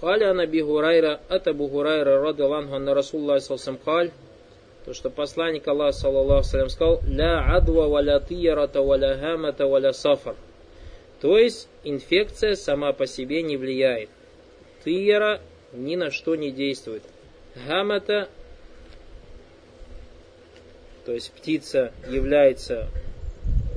Каля 0.00 0.32
Наби 0.32 0.62
Гурайра, 0.62 1.20
от 1.28 1.46
Абу 1.48 1.66
Гурайра, 1.66 2.20
ради 2.20 2.42
Аллаху, 2.42 2.78
на 2.78 2.94
Расулла 2.94 3.38
Салсам 3.38 3.76
Каль, 3.76 4.12
то, 4.84 4.94
что 4.94 5.10
посланник 5.10 5.66
Аллаха, 5.66 5.92
саллаллаху 5.92 6.44
салям, 6.44 6.68
сказал, 6.68 7.00
«Ля 7.06 7.44
адва 7.56 7.88
валя 7.88 8.20
тиярата 8.20 8.80
валя 8.80 9.16
гамата 9.16 9.66
валя 9.66 9.92
сафар». 9.92 10.36
То 11.20 11.36
есть, 11.36 11.68
инфекция 11.82 12.54
сама 12.54 12.92
по 12.92 13.06
себе 13.06 13.42
не 13.42 13.56
влияет. 13.56 14.08
Тияра 14.84 15.40
ни 15.72 15.96
на 15.96 16.10
что 16.10 16.36
не 16.36 16.52
действует. 16.52 17.02
Гамата, 17.66 18.28
то 21.04 21.12
есть 21.12 21.32
птица 21.32 21.92
является 22.08 22.88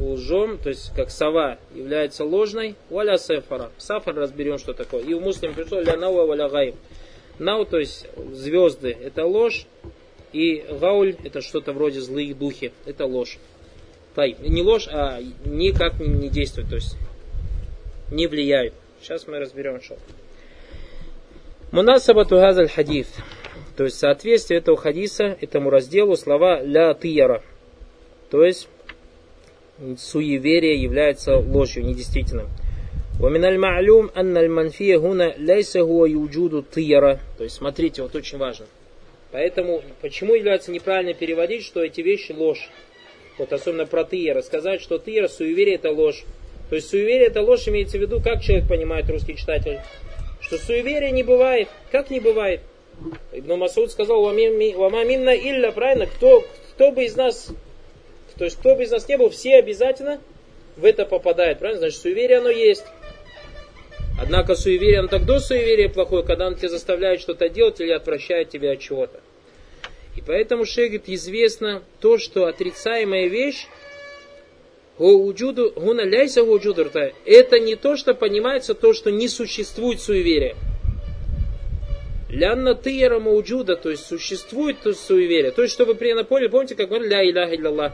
лжом, 0.02 0.58
то 0.58 0.70
есть 0.70 0.94
как 0.96 1.12
сова 1.12 1.58
является 1.74 2.26
ложной, 2.26 2.76
валя 2.90 3.18
сефара. 3.18 3.72
Сафар 3.78 4.16
разберем, 4.16 4.58
что 4.58 4.74
такое. 4.74 5.04
И 5.04 5.14
у 5.14 5.20
муслим 5.20 5.54
пришло 5.54 5.80
ля 5.80 5.96
науа 5.98 6.26
валя 6.26 6.50
гайм. 6.50 6.76
Нау, 7.40 7.66
то 7.66 7.78
есть 7.78 8.08
звезды, 8.34 8.96
это 9.02 9.26
ложь, 9.26 9.66
и 10.34 10.66
гауль, 10.70 11.16
это 11.24 11.42
что-то 11.42 11.74
вроде 11.74 12.00
злые 12.00 12.34
духи, 12.34 12.72
это 12.86 13.06
ложь. 13.06 13.38
Тай, 14.16 14.36
не 14.40 14.62
ложь, 14.62 14.88
а 14.92 15.20
никак 15.46 16.00
не 16.00 16.30
действует, 16.30 16.70
то 16.70 16.76
есть 16.76 16.98
не 18.12 18.28
влияют. 18.28 18.74
Сейчас 19.02 19.28
мы 19.28 19.40
разберем, 19.40 19.82
что. 19.82 19.98
Мунасабату 21.72 22.36
газаль 22.36 22.70
хадис. 22.70 23.08
То 23.78 23.86
есть 23.86 23.98
соответствие 23.98 24.60
этого 24.60 24.78
хадиса, 24.78 25.38
этому 25.40 25.70
разделу 25.70 26.16
слова 26.18 26.62
ля 26.62 26.94
тияра. 26.94 27.42
То 28.30 28.44
есть 28.44 28.68
суеверие 29.99 30.81
является 30.83 31.37
ложью, 31.37 31.85
недействительным. 31.85 32.49
ومن 33.21 33.45
المعلوم 33.45 34.11
أن 34.17 34.37
المنفي 34.37 34.97
هنا 34.97 35.35
ليس 35.39 35.77
هو 35.77 36.03
وجود 36.05 36.65
طيرة. 36.75 37.19
То 37.39 37.45
есть 37.45 37.57
смотрите, 37.57 38.03
вот 38.03 38.15
очень 38.15 38.39
важно. 38.39 38.67
Поэтому, 39.33 39.83
почему 40.03 40.35
является 40.35 40.71
неправильно 40.71 41.15
переводить, 41.15 41.65
что 41.65 41.83
эти 41.83 42.01
вещи 42.01 42.33
ложь? 42.33 42.69
Вот 43.39 43.53
особенно 43.53 43.87
про 43.87 44.05
тыера. 44.05 44.43
Сказать, 44.43 44.81
что 44.81 44.99
тыера, 44.99 45.29
суеверие 45.29 45.77
это 45.77 45.91
ложь. 45.91 46.25
То 46.69 46.77
есть 46.77 46.89
суеверие 46.89 47.29
это 47.29 47.43
ложь 47.43 47.69
имеется 47.69 47.99
в 47.99 48.01
виду, 48.01 48.21
как 48.21 48.43
человек 48.43 48.69
понимает, 48.69 49.09
русский 49.09 49.37
читатель, 49.37 49.79
что 50.41 50.59
суеверия 50.59 51.11
не 51.11 51.23
бывает. 51.23 51.69
Как 51.91 52.11
не 52.11 52.21
бывает? 52.21 52.61
Ибн 53.33 53.55
Масуд 53.55 53.91
сказал, 53.91 54.23
вама 54.23 55.05
минна 55.05 55.35
илля, 55.37 55.71
правильно? 55.73 56.07
Кто, 56.07 56.45
кто 56.75 56.93
бы 56.93 57.05
из 57.05 57.15
нас, 57.15 57.51
то 58.42 58.46
есть 58.46 58.58
кто 58.58 58.74
бы 58.74 58.82
из 58.82 58.90
нас 58.90 59.08
не 59.08 59.18
был, 59.18 59.30
все 59.30 59.58
обязательно 59.58 60.20
в 60.76 60.84
это 60.84 61.06
попадают, 61.06 61.60
правильно? 61.60 61.82
Значит, 61.82 62.02
суеверие 62.02 62.40
оно 62.40 62.50
есть. 62.50 62.84
Однако 64.20 64.56
суеверие, 64.56 64.98
оно 64.98 65.10
тогда 65.10 65.40
суеверие 65.40 65.90
плохое, 65.90 66.24
когда 66.24 66.48
оно 66.48 66.56
тебя 66.56 66.70
заставляет 66.70 67.22
что-то 67.22 67.50
делать 67.50 67.80
или 67.80 67.92
отвращает 67.92 68.50
тебя 68.50 68.72
от 68.72 68.80
чего-то. 68.80 69.20
И 70.18 70.22
поэтому 70.26 70.66
шейх 70.66 71.08
известно 71.08 71.84
то, 72.00 72.18
что 72.18 72.48
отрицаемая 72.48 73.28
вещь, 73.28 73.68
это 74.98 75.10
не 77.60 77.76
то, 77.76 77.96
что 77.96 78.16
понимается 78.16 78.74
то, 78.74 78.94
что 78.94 79.12
не 79.12 79.28
существует 79.28 80.02
суеверия. 80.02 80.56
Лянна 82.28 82.74
тыера 82.74 83.20
мауджуда, 83.20 83.76
то 83.76 83.92
есть 83.92 84.08
существует 84.08 84.78
то 84.82 84.94
суеверие. 84.94 85.52
То 85.52 85.62
есть, 85.62 85.76
чтобы 85.76 85.94
при 85.94 86.14
напомнили, 86.14 86.48
помните, 86.48 86.74
как 86.74 86.88
говорили, 86.88 87.10
ля 87.10 87.24
иляха 87.24 87.54
илlallah. 87.54 87.94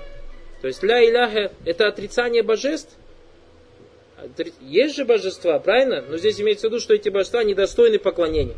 То 0.61 0.67
есть, 0.67 0.83
ля 0.83 1.03
иляха 1.03 1.51
это 1.65 1.87
отрицание 1.87 2.43
божеств, 2.43 2.95
есть 4.61 4.95
же 4.95 5.05
божества, 5.05 5.59
правильно? 5.59 6.03
Но 6.07 6.17
здесь 6.17 6.41
имеется 6.41 6.67
в 6.67 6.71
виду, 6.71 6.81
что 6.81 6.93
эти 6.93 7.09
божества 7.09 7.43
недостойны 7.43 7.99
поклонения. 7.99 8.55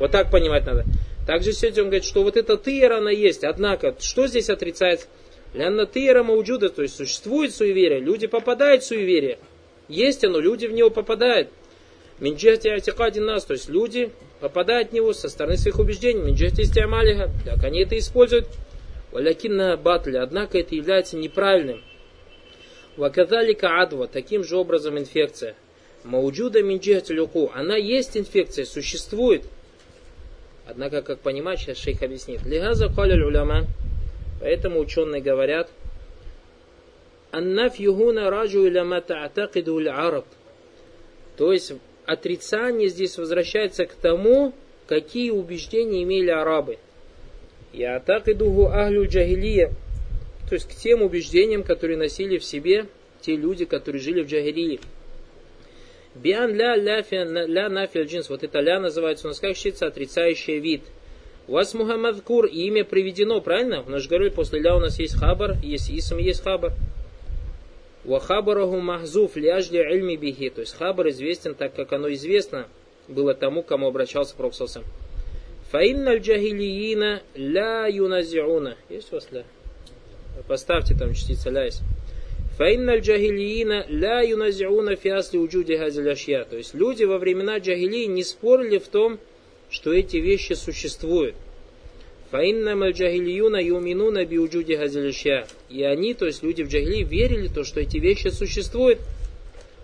Вот 0.00 0.10
так 0.10 0.30
понимать 0.30 0.64
надо. 0.66 0.84
Также 1.26 1.52
сегодня 1.52 1.82
он 1.82 1.88
говорит, 1.88 2.04
что 2.04 2.22
вот 2.22 2.36
эта 2.36 2.56
тыера, 2.56 2.98
она 2.98 3.10
есть. 3.10 3.44
Однако, 3.44 3.94
что 4.00 4.26
здесь 4.26 4.48
отрицается? 4.48 5.06
Лянна 5.54 5.86
тыера 5.86 6.22
мауджуда, 6.22 6.68
то 6.68 6.82
есть 6.82 6.96
существует 6.96 7.54
суеверие, 7.54 8.00
люди 8.00 8.26
попадают 8.26 8.82
в 8.82 8.86
суеверие. 8.86 9.38
Есть 9.88 10.24
оно, 10.24 10.38
люди 10.38 10.66
в 10.66 10.72
него 10.72 10.90
попадают. 10.90 11.48
Минджати 12.18 12.68
атикади 12.68 13.20
нас, 13.20 13.44
то 13.44 13.52
есть 13.52 13.68
люди 13.68 14.10
попадают 14.40 14.90
в 14.90 14.92
него 14.92 15.12
со 15.12 15.28
стороны 15.28 15.56
своих 15.56 15.78
убеждений. 15.78 16.22
Минджати 16.22 16.62
истиамалиха, 16.62 17.30
так 17.44 17.64
они 17.64 17.82
это 17.82 17.98
используют. 17.98 18.46
Валякинна 19.12 19.76
батля, 19.76 20.22
однако 20.22 20.58
это 20.58 20.74
является 20.74 21.16
неправильным. 21.16 21.82
Вакадалика 22.96 23.80
адва, 23.80 24.08
таким 24.08 24.42
же 24.42 24.56
образом 24.56 24.98
инфекция. 24.98 25.54
Мауджуда 26.04 26.62
минджихат 26.62 27.10
люку, 27.10 27.50
она 27.54 27.76
есть 27.76 28.16
инфекция, 28.16 28.64
существует. 28.64 29.44
Однако, 30.66 31.02
как 31.02 31.20
понимать, 31.20 31.60
сейчас 31.60 31.78
шейх 31.78 32.02
объяснит. 32.02 32.44
Лигаза 32.44 32.88
каля 32.88 33.24
уляма, 33.24 33.66
поэтому 34.40 34.80
ученые 34.80 35.22
говорят, 35.22 35.70
Аннаф 37.30 37.78
раджу 37.78 38.66
иляма 38.66 39.00
та'такиду 39.00 39.78
араб. 39.90 40.26
То 41.36 41.52
есть, 41.52 41.72
отрицание 42.06 42.88
здесь 42.88 43.18
возвращается 43.18 43.84
к 43.84 43.92
тому, 43.92 44.54
какие 44.86 45.30
убеждения 45.30 46.02
имели 46.02 46.30
арабы. 46.30 46.78
Я 47.72 48.00
так 48.00 48.28
идугу 48.28 48.66
ахлю 48.68 49.06
джагилия, 49.06 49.72
то 50.48 50.54
есть 50.54 50.68
к 50.68 50.74
тем 50.74 51.02
убеждениям, 51.02 51.62
которые 51.62 51.98
носили 51.98 52.38
в 52.38 52.44
себе 52.44 52.86
те 53.20 53.36
люди, 53.36 53.64
которые 53.64 54.00
жили 54.00 54.22
в 54.22 54.26
Джагирии. 54.26 54.80
Биан 56.14 56.54
ля 56.54 56.76
ля, 56.76 57.04
ля 57.10 57.68
нафиль 57.68 58.04
джинс. 58.06 58.30
Вот 58.30 58.42
это 58.42 58.60
ля 58.60 58.80
называется 58.80 59.26
у 59.26 59.30
нас 59.30 59.40
как 59.40 59.56
считается 59.56 59.86
отрицающий 59.86 60.58
вид. 60.58 60.82
У 61.48 61.52
вас 61.52 61.74
Мухаммад 61.74 62.22
Кур, 62.22 62.46
имя 62.46 62.84
приведено, 62.84 63.40
правильно? 63.40 63.82
Нас 63.86 64.02
же 64.02 64.08
говорили, 64.08 64.30
после 64.30 64.60
ля 64.60 64.76
у 64.76 64.80
нас 64.80 64.98
есть 64.98 65.14
хабар, 65.14 65.56
есть 65.62 65.90
исм, 65.90 66.16
есть 66.16 66.42
хабар. 66.42 66.72
Вахабараху 68.04 68.78
махзуф 68.78 69.36
ляжли 69.36 69.78
ильми 69.78 70.16
бихи. 70.16 70.50
То 70.50 70.60
есть 70.62 70.76
хабар 70.76 71.08
известен 71.10 71.54
так, 71.54 71.74
как 71.74 71.92
оно 71.92 72.12
известно 72.14 72.66
было 73.08 73.34
тому, 73.34 73.62
кому 73.62 73.86
обращался 73.88 74.34
Проксосом. 74.36 74.84
Фаинна 75.70 76.18
джахилиина 76.18 77.22
ля 77.34 77.88
юназиуна. 77.88 78.76
Есть 78.88 79.12
у 79.12 79.16
вас 79.16 79.26
ля? 79.32 79.44
Поставьте 80.46 80.94
там 80.94 81.12
частица 81.12 81.50
ляйс. 81.50 81.80
Фаинна 82.56 82.98
джахилиина 82.98 83.86
ля 83.88 84.22
юназиуна 84.22 84.94
фиасли 84.94 85.38
уджуди 85.38 85.72
газиляшья. 85.72 86.44
То 86.44 86.56
есть 86.56 86.74
люди 86.74 87.02
во 87.02 87.18
времена 87.18 87.58
джахилии 87.58 88.04
не 88.06 88.22
спорили 88.22 88.78
в 88.78 88.86
том, 88.86 89.18
что 89.68 89.92
эти 89.92 90.18
вещи 90.18 90.52
существуют. 90.52 91.34
Фаинна 92.30 92.90
джахилиюна 92.90 93.56
юминуна 93.56 94.24
биуджуди 94.24 94.74
газиляшья. 94.74 95.48
И 95.68 95.82
они, 95.82 96.14
то 96.14 96.26
есть 96.26 96.44
люди 96.44 96.62
в 96.62 96.68
джахилии, 96.68 97.02
верили 97.02 97.48
то, 97.48 97.64
что 97.64 97.80
эти 97.80 97.96
вещи 97.96 98.28
существуют. 98.28 99.00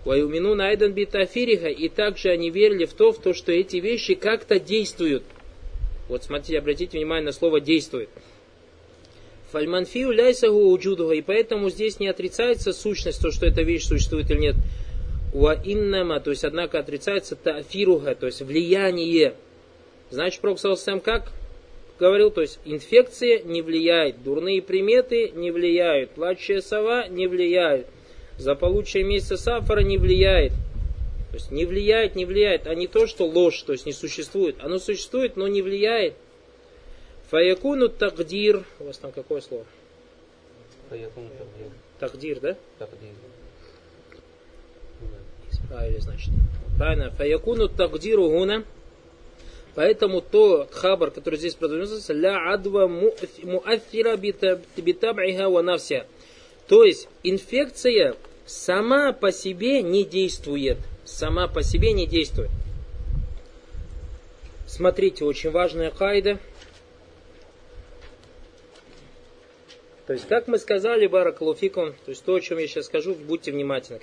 Ваюминуна 0.05 0.67
айдан 0.67 0.93
битафириха. 0.93 1.67
И 1.67 1.89
также 1.89 2.29
они 2.29 2.49
верили 2.49 2.85
в 2.85 2.93
то, 2.93 3.11
в 3.11 3.21
то, 3.21 3.33
что 3.33 3.51
эти 3.51 3.77
вещи 3.77 4.15
как-то 4.15 4.59
действуют. 4.59 5.23
Вот 6.13 6.23
смотрите, 6.23 6.59
обратите 6.59 6.95
внимание 6.95 7.25
на 7.25 7.31
слово 7.31 7.59
действует. 7.59 8.07
Фальманфию 9.51 10.11
ляйсагу 10.11 10.69
уджудуга. 10.71 11.15
И 11.15 11.23
поэтому 11.23 11.71
здесь 11.71 11.99
не 11.99 12.07
отрицается 12.07 12.71
сущность, 12.71 13.19
то, 13.19 13.31
что 13.31 13.47
эта 13.47 13.63
вещь 13.63 13.87
существует 13.87 14.29
или 14.29 14.37
нет. 14.39 14.55
Уа 15.33 15.55
иннама, 15.55 16.19
то 16.19 16.29
есть, 16.29 16.43
однако, 16.43 16.77
отрицается 16.77 17.35
тафируга, 17.35 18.13
то 18.13 18.27
есть 18.27 18.43
влияние. 18.43 19.33
Значит, 20.11 20.39
Пророк 20.41 20.59
сам 20.59 20.99
как 20.99 21.31
говорил, 21.99 22.29
то 22.29 22.41
есть 22.41 22.59
инфекция 22.63 23.41
не 23.41 23.63
влияет, 23.63 24.21
дурные 24.21 24.61
приметы 24.61 25.31
не 25.31 25.49
влияют, 25.49 26.11
плачущая 26.11 26.61
сова 26.61 27.07
не 27.07 27.25
влияет, 27.25 27.87
заполучие 28.37 29.03
месяца 29.03 29.37
сафара 29.37 29.79
не 29.79 29.97
влияет. 29.97 30.51
То 31.33 31.37
есть 31.37 31.49
не 31.49 31.65
влияет, 31.65 32.13
не 32.13 32.25
влияет, 32.25 32.67
а 32.67 32.75
не 32.75 32.85
то, 32.85 33.07
что 33.07 33.25
ложь, 33.25 33.59
то 33.63 33.71
есть 33.71 33.87
не 33.87 33.91
существует. 33.91 34.55
Оно 34.59 34.77
существует, 34.77 35.35
но 35.35 35.47
не 35.47 35.63
влияет. 35.63 36.13
Фаякуну 37.31 37.89
тагдир. 37.89 38.63
У 38.79 38.83
вас 38.83 38.99
там 38.99 39.11
какое 39.11 39.41
слово? 39.41 39.65
Фаякуну 40.89 41.29
тагдир. 41.29 41.71
Тагдир, 41.99 42.39
да? 42.39 42.57
Тагдир. 42.77 43.09
Исправили, 45.51 45.97
значит. 45.97 46.29
Правильно. 46.77 47.09
Фаякуну 47.09 47.67
тагдиру 47.67 48.29
гуна. 48.29 48.63
Поэтому 49.73 50.21
то 50.21 50.67
хабар, 50.69 51.09
который 51.09 51.39
здесь 51.39 51.55
продолжается, 51.55 52.13
ля 52.13 52.53
адва 52.53 52.87
муаффира 52.87 54.17
битабиха 54.17 55.49
ва 55.49 55.63
нався. 55.63 56.05
То 56.67 56.83
есть 56.83 57.07
инфекция 57.23 58.15
сама 58.45 59.13
по 59.13 59.31
себе 59.31 59.81
не 59.81 60.03
действует. 60.03 60.77
Сама 61.05 61.47
по 61.47 61.63
себе 61.63 61.93
не 61.93 62.07
действует. 62.07 62.51
Смотрите, 64.67 65.25
очень 65.25 65.51
важная 65.51 65.91
кайда– 65.91 66.39
То 70.05 70.13
есть, 70.13 70.27
как 70.27 70.47
мы 70.47 70.57
сказали, 70.57 71.07
Баракулуфикум, 71.07 71.93
то 71.93 72.09
есть 72.09 72.25
то, 72.25 72.35
о 72.35 72.41
чем 72.41 72.57
я 72.57 72.67
сейчас 72.67 72.87
скажу, 72.87 73.15
будьте 73.15 73.51
внимательны. 73.51 74.01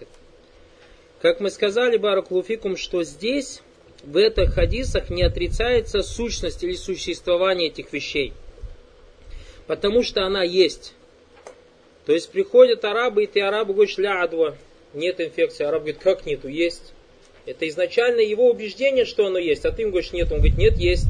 Как 1.21 1.41
мы 1.41 1.51
сказали, 1.51 1.99
Баракулуфикум, 1.99 2.77
что 2.77 3.03
здесь 3.05 3.61
в 4.03 4.17
этих 4.17 4.55
хадисах 4.55 5.11
не 5.11 5.23
отрицается 5.23 6.03
сущность 6.03 6.65
или 6.65 6.73
существование 6.73 7.69
этих 7.69 7.93
вещей. 7.93 8.33
Потому 9.67 10.03
что 10.03 10.25
она 10.25 10.43
есть. 10.43 10.95
То 12.07 12.13
есть 12.13 12.31
приходят 12.31 12.83
арабы, 12.87 13.25
и 13.25 13.27
ты 13.27 13.43
арабу 13.43 13.75
говоришь, 13.75 13.99
ля 13.99 14.23
адва, 14.23 14.57
нет 14.95 15.21
инфекции. 15.21 15.65
Араб 15.65 15.83
говорит, 15.83 16.01
как 16.01 16.27
нету, 16.27 16.49
есть. 16.49 16.93
Это 17.47 17.69
изначально 17.69 18.21
его 18.21 18.51
убеждение, 18.51 19.05
что 19.05 19.27
оно 19.27 19.39
есть, 19.39 19.65
а 19.65 19.73
ты 19.73 19.83
ему 19.83 19.93
говоришь, 19.93 20.13
нет. 20.13 20.31
Он 20.31 20.39
говорит, 20.39 20.59
нет, 20.59 20.77
есть. 20.77 21.09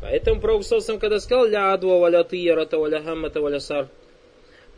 Поэтому 0.00 0.40
Пророк 0.40 0.64
Саусам, 0.64 0.98
когда 0.98 1.20
сказал, 1.20 1.46
ля 1.46 1.72
адва 1.72 1.98
валя 1.98 2.24
тыярата 2.24 2.78
валя 2.78 3.02
хаммата 3.02 3.40
валя 3.40 3.60
сар, 3.60 3.88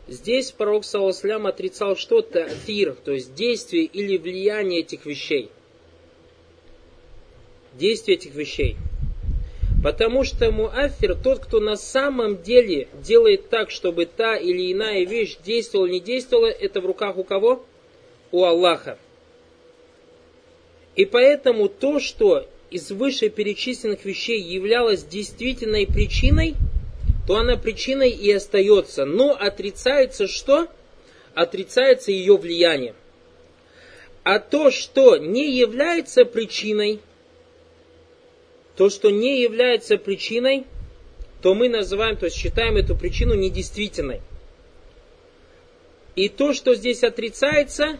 здесь 0.07 0.51
Пророк 0.51 0.85
Саусам 0.85 1.47
отрицал 1.47 1.95
что? 1.95 2.21
Тафир, 2.21 2.95
то 3.03 3.11
есть 3.11 3.33
действие 3.33 3.85
или 3.85 4.17
влияние 4.17 4.81
этих 4.81 5.05
вещей. 5.05 5.49
Действие 7.73 8.17
этих 8.17 8.35
вещей. 8.35 8.77
Потому 9.83 10.23
что 10.23 10.49
муафир, 10.49 11.13
тот, 11.13 11.39
кто 11.39 11.59
на 11.59 11.75
самом 11.75 12.41
деле 12.41 12.87
делает 12.93 13.49
так, 13.49 13.69
чтобы 13.69 14.05
та 14.05 14.37
или 14.37 14.71
иная 14.71 15.05
вещь 15.05 15.37
действовала, 15.43 15.87
не 15.87 15.99
действовала, 15.99 16.47
это 16.47 16.79
в 16.79 16.85
руках 16.85 17.17
у 17.17 17.25
кого? 17.25 17.65
У 18.31 18.45
Аллаха. 18.45 18.97
И 20.95 21.03
поэтому 21.03 21.67
то, 21.67 21.99
что 21.99 22.47
из 22.71 22.91
вышеперечисленных 22.91 24.05
вещей 24.05 24.41
являлось 24.41 25.03
действительной 25.03 25.85
причиной, 25.85 26.55
то 27.27 27.35
она 27.35 27.57
причиной 27.57 28.09
и 28.09 28.31
остается. 28.31 29.03
Но 29.03 29.35
отрицается 29.37 30.29
что? 30.29 30.69
Отрицается 31.33 32.13
ее 32.13 32.37
влияние. 32.37 32.95
А 34.23 34.39
то, 34.39 34.71
что 34.71 35.17
не 35.17 35.51
является 35.51 36.23
причиной, 36.23 37.01
то, 38.75 38.89
что 38.89 39.09
не 39.09 39.41
является 39.41 39.97
причиной, 39.97 40.65
то 41.41 41.53
мы 41.53 41.69
называем, 41.69 42.17
то 42.17 42.25
есть 42.25 42.37
считаем 42.37 42.77
эту 42.77 42.95
причину 42.95 43.35
недействительной. 43.35 44.21
И 46.15 46.29
то, 46.29 46.53
что 46.53 46.75
здесь 46.75 47.03
отрицается, 47.03 47.99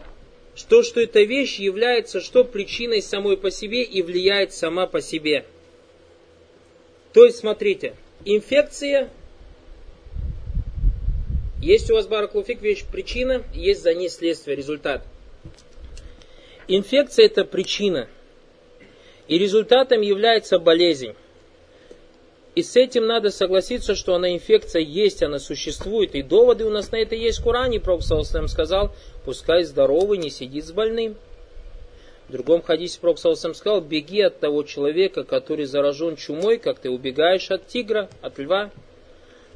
что, 0.54 0.82
что 0.82 1.00
эта 1.00 1.22
вещь 1.22 1.58
является 1.58 2.20
что 2.20 2.44
причиной 2.44 3.02
самой 3.02 3.36
по 3.36 3.50
себе 3.50 3.82
и 3.82 4.02
влияет 4.02 4.52
сама 4.52 4.86
по 4.86 5.00
себе. 5.00 5.44
То 7.12 7.24
есть, 7.24 7.38
смотрите, 7.38 7.94
инфекция, 8.24 9.10
есть 11.60 11.90
у 11.90 11.94
вас 11.94 12.06
бараклуфик 12.06 12.60
вещь 12.60 12.84
причина, 12.84 13.42
есть 13.52 13.82
за 13.82 13.94
ней 13.94 14.08
следствие, 14.08 14.56
результат. 14.56 15.04
Инфекция 16.66 17.26
это 17.26 17.44
причина, 17.44 18.08
и 19.28 19.38
результатом 19.38 20.00
является 20.00 20.58
болезнь. 20.58 21.14
И 22.54 22.62
с 22.62 22.76
этим 22.76 23.06
надо 23.06 23.30
согласиться, 23.30 23.96
что 23.96 24.14
она 24.14 24.32
инфекция 24.32 24.82
есть, 24.82 25.22
она 25.22 25.40
существует. 25.40 26.14
И 26.14 26.22
доводы 26.22 26.64
у 26.64 26.70
нас 26.70 26.92
на 26.92 26.96
это 26.96 27.16
есть 27.16 27.40
в 27.40 27.44
Коране. 27.44 27.80
Пророк 27.80 28.02
сказал, 28.02 28.94
пускай 29.24 29.64
здоровый 29.64 30.18
не 30.18 30.30
сидит 30.30 30.64
с 30.64 30.72
больным. 30.72 31.16
В 32.28 32.32
другом 32.32 32.62
хадисе 32.62 33.00
Пророк 33.00 33.18
сказал, 33.18 33.80
беги 33.80 34.20
от 34.20 34.38
того 34.38 34.62
человека, 34.62 35.24
который 35.24 35.64
заражен 35.64 36.14
чумой, 36.14 36.58
как 36.58 36.78
ты 36.78 36.90
убегаешь 36.90 37.50
от 37.50 37.66
тигра, 37.66 38.08
от 38.22 38.38
льва. 38.38 38.70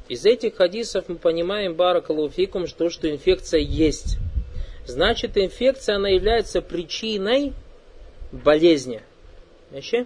Из 0.09 0.25
этих 0.25 0.55
хадисов 0.55 1.05
мы 1.07 1.15
понимаем, 1.15 1.75
баракалуфикум, 1.75 2.67
что, 2.67 2.89
что 2.89 3.09
инфекция 3.09 3.61
есть. 3.61 4.17
Значит, 4.85 5.37
инфекция, 5.37 5.95
она 5.95 6.09
является 6.09 6.61
причиной 6.61 7.53
болезни. 8.31 9.01
Вообще? 9.71 10.05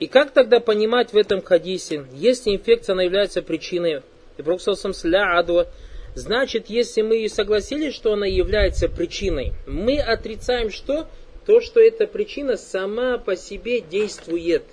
И 0.00 0.06
как 0.08 0.32
тогда 0.32 0.58
понимать 0.58 1.12
в 1.12 1.16
этом 1.16 1.42
хадисе, 1.42 2.06
если 2.12 2.50
инфекция 2.50 2.94
она 2.94 3.04
является 3.04 3.40
причиной, 3.40 4.02
и 4.36 4.42
Проксалсам 4.42 4.94
сля 4.94 5.38
адва, 5.38 5.68
значит, 6.14 6.68
если 6.68 7.02
мы 7.02 7.28
согласились, 7.28 7.94
что 7.94 8.14
она 8.14 8.26
является 8.26 8.88
причиной, 8.88 9.52
мы 9.66 9.98
отрицаем 9.98 10.70
что? 10.70 11.06
То, 11.46 11.60
что 11.60 11.80
эта 11.80 12.06
причина 12.06 12.56
сама 12.56 13.18
по 13.18 13.36
себе 13.36 13.80
действует. 13.80 14.64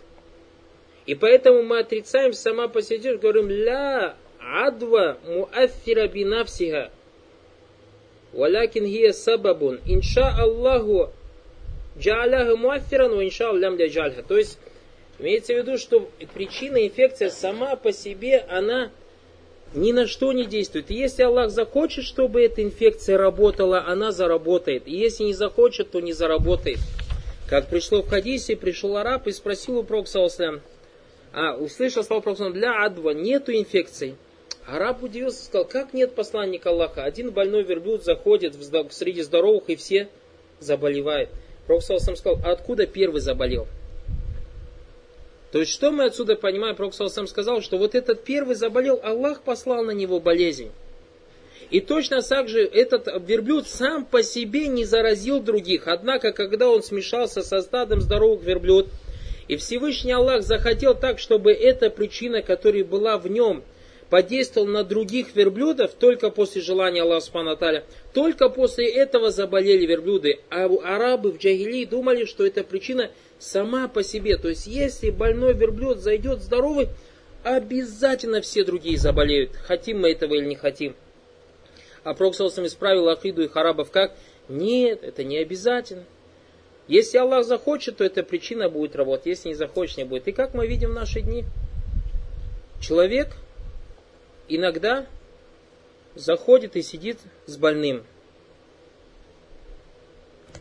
И 1.05 1.15
поэтому 1.15 1.63
мы 1.63 1.79
отрицаем 1.79 2.33
сама 2.33 2.67
по 2.67 2.81
себе, 2.81 3.17
говорим, 3.17 3.49
ля 3.49 4.15
адва 4.39 5.17
муаффира 5.25 6.07
бинавсиха. 6.07 6.91
Валякин 8.33 8.85
хия 8.85 9.11
сабабун. 9.11 9.79
Инша 9.85 10.29
Аллаху 10.37 11.11
джа'аляха 11.99 12.55
муаффиран, 12.55 13.15
ва 13.15 13.25
инша 13.25 13.49
Аллам 13.49 13.77
ля 13.77 14.23
То 14.27 14.37
есть, 14.37 14.57
Имеется 15.19 15.53
в 15.53 15.57
виду, 15.57 15.77
что 15.77 16.09
причина 16.33 16.87
инфекции 16.87 17.27
сама 17.27 17.75
по 17.75 17.91
себе, 17.91 18.37
она 18.49 18.89
ни 19.73 19.91
на 19.91 20.07
что 20.07 20.31
не 20.31 20.45
действует. 20.45 20.89
И 20.89 20.95
если 20.95 21.23
Аллах 21.23 21.49
захочет, 21.51 22.05
чтобы 22.05 22.41
эта 22.41 22.63
инфекция 22.63 23.17
работала, 23.17 23.85
она 23.85 24.13
заработает. 24.13 24.87
И 24.87 24.95
если 24.95 25.25
не 25.25 25.33
захочет, 25.33 25.91
то 25.91 25.99
не 25.99 26.13
заработает. 26.13 26.79
Как 27.49 27.67
пришло 27.67 28.01
в 28.01 28.07
хадисе, 28.07 28.55
пришел 28.55 28.95
араб 28.95 29.27
и 29.27 29.31
спросил 29.31 29.79
у 29.79 29.83
Прокса 29.83 30.25
а 31.31 31.55
услышал 31.57 32.03
слова 32.03 32.21
Прокса 32.21 32.49
для 32.49 32.83
адва 32.83 33.11
нету 33.11 33.51
инфекций. 33.51 34.15
Араб 34.65 35.03
удивился, 35.03 35.45
сказал, 35.45 35.65
как 35.67 35.93
нет 35.93 36.15
посланника 36.15 36.69
Аллаха? 36.69 37.03
Один 37.03 37.31
больной 37.31 37.63
верблюд 37.63 38.03
заходит 38.03 38.55
среди 38.91 39.21
здоровых 39.21 39.63
и 39.67 39.75
все 39.75 40.09
заболевают. 40.59 41.29
Прокса 41.69 41.99
сказал, 41.99 42.39
а 42.43 42.53
откуда 42.53 42.87
первый 42.87 43.21
заболел? 43.21 43.67
То 45.51 45.59
есть, 45.59 45.71
что 45.71 45.91
мы 45.91 46.05
отсюда 46.05 46.35
понимаем? 46.35 46.75
Пророк 46.75 46.95
сам 46.95 47.27
сказал, 47.27 47.61
что 47.61 47.77
вот 47.77 47.93
этот 47.93 48.23
первый 48.23 48.55
заболел, 48.55 48.99
Аллах 49.03 49.43
послал 49.43 49.83
на 49.83 49.91
него 49.91 50.19
болезнь. 50.19 50.71
И 51.69 51.79
точно 51.79 52.23
так 52.23 52.49
же 52.49 52.61
этот 52.61 53.07
верблюд 53.21 53.67
сам 53.67 54.03
по 54.03 54.23
себе 54.23 54.67
не 54.67 54.83
заразил 54.83 55.41
других. 55.41 55.87
Однако, 55.87 56.31
когда 56.31 56.67
он 56.67 56.81
смешался 56.81 57.43
со 57.43 57.61
стадом 57.61 58.01
здоровых 58.01 58.43
верблюд, 58.43 58.87
и 59.47 59.55
Всевышний 59.55 60.13
Аллах 60.13 60.41
захотел 60.41 60.95
так, 60.95 61.19
чтобы 61.19 61.51
эта 61.51 61.91
причина, 61.91 62.41
которая 62.41 62.83
была 62.83 63.19
в 63.19 63.27
нем, 63.27 63.63
подействовал 64.09 64.67
на 64.67 64.83
других 64.83 65.35
верблюдов 65.35 65.91
только 65.93 66.29
после 66.29 66.61
желания 66.61 67.01
Аллаха 67.01 67.25
Субхану 67.25 67.57
только 68.13 68.49
после 68.49 68.91
этого 68.91 69.31
заболели 69.31 69.85
верблюды. 69.85 70.39
А 70.49 70.65
арабы 70.65 71.31
в 71.31 71.37
Джагилии 71.37 71.85
думали, 71.85 72.25
что 72.25 72.45
эта 72.45 72.63
причина 72.63 73.11
сама 73.37 73.87
по 73.87 74.03
себе. 74.03 74.37
То 74.37 74.49
есть, 74.49 74.67
если 74.67 75.09
больной 75.09 75.53
верблюд 75.53 75.99
зайдет 75.99 76.41
здоровый, 76.41 76.89
обязательно 77.43 78.41
все 78.41 78.63
другие 78.63 78.97
заболеют. 78.97 79.55
Хотим 79.55 80.01
мы 80.01 80.11
этого 80.11 80.33
или 80.33 80.45
не 80.45 80.55
хотим. 80.55 80.95
А 82.03 82.13
Проксалсом 82.13 82.65
исправил 82.65 83.09
Ахиду 83.09 83.43
и 83.43 83.49
арабов 83.53 83.91
как? 83.91 84.15
Нет, 84.47 85.03
это 85.03 85.23
не 85.23 85.37
обязательно. 85.37 86.05
Если 86.87 87.19
Аллах 87.19 87.45
захочет, 87.45 87.97
то 87.97 88.03
эта 88.03 88.23
причина 88.23 88.67
будет 88.67 88.95
работать. 88.95 89.27
Если 89.27 89.49
не 89.49 89.53
захочет, 89.53 89.97
не 89.97 90.05
будет. 90.05 90.27
И 90.27 90.31
как 90.31 90.55
мы 90.55 90.65
видим 90.65 90.89
в 90.89 90.95
наши 90.95 91.21
дни? 91.21 91.45
Человек 92.81 93.35
иногда 94.49 95.05
заходит 96.15 96.75
и 96.75 96.81
сидит 96.81 97.19
с 97.45 97.57
больным. 97.57 98.03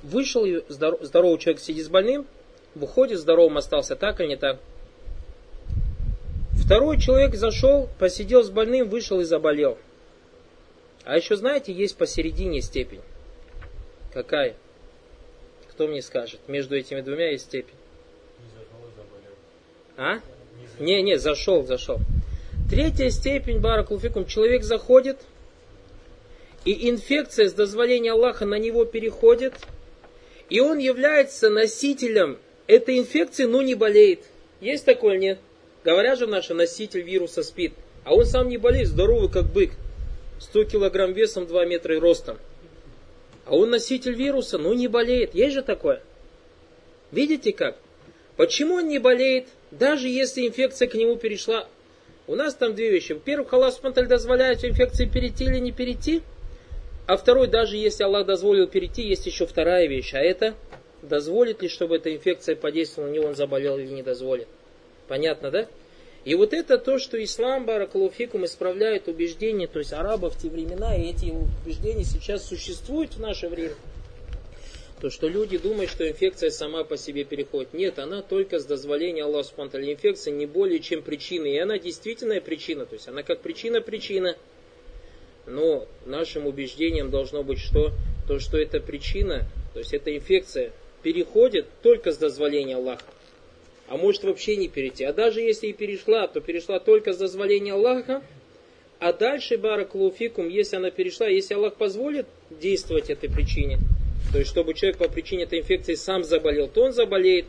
Вышел, 0.02 0.47
здоровый 0.68 1.38
человек 1.38 1.61
сидит 1.61 1.87
с 1.87 1.88
больным, 1.88 2.26
выходит, 2.75 3.18
здоровым 3.18 3.57
остался, 3.57 3.97
так 3.97 4.21
или 4.21 4.28
не 4.28 4.37
так? 4.37 4.61
Второй 6.52 7.00
человек 7.00 7.35
зашел, 7.35 7.88
посидел 7.99 8.42
с 8.45 8.50
больным, 8.50 8.88
вышел 8.88 9.21
и 9.21 9.25
заболел. 9.25 9.78
А 11.04 11.16
еще, 11.16 11.37
знаете, 11.37 11.73
есть 11.73 11.97
посередине 11.97 12.61
степень. 12.61 13.00
Какая? 14.12 14.54
Кто 15.71 15.87
мне 15.87 16.02
скажет? 16.02 16.40
Между 16.47 16.76
этими 16.76 17.00
двумя 17.00 17.30
есть 17.30 17.47
степень. 17.47 17.75
А? 19.97 20.21
Не, 20.78 21.02
не, 21.02 21.18
зашел, 21.18 21.64
зашел. 21.64 21.99
Третья 22.70 23.08
степень, 23.08 23.60
баракулфикум, 23.60 24.26
человек 24.26 24.62
заходит, 24.62 25.16
и 26.66 26.90
инфекция 26.90 27.48
с 27.48 27.54
дозволения 27.54 28.12
Аллаха 28.12 28.44
на 28.44 28.58
него 28.58 28.84
переходит, 28.84 29.54
и 30.50 30.60
он 30.60 30.76
является 30.76 31.48
носителем 31.48 32.38
этой 32.66 32.98
инфекции, 32.98 33.44
но 33.44 33.62
не 33.62 33.75
болеет. 33.75 34.20
Есть 34.60 34.84
такое, 34.84 35.16
нет? 35.16 35.38
Говорят 35.82 36.18
же 36.18 36.26
наши, 36.26 36.52
носитель 36.52 37.00
вируса 37.00 37.42
спит, 37.42 37.72
а 38.04 38.14
он 38.14 38.26
сам 38.26 38.50
не 38.50 38.58
болеет, 38.58 38.88
здоровый 38.88 39.30
как 39.30 39.50
бык, 39.50 39.70
100 40.38 40.64
килограмм 40.64 41.14
весом, 41.14 41.46
2 41.46 41.64
метра 41.64 41.96
и 41.96 41.98
ростом. 41.98 42.37
А 43.46 43.56
он 43.56 43.70
носитель 43.70 44.14
вируса, 44.14 44.58
но 44.58 44.75
не 44.75 44.88
болеет. 44.88 45.34
Есть 45.34 45.54
же 45.54 45.62
такое? 45.62 46.02
Видите 47.12 47.54
как? 47.54 47.78
Почему 48.37 48.75
он 48.75 48.88
не 48.88 48.98
болеет, 48.98 49.48
даже 49.70 50.08
если 50.08 50.46
инфекция 50.46 50.87
к 50.87 50.94
нему 50.94 51.16
перешла 51.16 51.66
у 52.28 52.35
нас 52.37 52.54
там 52.54 52.75
две 52.75 52.90
вещи. 52.90 53.14
Во-первых, 53.14 53.52
Аллах 53.54 53.73
Субтитры 53.73 54.06
дозволяет 54.06 54.64
инфекции 54.64 55.06
перейти 55.06 55.44
или 55.44 55.58
не 55.58 55.73
перейти. 55.73 56.23
А 57.06 57.16
второй, 57.16 57.49
даже 57.49 57.76
если 57.76 58.04
Аллах 58.04 58.26
дозволил 58.26 58.68
перейти, 58.68 59.02
есть 59.08 59.26
еще 59.26 59.47
вторая 59.47 59.88
вещь. 59.88 60.12
А 60.12 60.18
это 60.18 60.54
дозволит 61.02 61.62
ли, 61.62 61.68
чтобы 61.68 61.97
эта 61.97 62.14
инфекция 62.14 62.54
подействовала 62.54 63.08
на 63.08 63.14
него, 63.14 63.26
он 63.26 63.35
заболел 63.35 63.78
или 63.78 63.88
не 63.88 64.02
дозволит. 64.02 64.47
Понятно, 65.08 65.50
да? 65.50 65.66
И 66.25 66.35
вот 66.35 66.52
это 66.52 66.76
то, 66.76 66.99
что 66.99 67.23
ислам, 67.23 67.64
баракалуфикум, 67.64 68.44
исправляет 68.44 69.08
убеждения, 69.08 69.66
то 69.66 69.78
есть 69.78 69.94
арабов 69.94 70.35
в 70.35 70.42
те 70.42 70.50
времена, 70.50 70.94
и 70.94 71.11
эти 71.11 71.32
убеждения 71.64 72.04
сейчас 72.04 72.47
существуют 72.47 73.14
в 73.14 73.20
наше 73.20 73.49
время. 73.49 73.75
То, 75.00 75.11
что 75.11 75.28
люди 75.28 75.59
думают, 75.59 75.90
что 75.90 76.09
инфекция 76.09 76.50
сама 76.50 76.83
по 76.83 76.97
себе 76.97 77.23
переходит. 77.23 77.73
Нет, 77.73 78.00
она 78.00 78.21
только 78.21 78.59
с 78.59 78.64
дозволения 78.64 79.23
Аллаха 79.23 79.49
Субтитры. 79.49 79.93
Инфекция 79.93 80.35
не 80.35 80.47
более 80.47 80.81
чем 80.81 81.02
причина. 81.02 81.47
И 81.47 81.57
она 81.57 81.78
действительная 81.78 82.40
причина. 82.40 82.85
То 82.85 82.95
есть 82.95 83.07
она 83.07 83.23
как 83.23 83.40
причина-причина. 83.40 84.37
Но 85.47 85.87
нашим 86.05 86.47
убеждением 86.47 87.11
должно 87.11 87.45
быть 87.45 87.61
что? 87.61 87.93
То, 88.26 88.40
что 88.40 88.59
эта 88.59 88.81
причина, 88.81 89.47
то 89.73 89.78
есть 89.78 89.95
эта 89.95 90.14
инфекция 90.14 90.73
переходит 91.02 91.67
только 91.83 92.11
с 92.11 92.19
дозволения 92.19 92.76
Аллаха. 92.76 93.05
А 93.87 93.97
может 93.97 94.25
вообще 94.25 94.57
не 94.57 94.69
перейти. 94.69 95.05
А 95.05 95.12
даже 95.12 95.40
если 95.40 95.69
и 95.69 95.73
перешла, 95.73 96.26
то 96.26 96.40
перешла 96.40 96.81
только 96.81 97.12
с 97.12 97.19
дозволения 97.19 97.73
Аллаха. 97.73 98.23
А 98.99 99.12
дальше, 99.12 99.59
баракулуфикум, 99.59 100.49
если 100.49 100.76
она 100.76 100.90
перешла, 100.90 101.28
если 101.28 101.55
Аллах 101.55 101.76
позволит 101.76 102.26
действовать 102.50 103.11
этой 103.11 103.31
причине, 103.31 103.78
то 104.32 104.38
есть 104.38 104.50
чтобы 104.50 104.75
человек 104.75 104.98
по 104.98 105.08
причине 105.08 105.44
этой 105.44 105.60
инфекции 105.60 105.94
сам 105.94 106.25
заболел, 106.25 106.68
то 106.68 106.82
он 106.82 106.92
заболеет, 106.92 107.46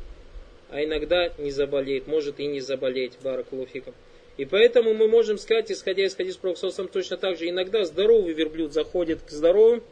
а 0.70 0.84
иногда 0.84 1.32
не 1.38 1.52
заболеет, 1.52 2.08
может 2.08 2.40
и 2.40 2.48
не 2.48 2.60
заболеть, 2.60 3.14
баракулуфикум. 3.24 3.94
И 4.38 4.46
поэтому 4.46 4.94
мы 4.94 5.08
можем 5.08 5.38
сказать, 5.38 5.72
исходя 5.72 6.06
из 6.06 6.16
хадис 6.16 6.38
Пророксосом, 6.38 6.88
точно 6.88 7.18
так 7.18 7.38
же, 7.38 7.50
иногда 7.50 7.84
здоровый 7.84 8.34
верблюд 8.34 8.72
заходит 8.72 9.22
к 9.22 9.30
здоровым, 9.32 9.84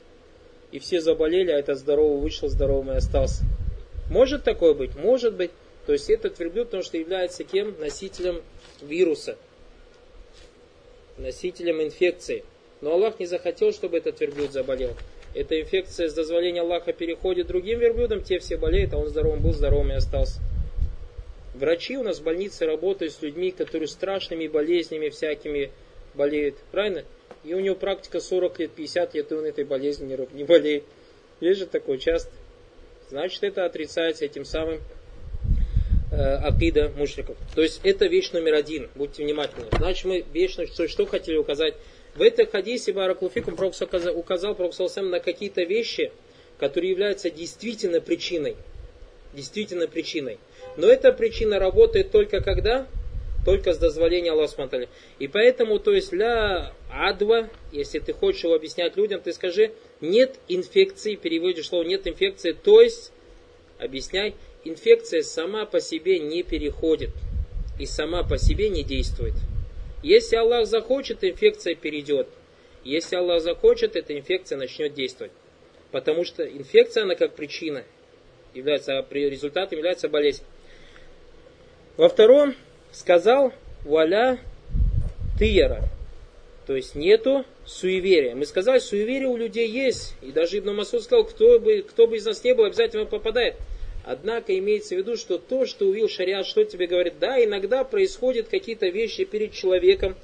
и 0.71 0.79
все 0.79 1.01
заболели, 1.01 1.51
а 1.51 1.59
этот 1.59 1.77
здоровый 1.77 2.21
вышел 2.21 2.47
здоровым 2.47 2.91
и 2.91 2.95
остался. 2.95 3.43
Может 4.09 4.43
такое 4.43 4.73
быть? 4.73 4.95
Может 4.95 5.35
быть. 5.35 5.51
То 5.85 5.93
есть 5.93 6.09
этот 6.09 6.37
верблюд, 6.39 6.67
потому 6.67 6.83
что 6.83 6.97
является 6.97 7.43
кем? 7.43 7.75
Носителем 7.79 8.41
вируса. 8.81 9.37
Носителем 11.17 11.81
инфекции. 11.81 12.43
Но 12.81 12.91
Аллах 12.91 13.19
не 13.19 13.25
захотел, 13.25 13.71
чтобы 13.71 13.97
этот 13.97 14.19
верблюд 14.19 14.51
заболел. 14.51 14.93
Эта 15.33 15.59
инфекция 15.61 16.07
с 16.09 16.13
дозволения 16.13 16.61
Аллаха 16.61 16.93
переходит 16.93 17.47
другим 17.47 17.79
верблюдам, 17.79 18.21
те 18.21 18.39
все 18.39 18.57
болеют, 18.57 18.93
а 18.93 18.97
он 18.97 19.07
здоровым 19.07 19.41
был, 19.41 19.53
здоровым 19.53 19.91
и 19.91 19.95
остался. 19.95 20.39
Врачи 21.53 21.97
у 21.97 22.03
нас 22.03 22.19
в 22.19 22.23
больнице 22.23 22.65
работают 22.65 23.13
с 23.13 23.21
людьми, 23.21 23.51
которые 23.51 23.87
страшными 23.87 24.47
болезнями 24.47 25.09
всякими 25.09 25.71
болеют. 26.13 26.55
Правильно? 26.71 27.03
И 27.43 27.53
у 27.53 27.59
него 27.59 27.75
практика 27.75 28.19
40 28.19 28.59
лет, 28.59 28.71
50 28.71 29.13
лет, 29.15 29.31
и 29.31 29.35
он 29.35 29.45
этой 29.45 29.63
болезнью 29.63 30.27
не 30.33 30.43
болеет. 30.43 30.83
Есть 31.39 31.59
же 31.59 31.65
такое 31.65 31.97
часто. 31.97 32.31
Значит, 33.09 33.43
это 33.43 33.65
отрицается 33.65 34.25
этим 34.25 34.43
самым 34.43 34.81
э, 36.11 36.15
акида 36.15 36.91
мушриков. 36.97 37.37
То 37.55 37.61
есть 37.61 37.79
это 37.83 38.07
вещь 38.07 38.31
номер 38.31 38.55
один. 38.55 38.89
Будьте 38.95 39.23
внимательны. 39.23 39.67
Значит, 39.71 40.05
мы 40.05 40.25
вещь, 40.33 40.51
что, 40.51 40.87
что 40.87 41.05
хотели 41.05 41.37
указать. 41.37 41.75
В 42.17 42.21
этом 42.23 42.47
хадисе 42.47 42.93
Баракулфикум 42.93 43.55
Прокс 43.55 43.79
указал 43.79 44.55
Прокс 44.55 44.79
на 44.95 45.19
какие-то 45.19 45.61
вещи, 45.61 46.11
которые 46.57 46.89
являются 46.89 47.29
действительно 47.29 48.01
причиной. 48.01 48.55
Действительно 49.33 49.87
причиной. 49.87 50.39
Но 50.77 50.87
эта 50.87 51.11
причина 51.11 51.59
работает 51.59 52.09
только 52.11 52.41
когда? 52.41 52.87
Только 53.45 53.71
с 53.71 53.77
дозволения 53.77 54.31
Аллаха 54.31 54.53
Субтитры. 54.53 54.89
И 55.19 55.27
поэтому, 55.27 55.77
то 55.77 55.93
есть, 55.93 56.11
ля 56.11 56.73
адва, 56.91 57.51
если 57.71 57.99
ты 57.99 58.13
хочешь 58.13 58.43
его 58.43 58.55
объяснять 58.55 58.97
людям, 58.97 59.21
ты 59.21 59.31
скажи, 59.31 59.73
нет 60.01 60.39
инфекции, 60.47 61.15
переводишь 61.15 61.67
слово 61.67 61.83
нет 61.83 62.07
инфекции, 62.07 62.51
то 62.51 62.81
есть, 62.81 63.11
объясняй, 63.77 64.33
инфекция 64.63 65.21
сама 65.21 65.67
по 65.67 65.79
себе 65.79 66.17
не 66.17 66.41
переходит 66.41 67.11
и 67.79 67.85
сама 67.85 68.23
по 68.23 68.39
себе 68.39 68.69
не 68.69 68.83
действует. 68.83 69.35
Если 70.03 70.35
Аллах 70.35 70.67
захочет, 70.67 71.23
инфекция 71.23 71.75
перейдет. 71.75 72.27
Если 72.83 73.15
Аллах 73.15 73.41
захочет, 73.41 73.95
эта 73.95 74.17
инфекция 74.17 74.57
начнет 74.57 74.93
действовать. 74.93 75.31
Потому 75.91 76.23
что 76.23 76.45
инфекция, 76.45 77.03
она 77.03 77.15
как 77.15 77.35
причина 77.35 77.83
является, 78.53 78.97
а 78.97 79.05
результатом 79.11 79.77
является 79.77 80.09
болезнь. 80.09 80.43
Во 81.95 82.09
втором 82.09 82.55
сказал 82.91 83.53
валя 83.83 84.39
тыера. 85.39 85.83
То 86.65 86.75
есть 86.75 86.95
нету 86.95 87.45
суеверия. 87.65 88.35
Мы 88.35 88.45
сказали, 88.45 88.79
суеверие 88.79 89.29
у 89.29 89.37
людей 89.37 89.67
есть. 89.67 90.15
И 90.21 90.31
даже 90.31 90.59
Ибн 90.59 90.75
Масуд 90.75 91.03
сказал, 91.03 91.23
кто 91.23 91.59
бы, 91.59 91.81
кто 91.81 92.07
бы 92.07 92.17
из 92.17 92.25
нас 92.25 92.43
не 92.43 92.53
был, 92.53 92.65
обязательно 92.65 93.05
попадает. 93.05 93.55
Однако 94.09 94.57
имеется 94.57 94.95
в 94.95 94.99
виду, 94.99 95.17
что 95.17 95.37
то, 95.37 95.65
что 95.65 95.85
увидел 95.85 96.07
шариат, 96.07 96.47
что 96.47 96.63
тебе 96.63 96.87
говорит, 96.87 97.15
да, 97.19 97.43
иногда 97.43 97.83
происходят 97.83 98.47
какие-то 98.47 98.87
вещи 98.87 99.25
перед 99.25 99.51
человеком, 99.51 100.15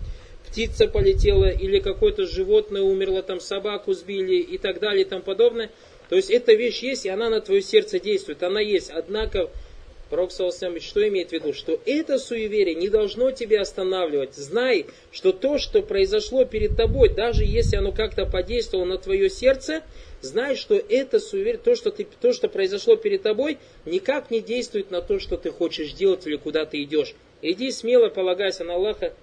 птица 0.47 0.87
полетела 0.87 1.49
или 1.49 1.79
какое-то 1.79 2.25
животное 2.25 2.81
умерло, 2.81 3.21
там 3.23 3.41
собаку 3.41 3.91
сбили 3.91 4.35
и 4.35 4.57
так 4.57 4.79
далее 4.79 5.03
и 5.03 5.07
тому 5.07 5.21
подобное. 5.21 5.69
То 6.07 6.15
есть 6.15 6.29
эта 6.29 6.53
вещь 6.53 6.81
есть, 6.81 7.05
и 7.05 7.09
она 7.09 7.29
на 7.29 7.41
твое 7.41 7.61
сердце 7.61 7.99
действует, 7.99 8.41
она 8.41 8.61
есть. 8.61 8.89
Однако 8.89 9.49
Пророк 10.09 10.31
Саусам 10.31 10.79
что 10.79 11.05
имеет 11.07 11.29
в 11.29 11.31
виду? 11.33 11.53
Что 11.53 11.79
это 11.87 12.19
суеверие 12.19 12.75
не 12.75 12.87
должно 12.87 13.31
тебя 13.31 13.61
останавливать. 13.61 14.35
Знай, 14.35 14.85
что 15.11 15.31
то, 15.31 15.57
что 15.57 15.81
произошло 15.81 16.45
перед 16.45 16.75
тобой, 16.75 17.09
даже 17.09 17.43
если 17.43 17.77
оно 17.77 17.91
как-то 17.91 18.27
подействовало 18.27 18.85
на 18.85 18.97
твое 18.99 19.29
сердце, 19.29 19.81
знай, 20.23 20.55
что 20.55 20.75
это 20.75 21.19
суеверие, 21.19 21.59
то 21.59 21.75
что, 21.75 21.91
ты, 21.91 22.07
то, 22.21 22.33
что 22.33 22.47
произошло 22.47 22.95
перед 22.95 23.21
тобой, 23.21 23.59
никак 23.85 24.31
не 24.31 24.41
действует 24.41 24.89
на 24.89 25.01
то, 25.01 25.19
что 25.19 25.37
ты 25.37 25.51
хочешь 25.51 25.93
делать 25.93 26.25
или 26.25 26.37
куда 26.37 26.65
ты 26.65 26.81
идешь. 26.81 27.13
Иди 27.41 27.71
смело, 27.71 28.09
полагайся 28.09 28.63
на 28.63 28.75
Аллаха 28.75 29.13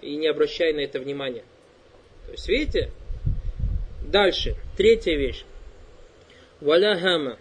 и 0.00 0.16
не 0.16 0.28
обращай 0.28 0.72
на 0.72 0.80
это 0.80 1.00
внимания. 1.00 1.44
То 2.26 2.32
есть, 2.32 2.48
видите? 2.48 2.90
Дальше, 4.06 4.54
третья 4.76 5.16
вещь. 5.16 5.44
Валяхама. 6.60 7.38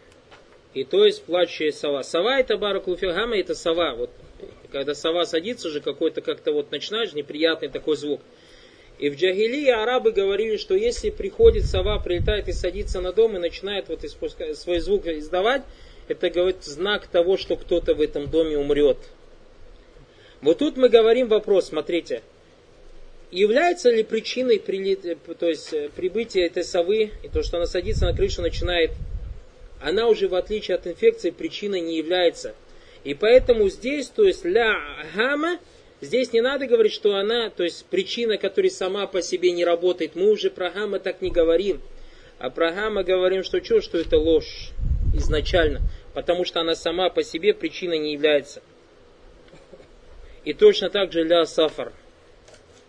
И 0.74 0.84
то 0.84 1.06
есть 1.06 1.24
плачущая 1.24 1.72
сова. 1.72 2.04
Сова 2.04 2.40
это 2.40 2.58
баракулфилгама, 2.58 3.38
это 3.38 3.56
сова. 3.56 3.94
Вот, 3.94 4.10
когда 4.72 4.96
сова 4.96 5.26
садится 5.26 5.70
же, 5.70 5.82
какой-то 5.82 6.22
как-то 6.22 6.52
вот 6.52 6.72
начинаешь, 6.72 7.14
неприятный 7.14 7.70
такой 7.70 7.96
звук. 7.96 8.22
И 8.98 9.10
в 9.10 9.16
Джагилии 9.16 9.70
арабы 9.70 10.12
говорили, 10.12 10.58
что 10.58 10.76
если 10.76 11.10
приходит 11.10 11.66
сова, 11.66 12.00
прилетает 12.00 12.48
и 12.48 12.54
садится 12.54 13.02
на 13.02 13.12
дом 13.12 13.36
и 13.36 13.40
начинает 13.40 13.90
вот 13.90 14.04
испускать, 14.04 14.58
свой 14.58 14.80
звук 14.80 15.08
издавать, 15.08 15.64
это 16.08 16.30
говорит 16.30 16.64
знак 16.64 17.08
того, 17.08 17.36
что 17.38 17.58
кто-то 17.58 17.94
в 17.94 18.02
этом 18.02 18.30
доме 18.30 18.58
умрет. 18.58 18.98
Вот 20.42 20.60
тут 20.60 20.78
мы 20.78 20.90
говорим 20.90 21.28
вопрос, 21.28 21.68
смотрите, 21.68 22.22
является 23.32 23.90
ли 23.90 24.04
причиной 24.04 24.60
прилет, 24.60 25.18
то 25.40 25.50
есть, 25.50 25.74
э, 25.74 25.90
прибытия 25.96 26.46
этой 26.46 26.64
совы 26.64 27.12
и 27.24 27.28
то, 27.28 27.44
что 27.44 27.58
она 27.58 27.66
садится 27.66 28.06
на 28.06 28.16
крышу, 28.16 28.42
начинает 28.42 28.92
она 29.82 30.08
уже 30.08 30.28
в 30.28 30.36
отличие 30.36 30.76
от 30.76 30.88
инфекции 30.88 31.30
причиной 31.30 31.82
не 31.82 31.98
является. 31.98 32.56
И 33.04 33.14
поэтому 33.14 33.70
здесь, 33.70 34.08
то 34.08 34.24
есть 34.24 34.46
ля 34.46 34.80
гама, 35.14 35.60
здесь 36.02 36.34
не 36.34 36.42
надо 36.42 36.68
говорить, 36.68 36.94
что 36.94 37.16
она, 37.16 37.50
то 37.50 37.64
есть 37.64 37.86
причина, 37.86 38.38
которая 38.38 38.70
сама 38.70 39.08
по 39.08 39.22
себе 39.22 39.52
не 39.52 39.66
работает. 39.66 40.16
Мы 40.16 40.32
уже 40.32 40.50
про 40.50 40.70
гамма 40.70 41.00
так 41.00 41.22
не 41.22 41.32
говорим. 41.32 41.82
А 42.38 42.50
про 42.50 42.72
гамма 42.72 43.04
говорим, 43.04 43.44
что 43.44 43.64
что, 43.64 43.82
что 43.82 43.98
это 43.98 44.18
ложь 44.18 44.72
изначально. 45.14 45.82
Потому 46.14 46.46
что 46.46 46.62
она 46.62 46.76
сама 46.76 47.10
по 47.10 47.24
себе 47.24 47.54
причиной 47.54 48.00
не 48.00 48.14
является. 48.14 48.62
И 50.44 50.54
точно 50.54 50.90
так 50.90 51.12
же 51.12 51.24
ля 51.24 51.46
сафар. 51.46 51.92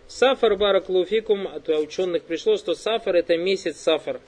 Сафар 0.07 0.55
бараклуфикум, 0.55 1.47
от 1.47 1.67
ученых 1.69 2.23
пришло, 2.23 2.57
что 2.57 2.75
сафар 2.75 3.15
это 3.15 3.35
месяц 3.37 3.77
сафар 3.77 4.21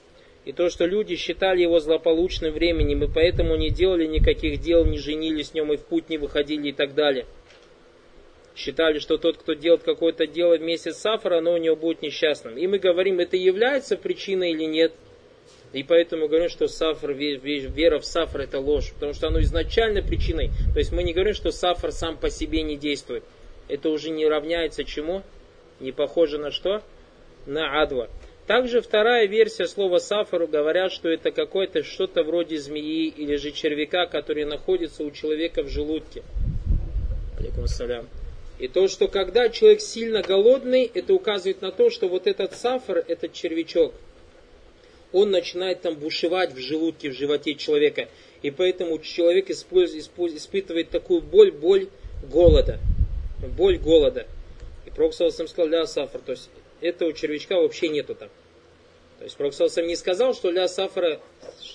и 0.44 0.52
то, 0.52 0.70
что 0.70 0.86
люди 0.86 1.16
считали 1.16 1.62
его 1.62 1.80
злополучным 1.80 2.52
временем, 2.52 3.04
и 3.04 3.08
поэтому 3.12 3.56
не 3.56 3.70
делали 3.70 4.06
никаких 4.06 4.60
дел, 4.60 4.84
не 4.84 4.98
женились 4.98 5.48
с 5.48 5.54
нем, 5.54 5.72
и 5.72 5.76
в 5.76 5.84
путь 5.84 6.08
не 6.08 6.18
выходили 6.18 6.68
и 6.68 6.72
так 6.72 6.94
далее. 6.94 7.26
Считали, 8.60 8.98
что 8.98 9.16
тот, 9.16 9.38
кто 9.38 9.54
делает 9.54 9.84
какое-то 9.84 10.26
дело 10.26 10.58
в 10.58 10.60
месяц 10.60 10.98
Сафара, 10.98 11.38
оно 11.38 11.54
у 11.54 11.56
него 11.56 11.76
будет 11.76 12.02
несчастным. 12.02 12.58
И 12.58 12.66
мы 12.66 12.78
говорим, 12.78 13.18
это 13.18 13.34
является 13.38 13.96
причиной 13.96 14.50
или 14.50 14.64
нет. 14.64 14.92
И 15.72 15.82
поэтому 15.82 16.28
говорим, 16.28 16.50
что 16.50 16.68
сафр, 16.68 17.12
вера 17.12 18.00
в 18.00 18.04
сафр 18.04 18.40
это 18.40 18.58
ложь, 18.60 18.92
потому 18.92 19.14
что 19.14 19.28
оно 19.28 19.40
изначально 19.40 20.02
причиной. 20.02 20.50
То 20.74 20.78
есть 20.78 20.92
мы 20.92 21.04
не 21.04 21.14
говорим, 21.14 21.32
что 21.32 21.52
сафр 21.52 21.90
сам 21.90 22.18
по 22.18 22.28
себе 22.28 22.60
не 22.60 22.76
действует. 22.76 23.24
Это 23.68 23.88
уже 23.88 24.10
не 24.10 24.26
равняется 24.26 24.84
чему? 24.84 25.22
Не 25.78 25.92
похоже 25.92 26.36
на 26.36 26.50
что? 26.50 26.82
На 27.46 27.80
адва. 27.80 28.10
Также 28.46 28.82
вторая 28.82 29.26
версия 29.26 29.66
слова 29.66 30.00
сафару 30.00 30.46
говорят, 30.46 30.92
что 30.92 31.08
это 31.08 31.30
какое-то 31.30 31.82
что-то 31.82 32.24
вроде 32.24 32.58
змеи 32.58 33.06
или 33.08 33.36
же 33.36 33.52
червяка, 33.52 34.04
который 34.04 34.44
находится 34.44 35.02
у 35.02 35.10
человека 35.12 35.62
в 35.62 35.68
желудке. 35.68 36.24
Алейкум 37.38 37.64
ассалям. 37.64 38.06
И 38.60 38.68
то, 38.68 38.88
что 38.88 39.08
когда 39.08 39.48
человек 39.48 39.80
сильно 39.80 40.20
голодный, 40.20 40.90
это 40.92 41.14
указывает 41.14 41.62
на 41.62 41.72
то, 41.72 41.88
что 41.88 42.08
вот 42.08 42.26
этот 42.26 42.52
сафар, 42.52 43.02
этот 43.08 43.32
червячок, 43.32 43.94
он 45.12 45.30
начинает 45.30 45.80
там 45.80 45.94
бушевать 45.94 46.52
в 46.52 46.58
желудке, 46.58 47.08
в 47.08 47.14
животе 47.14 47.54
человека. 47.54 48.10
И 48.42 48.50
поэтому 48.50 48.98
человек 48.98 49.48
испытывает 49.48 50.90
такую 50.90 51.22
боль, 51.22 51.52
боль 51.52 51.88
голода. 52.30 52.78
Боль 53.56 53.78
голода. 53.78 54.26
И 54.84 54.90
Пророк 54.90 55.14
сам 55.14 55.30
сказал, 55.30 55.68
ля 55.68 55.86
сафар, 55.86 56.20
то 56.20 56.32
есть 56.32 56.50
этого 56.82 57.14
червячка 57.14 57.56
вообще 57.56 57.88
нету 57.88 58.14
там. 58.14 58.28
То 59.18 59.24
есть 59.24 59.36
Пророк 59.38 59.54
не 59.54 59.96
сказал, 59.96 60.34
что 60.34 60.50
ля 60.50 60.68
сафара, 60.68 61.18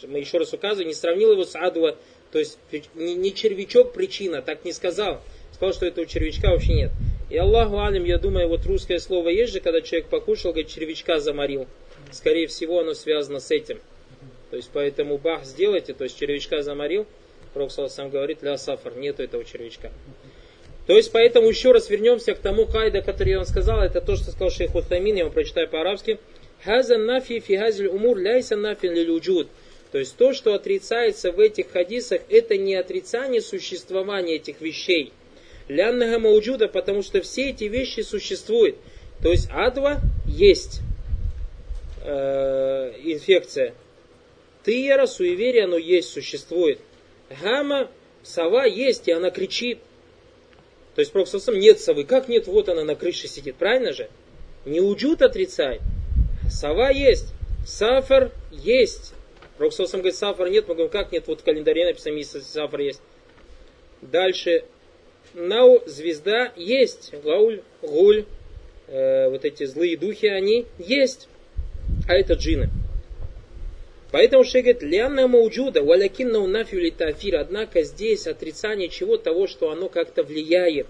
мы 0.03 0.19
еще 0.19 0.37
раз 0.37 0.53
указываем, 0.53 0.89
не 0.89 0.93
сравнил 0.93 1.31
его 1.31 1.45
с 1.45 1.55
адва, 1.55 1.97
то 2.31 2.37
есть 2.37 2.59
не 2.93 3.33
червячок 3.33 3.93
причина, 3.93 4.43
так 4.43 4.63
не 4.65 4.71
сказал. 4.71 5.23
Сказал, 5.55 5.73
что 5.73 5.85
этого 5.85 6.05
червячка 6.05 6.49
вообще 6.49 6.73
нет. 6.73 6.91
И 7.29 7.37
Аллаху 7.37 7.79
алим, 7.79 8.03
я 8.03 8.17
думаю, 8.17 8.49
вот 8.49 8.65
русское 8.65 8.99
слово 8.99 9.29
есть 9.29 9.53
же, 9.53 9.61
когда 9.61 9.79
человек 9.79 10.09
покушал, 10.09 10.51
говорит, 10.51 10.67
червячка 10.69 11.21
заморил. 11.21 11.65
Скорее 12.11 12.47
всего, 12.47 12.81
оно 12.81 12.93
связано 12.93 13.39
с 13.39 13.51
этим. 13.51 13.79
То 14.51 14.57
есть, 14.57 14.69
поэтому 14.73 15.17
бах 15.17 15.45
сделайте, 15.45 15.93
то 15.93 16.03
есть 16.03 16.19
червячка 16.19 16.61
заморил, 16.61 17.07
Пророк 17.53 17.71
сам 17.71 18.09
говорит, 18.09 18.43
ля 18.43 18.57
сафар, 18.57 18.97
нету 18.97 19.23
этого 19.23 19.45
червячка. 19.45 19.93
То 20.87 20.93
есть, 20.97 21.13
поэтому 21.13 21.47
еще 21.47 21.71
раз 21.71 21.89
вернемся 21.89 22.35
к 22.35 22.39
тому 22.39 22.65
кайда, 22.65 23.01
который 23.01 23.37
он 23.37 23.45
сказал, 23.45 23.79
это 23.79 24.01
то, 24.01 24.17
что 24.17 24.31
сказал 24.31 24.49
шейх 24.49 24.75
Утамин, 24.75 25.15
я 25.15 25.23
вам 25.23 25.31
прочитаю 25.31 25.69
по-арабски. 25.69 26.19
Хазан 26.65 27.05
нафи 27.05 27.39
фи 27.39 27.55
хазиль 27.55 27.87
умур 27.87 28.17
ляйса 28.17 28.57
нафин 28.57 28.91
лилюджуд. 28.91 29.47
То 29.93 29.99
есть, 29.99 30.17
то, 30.17 30.33
что 30.33 30.53
отрицается 30.53 31.31
в 31.31 31.39
этих 31.39 31.71
хадисах, 31.71 32.23
это 32.27 32.57
не 32.57 32.75
отрицание 32.75 33.39
существования 33.39 34.35
этих 34.35 34.59
вещей– 34.59 35.13
Ляннага 35.67 36.19
мауджуда, 36.19 36.67
потому 36.67 37.01
что 37.01 37.21
все 37.21 37.49
эти 37.49 37.65
вещи 37.65 38.01
существуют. 38.01 38.77
То 39.21 39.31
есть 39.31 39.49
адва 39.51 39.99
есть 40.25 40.81
э, 42.03 42.93
инфекция. 43.03 43.73
Тыера, 44.63 45.05
суеверие, 45.05 45.65
оно 45.65 45.77
есть, 45.77 46.09
существует. 46.09 46.79
Гама, 47.41 47.89
сова 48.23 48.65
есть, 48.65 49.07
и 49.07 49.11
она 49.11 49.31
кричит. 49.31 49.79
То 50.95 51.01
есть 51.01 51.11
просто 51.11 51.39
сам 51.39 51.59
нет 51.59 51.79
совы. 51.79 52.03
Как 52.03 52.27
нет? 52.29 52.47
Вот 52.47 52.69
она 52.69 52.83
на 52.83 52.95
крыше 52.95 53.27
сидит. 53.27 53.55
Правильно 53.55 53.91
же? 53.91 54.09
Не 54.65 54.79
уджут 54.79 55.21
отрицай. 55.21 55.81
Сова 56.49 56.89
есть. 56.89 57.33
Сафар 57.67 58.31
есть. 58.51 59.13
Пророк 59.57 59.73
говорит, 59.75 60.15
сафар 60.15 60.49
нет. 60.49 60.67
Мы 60.67 60.75
говорим, 60.75 60.91
как 60.91 61.11
нет? 61.11 61.27
Вот 61.27 61.41
в 61.41 61.43
календаре 61.43 61.85
написано, 61.85 62.43
сафар 62.43 62.79
есть. 62.79 63.01
Дальше 64.01 64.65
нау, 65.35 65.83
звезда, 65.85 66.51
есть. 66.55 67.13
Гауль, 67.23 67.61
гуль, 67.81 68.25
э, 68.87 69.29
вот 69.29 69.45
эти 69.45 69.65
злые 69.65 69.97
духи, 69.97 70.27
они 70.27 70.65
есть. 70.79 71.27
А 72.07 72.15
это 72.15 72.33
джины. 72.33 72.69
Поэтому 74.11 74.43
шейх 74.43 74.63
говорит, 74.63 74.83
лянна 74.83 75.27
мауджуда, 75.27 75.83
валякинна 75.83 76.39
унафью 76.39 76.79
литафир. 76.79 77.35
Однако 77.35 77.83
здесь 77.83 78.27
отрицание 78.27 78.87
чего? 78.87 79.17
Того, 79.17 79.47
что 79.47 79.71
оно 79.71 79.89
как-то 79.89 80.23
влияет. 80.23 80.87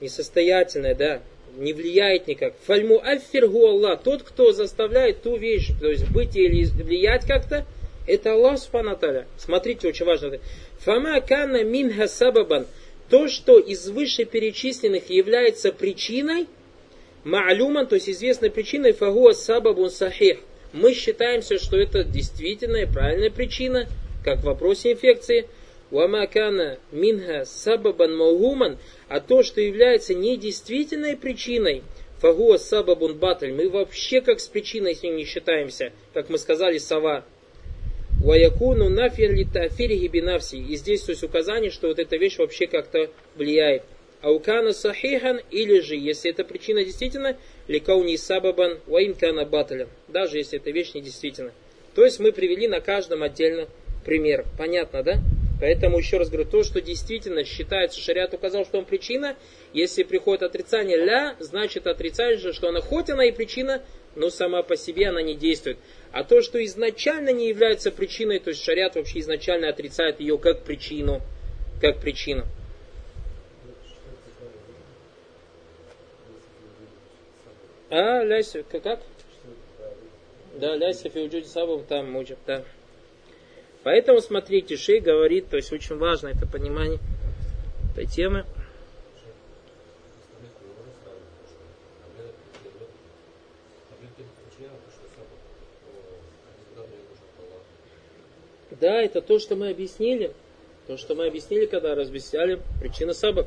Несостоятельное, 0.00 0.94
да. 0.94 1.22
Не 1.56 1.72
влияет 1.72 2.26
никак. 2.26 2.54
Фальму 2.66 3.00
аффиргу 3.00 3.66
Аллах. 3.66 4.02
Тот, 4.02 4.24
кто 4.24 4.52
заставляет 4.52 5.22
ту 5.22 5.36
вещь, 5.36 5.70
то 5.80 5.88
есть 5.88 6.10
быть 6.10 6.34
или 6.34 6.64
влиять 6.64 7.26
как-то, 7.26 7.64
это 8.08 8.32
Аллах 8.32 8.58
Субхану 8.58 8.98
Смотрите, 9.38 9.88
очень 9.88 10.04
важно. 10.04 10.40
Фама 10.80 11.20
кана 11.20 11.62
минха 11.62 12.08
сабабан 12.08 12.66
то, 13.08 13.28
что 13.28 13.58
из 13.58 13.88
вышеперечисленных 13.88 15.10
является 15.10 15.72
причиной, 15.72 16.46
ма'люман, 17.24 17.86
то 17.86 17.96
есть 17.96 18.08
известной 18.08 18.50
причиной, 18.50 18.92
фагуа 18.92 19.32
сабабун 19.32 19.90
сахих. 19.90 20.38
Мы 20.72 20.94
считаемся, 20.94 21.58
что 21.58 21.76
это 21.76 22.04
действительная 22.04 22.86
правильная 22.86 23.30
причина, 23.30 23.88
как 24.24 24.40
в 24.40 24.44
вопросе 24.44 24.92
инфекции. 24.92 25.48
Вамакана 25.90 26.78
минха 26.90 27.44
сабабан 27.44 28.16
маугуман, 28.16 28.78
а 29.08 29.20
то, 29.20 29.42
что 29.42 29.60
является 29.60 30.14
недействительной 30.14 31.16
причиной, 31.16 31.84
фагуа 32.20 32.56
сабабун 32.56 33.16
баталь, 33.16 33.52
мы 33.52 33.68
вообще 33.68 34.20
как 34.20 34.40
с 34.40 34.48
причиной 34.48 34.96
с 34.96 35.02
ним 35.02 35.16
не 35.16 35.24
считаемся, 35.24 35.92
как 36.14 36.30
мы 36.30 36.38
сказали, 36.38 36.78
сова. 36.78 37.24
Ваякуну 38.24 38.88
нафир 38.88 39.34
литафирихи 39.34 40.08
бинавси. 40.08 40.56
И 40.56 40.76
здесь 40.76 41.02
то 41.02 41.12
есть 41.12 41.22
указание, 41.22 41.70
что 41.70 41.88
вот 41.88 41.98
эта 41.98 42.16
вещь 42.16 42.38
вообще 42.38 42.66
как-то 42.66 43.10
влияет. 43.36 43.82
Аукана 44.22 44.72
сахихан, 44.72 45.40
или 45.50 45.80
же, 45.80 45.94
если 45.94 46.30
эта 46.30 46.42
причина 46.42 46.82
действительно, 46.82 47.36
ликауни 47.68 48.16
сабабан, 48.16 48.78
ваинкана 48.86 49.44
баталян. 49.44 49.88
Даже 50.08 50.38
если 50.38 50.58
эта 50.58 50.70
вещь 50.70 50.94
не 50.94 51.02
действительно. 51.02 51.52
То 51.94 52.02
есть 52.02 52.18
мы 52.18 52.32
привели 52.32 52.66
на 52.66 52.80
каждом 52.80 53.22
отдельно 53.22 53.68
пример. 54.06 54.46
Понятно, 54.56 55.02
да? 55.02 55.18
Поэтому 55.60 55.98
еще 55.98 56.16
раз 56.16 56.30
говорю, 56.30 56.48
то, 56.48 56.62
что 56.62 56.80
действительно 56.80 57.44
считается, 57.44 58.00
шариат 58.00 58.32
указал, 58.32 58.64
что 58.64 58.78
он 58.78 58.86
причина, 58.86 59.36
если 59.74 60.02
приходит 60.02 60.42
отрицание 60.42 60.96
ля, 60.96 61.36
значит 61.40 61.86
отрицает 61.86 62.40
же, 62.40 62.54
что 62.54 62.68
она 62.68 62.80
хоть 62.80 63.10
она 63.10 63.26
и 63.26 63.32
причина, 63.32 63.82
но 64.16 64.30
сама 64.30 64.62
по 64.62 64.76
себе 64.76 65.08
она 65.08 65.22
не 65.22 65.34
действует. 65.34 65.76
А 66.14 66.22
то, 66.22 66.42
что 66.42 66.64
изначально 66.64 67.30
не 67.30 67.48
является 67.48 67.90
причиной, 67.90 68.38
то 68.38 68.50
есть 68.50 68.62
шариат 68.62 68.94
вообще 68.94 69.18
изначально 69.18 69.68
отрицает 69.68 70.20
ее 70.20 70.38
как 70.38 70.62
причину, 70.62 71.20
как 71.80 71.98
причину. 71.98 72.44
А, 77.90 78.22
ляйся, 78.22 78.62
как? 78.62 79.00
Да, 80.54 80.76
ляйся 80.76 81.08
фиуджуди 81.08 81.46
сабов 81.46 81.84
там 81.88 82.12
муджаб, 82.12 82.38
да. 82.46 82.62
Поэтому, 83.82 84.20
смотрите, 84.20 84.76
Шей 84.76 85.00
говорит, 85.00 85.48
то 85.48 85.56
есть 85.56 85.72
очень 85.72 85.96
важно 85.96 86.28
это 86.28 86.46
понимание 86.46 87.00
этой 87.90 88.06
темы. 88.06 88.46
Да, 98.80 99.00
это 99.00 99.20
то, 99.20 99.38
что 99.38 99.56
мы 99.56 99.70
объяснили. 99.70 100.32
То, 100.86 100.96
что 100.96 101.14
мы 101.14 101.26
объяснили, 101.26 101.66
когда 101.66 101.94
разъясняли 101.94 102.60
причина 102.80 103.14
саба. 103.14 103.46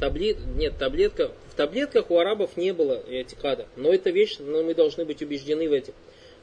Таблет, 0.00 0.38
нет, 0.56 0.74
таблетка. 0.78 1.30
В 1.52 1.54
таблетках 1.54 2.10
у 2.10 2.18
арабов 2.18 2.56
не 2.56 2.72
было 2.72 3.02
этикада. 3.08 3.66
Но 3.76 3.92
эта 3.92 4.10
вещь, 4.10 4.38
но 4.40 4.62
мы 4.62 4.74
должны 4.74 5.04
быть 5.04 5.22
убеждены 5.22 5.68
в 5.68 5.72
этом. 5.72 5.94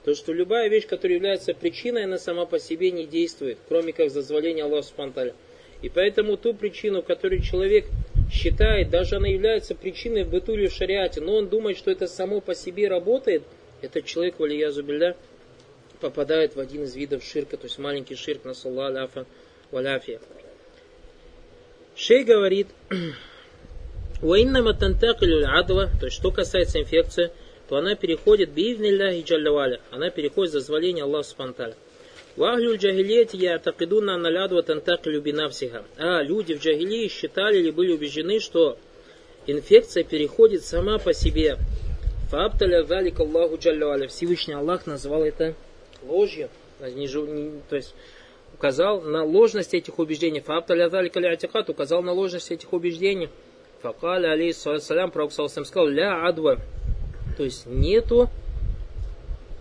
То, 0.06 0.15
что 0.15 0.34
любая 0.34 0.70
вещь, 0.70 0.88
которая 0.88 1.17
является 1.17 1.54
причиной, 1.54 2.06
она 2.06 2.17
сама 2.17 2.46
по 2.46 2.60
себе 2.60 2.91
не 2.91 3.06
действует, 3.06 3.58
кроме 3.67 3.94
как 3.94 4.10
зазволения 4.10 4.63
Аллаха 4.63 4.88
Субтитры. 4.88 5.34
И 5.82 5.89
поэтому 5.89 6.38
ту 6.38 6.54
причину, 6.54 7.04
которую 7.04 7.41
человек 7.41 7.86
считает, 8.32 8.89
даже 8.89 9.17
она 9.17 9.28
является 9.28 9.76
причиной 9.76 10.24
в 10.24 10.30
быту 10.30 10.54
в 10.54 10.70
шариате, 10.70 11.22
но 11.22 11.36
он 11.36 11.50
думает, 11.50 11.78
что 11.78 11.91
это 11.91 12.08
само 12.08 12.39
по 12.39 12.56
себе 12.56 12.88
работает, 12.88 13.44
этот 13.82 14.06
человек, 14.06 14.39
валиязу 14.39 14.84
билля, 14.84 15.15
попадает 16.02 16.56
в 16.56 16.60
один 16.60 16.84
из 16.84 16.96
видов 16.96 17.24
ширка, 17.24 17.58
то 17.58 17.66
есть 17.66 17.78
маленький 17.78 18.16
ширк 18.16 18.44
на 18.44 18.54
салла 18.54 18.88
аляфа 18.88 19.26
валяфия. 19.72 20.20
Шей 21.96 22.24
говорит, 22.24 22.68
Уиннама 24.22 24.74
тантакилю 24.74 25.48
адва, 25.48 25.90
то 26.00 26.08
есть 26.08 26.18
что 26.18 26.32
касается 26.32 26.80
инфекции, 26.80 27.32
то 27.70 27.78
она 27.78 27.96
переходит 27.96 28.52
биивнилляхи 28.52 29.24
джаллаваля, 29.24 29.80
она 29.92 30.10
переходит 30.10 30.52
за 30.52 30.60
зволение 30.60 31.04
Аллаха 31.04 31.30
Субтитры. 31.30 31.76
Вахлюль 32.36 32.78
джагилияти 32.78 33.36
я 33.36 33.60
такидуна 33.60 34.18
налядва 34.18 34.64
тантакилю 34.64 35.22
бинавсиха. 35.22 35.84
А 35.98 36.22
люди 36.22 36.54
в 36.54 36.64
джагилии 36.64 37.10
считали 37.10 37.60
или 37.60 37.72
были 37.72 37.92
убеждены, 37.92 38.40
что 38.40 38.78
инфекция 39.48 40.04
переходит 40.04 40.64
сама 40.64 40.98
по 40.98 41.14
себе. 41.14 41.58
Фабталя 42.30 42.84
залик 42.84 43.20
Аллаху 43.20 43.58
джаллаваля. 43.58 44.08
Всевышний 44.08 44.54
Аллах 44.54 44.88
назвал 44.88 45.24
это 45.24 45.56
ложью, 46.04 46.50
то 46.80 47.76
есть 47.76 47.94
указал 48.54 49.02
на 49.02 49.24
ложность 49.24 49.74
этих 49.74 50.00
убеждений. 50.00 50.44
Указал 51.68 52.04
на 52.04 52.14
ложность 52.14 52.52
этих 52.52 52.74
убеждений. 52.74 53.30
Факаля 53.82 54.34
алейхиссалям, 54.34 55.10
пророк 55.10 55.32
сказал, 55.32 55.88
ля 55.88 56.28
адва, 56.28 56.60
то 57.38 57.44
есть 57.44 57.66
нету 57.66 58.30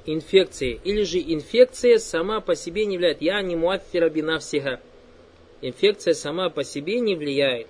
инфекции. 0.05 0.81
Или 0.85 1.03
же 1.05 1.19
инфекция 1.19 1.99
сама 1.99 2.41
по 2.41 2.55
себе 2.55 2.85
не 2.85 2.99
влияет. 2.99 3.23
Я 3.23 3.41
не 3.43 3.57
муаффира 3.57 4.11
бинавсиха. 4.11 4.81
Инфекция 5.63 6.15
сама 6.15 6.51
по 6.51 6.65
себе 6.65 7.01
не 7.01 7.15
влияет. 7.15 7.67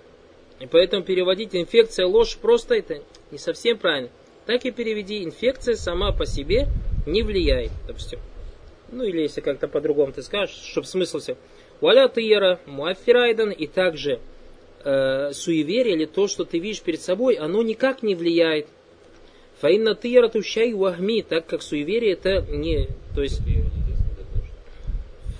И 0.58 0.66
поэтому 0.66 1.04
переводить 1.04 1.54
инфекция 1.54 2.06
ложь 2.06 2.36
просто 2.36 2.74
это 2.74 3.02
не 3.30 3.38
совсем 3.38 3.78
правильно. 3.78 4.10
Так 4.46 4.64
и 4.64 4.70
переведи. 4.70 5.24
Инфекция 5.24 5.76
сама 5.76 6.12
по 6.12 6.26
себе 6.26 6.66
не 7.06 7.22
влияет. 7.22 7.70
Допустим. 7.86 8.18
Ну 8.92 9.04
или 9.04 9.22
если 9.22 9.40
как-то 9.40 9.68
по-другому 9.68 10.12
ты 10.12 10.22
скажешь, 10.22 10.56
чтобы 10.56 10.86
смысл 10.86 11.18
все. 11.18 11.36
Валя 11.80 12.08
тыера, 12.08 12.60
муаффирайдан 12.66 13.50
и 13.50 13.66
также 13.66 14.20
э, 14.84 15.32
суеверие 15.32 15.94
или 15.94 16.06
то, 16.06 16.26
что 16.26 16.44
ты 16.44 16.58
видишь 16.58 16.82
перед 16.82 17.00
собой, 17.00 17.34
оно 17.34 17.62
никак 17.62 18.02
не 18.02 18.14
влияет. 18.14 18.66
Фаинна 19.60 19.94
тыярату 19.94 20.42
шай 20.42 20.72
вахми, 20.72 21.22
так 21.22 21.46
как 21.46 21.62
суеверие 21.62 22.14
это 22.14 22.40
не, 22.48 22.88
то 23.14 23.22
есть 23.22 23.40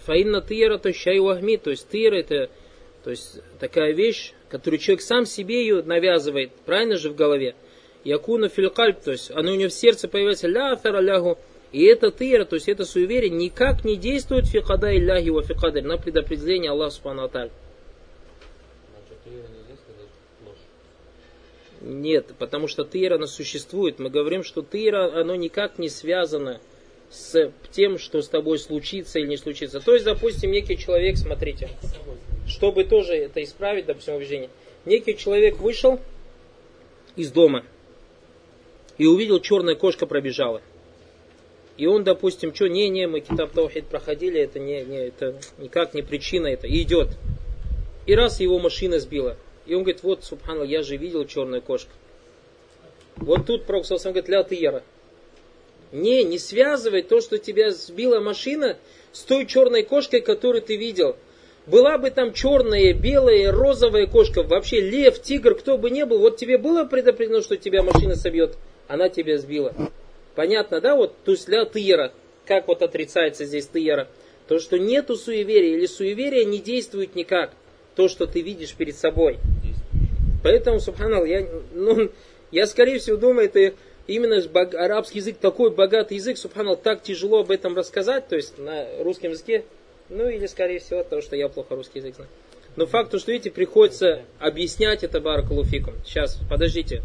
фаинна 0.05 0.41
тыера 0.41 0.77
то 0.77 0.93
щай 0.93 1.19
вахми, 1.19 1.57
то 1.57 1.71
есть 1.71 1.89
тыер 1.89 2.15
это 2.15 2.51
то 3.05 3.11
есть 3.11 3.41
такая 3.59 3.93
вещь, 3.93 4.35
которую 4.51 4.79
человек 4.79 5.03
сам 5.03 5.25
себе 5.25 5.63
ее 5.63 5.83
навязывает, 5.83 6.53
правильно 6.67 6.97
же 6.99 7.11
в 7.11 7.15
голове. 7.15 7.55
Якуна 8.05 8.49
филькальб, 8.49 9.01
то 9.01 9.13
есть 9.13 9.31
оно 9.31 9.53
у 9.53 9.55
него 9.55 9.69
в 9.69 9.73
сердце 9.73 10.09
появляется 10.09 10.49
ля 10.49 10.79
лягу, 11.01 11.39
и 11.73 11.85
это 11.85 12.11
тыра, 12.11 12.45
то 12.45 12.57
есть 12.57 12.69
это 12.69 12.85
суеверие, 12.85 13.31
никак 13.31 13.85
не 13.85 13.97
действует 13.97 14.47
фикада 14.47 14.97
илляхи 14.97 15.29
ва 15.29 15.43
фикадарь 15.43 15.85
на 15.85 15.99
предопределение 15.99 16.71
Аллаха 16.71 16.95
Субхану 16.95 17.25
Аталь. 17.25 17.51
Нет, 21.81 22.27
потому 22.39 22.69
что 22.69 22.85
тыра 22.85 23.15
она 23.15 23.27
существует. 23.27 23.99
Мы 23.99 24.11
говорим, 24.11 24.45
что 24.45 24.63
тыра, 24.63 25.19
оно 25.19 25.35
никак 25.35 25.79
не 25.79 25.89
связано 25.89 26.61
с 27.11 27.51
тем, 27.73 27.99
что 27.99 28.21
с 28.21 28.29
тобой 28.29 28.59
случится 28.59 29.19
или 29.19 29.29
не 29.29 29.37
случится. 29.37 29.81
То 29.81 29.95
есть, 29.95 30.05
допустим, 30.05 30.51
некий 30.51 30.77
человек, 30.77 31.17
смотрите, 31.17 31.71
чтобы 32.47 32.85
тоже 32.85 33.15
это 33.15 33.43
исправить, 33.43 33.87
допустим, 33.87 34.15
убеждение. 34.17 34.51
Некий 34.85 35.17
человек 35.17 35.59
вышел 35.59 36.01
из 37.17 37.33
дома 37.33 37.65
и 38.99 39.07
увидел, 39.07 39.41
черная 39.41 39.75
кошка 39.75 40.07
пробежала. 40.07 40.61
И 41.81 41.87
он, 41.87 42.05
допустим, 42.05 42.55
что, 42.55 42.69
не-не, 42.69 43.07
мы 43.07 43.21
китаб 43.21 43.53
Таухид 43.53 43.87
проходили, 43.87 44.39
это, 44.39 44.59
не, 44.59 44.83
не, 44.83 44.99
это 44.99 45.41
никак 45.57 45.95
не 45.95 46.03
причина 46.03 46.49
это, 46.49 46.67
и 46.67 46.83
идет. 46.83 47.09
И 48.05 48.15
раз 48.15 48.39
его 48.41 48.59
машина 48.59 48.99
сбила. 48.99 49.39
И 49.65 49.73
он 49.73 49.85
говорит, 49.85 50.03
вот, 50.03 50.23
субханаллах, 50.23 50.69
я 50.69 50.83
же 50.83 50.99
видел 50.99 51.25
черную 51.25 51.63
кошку. 51.63 51.91
Вот 53.17 53.47
тут 53.47 53.65
Пророк 53.65 53.87
говорит, 53.89 54.29
ля 54.29 54.43
тыера. 54.43 54.83
Не, 55.91 56.23
не 56.23 56.39
связывай 56.39 57.01
то, 57.01 57.23
что 57.23 57.39
тебя 57.39 57.71
сбила 57.71 58.21
машина, 58.21 58.77
с 59.13 59.23
той 59.23 59.47
черной 59.47 59.83
кошкой, 59.83 60.21
которую 60.21 60.61
ты 60.61 60.77
видел. 60.77 61.17
Была 61.65 61.97
бы 61.97 62.11
там 62.11 62.35
черная, 62.35 62.93
белая, 62.93 63.53
розовая 63.53 64.07
кошка, 64.07 64.43
вообще 64.43 64.83
лев, 64.83 65.23
тигр, 65.23 65.55
кто 65.55 65.79
бы 65.79 65.91
ни 65.91 66.03
был, 66.03 66.19
вот 66.19 66.37
тебе 66.37 66.59
было 66.59 66.85
предопределено, 66.85 67.41
что 67.41 67.57
тебя 67.57 67.83
машина 67.83 68.17
собьет, 68.17 68.59
она 68.87 69.09
тебя 69.09 69.39
сбила. 69.39 69.75
Понятно, 70.35 70.81
да? 70.81 70.97
Вот, 70.97 71.15
то 71.25 71.33
есть 71.33 71.49
ля 71.49 71.65
тыера. 71.65 72.13
Как 72.47 72.69
вот 72.69 72.83
отрицается 72.83 73.45
здесь 73.45 73.67
тыера? 73.67 74.09
То, 74.49 74.59
что 74.59 74.79
нету 74.79 75.17
суеверия 75.17 75.77
или 75.77 75.87
суеверия 75.87 76.45
не 76.45 76.59
действует 76.59 77.15
никак. 77.15 77.53
То, 77.95 78.09
что 78.09 78.27
ты 78.27 78.41
видишь 78.41 78.75
перед 78.75 78.97
собой. 78.97 79.39
Поэтому, 80.43 80.81
субханал, 80.81 81.25
я, 81.25 81.47
ну, 81.73 82.11
я 82.51 82.67
скорее 82.67 82.99
всего 82.99 83.17
думаю, 83.17 83.47
это 83.47 83.75
именно 84.07 84.43
арабский 84.79 85.19
язык 85.19 85.37
такой 85.39 85.71
богатый 85.71 86.15
язык, 86.15 86.39
субханал, 86.39 86.77
так 86.77 87.03
тяжело 87.03 87.41
об 87.41 87.51
этом 87.51 87.77
рассказать, 87.77 88.27
то 88.29 88.37
есть 88.37 88.59
на 88.59 88.87
русском 89.01 89.31
языке, 89.31 89.65
ну 90.09 90.29
или 90.29 90.47
скорее 90.47 90.81
всего 90.81 91.05
то, 91.05 91.21
что 91.21 91.37
я 91.37 91.49
плохо 91.49 91.77
русский 91.77 91.99
язык 91.99 92.17
знаю. 92.17 92.31
Но 92.77 92.87
факт, 92.87 93.17
что 93.19 93.31
видите, 93.31 93.51
приходится 93.51 94.23
объяснять 94.39 95.05
это 95.05 95.21
баракалуфикум. 95.21 95.95
Сейчас, 96.07 96.39
подождите. 96.49 97.03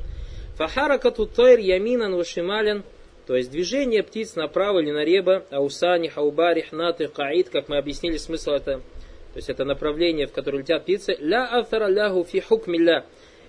Фахаракату 0.56 1.26
тайр 1.26 1.60
яминан 1.60 2.16
вашимален– 2.16 2.84
то 3.28 3.36
есть 3.36 3.50
движение 3.52 4.04
птиц 4.04 4.36
направо 4.36 4.80
или 4.80 4.92
налево, 4.92 5.46
аусани, 5.50 6.10
хаубари, 6.10 6.62
хнаты, 6.62 7.08
каид, 7.08 7.50
как 7.50 7.70
мы 7.70 7.78
объяснили 7.78 8.18
смысл 8.18 8.52
это, 8.52 8.82
то 9.34 9.38
есть 9.38 9.50
это 9.50 9.66
направление, 9.66 10.28
в 10.28 10.32
которое 10.32 10.60
летят 10.60 10.84
птицы, 10.84 11.16
ля 11.20 11.48
афара 11.48 11.88
лягу 11.88 12.24
фи 12.24 12.40
хукмилля. 12.40 13.06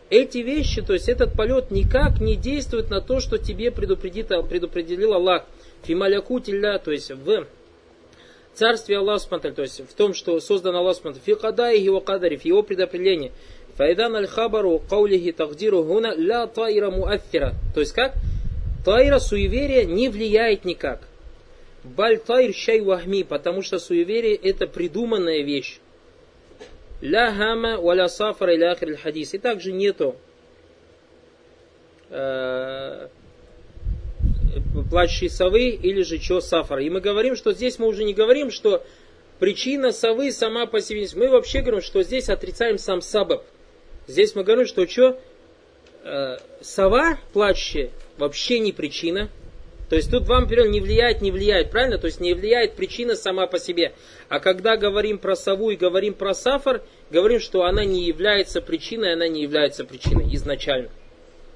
Эти 0.08 0.38
вещи, 0.38 0.82
то 0.82 0.92
есть 0.92 1.08
этот 1.08 1.32
полет 1.32 1.70
никак 1.70 2.20
не 2.20 2.36
действует 2.36 2.90
на 2.90 3.00
то, 3.00 3.20
что 3.20 3.38
тебе 3.38 3.72
предупредит, 3.72 4.28
предупредил 4.48 5.14
Аллах. 5.14 5.44
Фи 5.82 5.94
то 5.94 6.90
есть 6.92 7.10
в 7.10 7.46
царстве 8.54 8.98
Аллаха, 8.98 9.38
то 9.38 9.62
есть 9.62 9.80
в 9.88 9.94
том, 9.94 10.14
что 10.14 10.38
создан 10.40 10.76
Аллах, 10.76 10.96
фи 11.24 11.34
кадаихи 11.34 11.84
его 11.84 12.00
кадари, 12.00 12.36
в 12.36 12.44
его 12.44 12.62
предопределении. 12.62 13.32
Файдан 13.76 14.16
аль-хабару 14.16 14.80
каулихи 14.88 15.32
тагдиру 15.32 15.82
гуна 15.82 16.14
ля 16.14 16.46
таира 16.46 16.90
муаффира. 16.90 17.54
То 17.74 17.80
есть 17.80 17.92
как? 17.92 18.14
Тайра 18.86 19.18
суеверие 19.18 19.84
не 19.84 20.08
влияет 20.08 20.64
никак. 20.64 21.08
Баль 21.82 22.18
тайр 22.18 22.54
шай 22.54 22.80
вахми, 22.80 23.24
потому 23.24 23.62
что 23.62 23.80
суеверие 23.80 24.36
это 24.36 24.68
придуманная 24.68 25.42
вещь. 25.42 25.80
Ля 27.00 27.34
хама 27.34 27.78
валя 27.80 28.06
сафара 28.06 28.54
ахр 28.70 28.96
хадис. 28.96 29.34
И 29.34 29.38
также 29.38 29.72
нету 29.72 30.14
э, 32.10 33.08
плачущей 34.88 35.30
совы 35.30 35.70
или 35.70 36.02
же 36.02 36.18
чего 36.18 36.40
сафара. 36.40 36.80
И 36.80 36.88
мы 36.88 37.00
говорим, 37.00 37.34
что 37.34 37.52
здесь 37.52 37.80
мы 37.80 37.88
уже 37.88 38.04
не 38.04 38.14
говорим, 38.14 38.52
что 38.52 38.84
причина 39.40 39.90
совы 39.90 40.30
сама 40.30 40.66
по 40.66 40.80
себе. 40.80 41.08
Мы 41.16 41.28
вообще 41.28 41.60
говорим, 41.60 41.82
что 41.82 42.04
здесь 42.04 42.28
отрицаем 42.28 42.78
сам 42.78 43.00
сабаб. 43.00 43.44
Здесь 44.06 44.36
мы 44.36 44.44
говорим, 44.44 44.64
что 44.64 44.86
что? 44.86 45.20
Э, 46.04 46.36
сова 46.60 47.18
плачущая 47.32 47.90
вообще 48.18 48.58
не 48.58 48.72
причина. 48.72 49.28
То 49.88 49.94
есть 49.94 50.10
тут 50.10 50.26
вам 50.26 50.48
перевел 50.48 50.68
не 50.68 50.80
влияет, 50.80 51.22
не 51.22 51.30
влияет, 51.30 51.70
правильно? 51.70 51.98
То 51.98 52.06
есть 52.06 52.20
не 52.20 52.34
влияет 52.34 52.74
причина 52.74 53.14
сама 53.14 53.46
по 53.46 53.58
себе. 53.58 53.92
А 54.28 54.40
когда 54.40 54.76
говорим 54.76 55.18
про 55.18 55.36
сову 55.36 55.70
и 55.70 55.76
говорим 55.76 56.14
про 56.14 56.34
сафар, 56.34 56.82
говорим, 57.10 57.38
что 57.38 57.64
она 57.64 57.84
не 57.84 58.04
является 58.04 58.60
причиной, 58.60 59.12
она 59.12 59.28
не 59.28 59.42
является 59.42 59.84
причиной 59.84 60.34
изначально. 60.34 60.88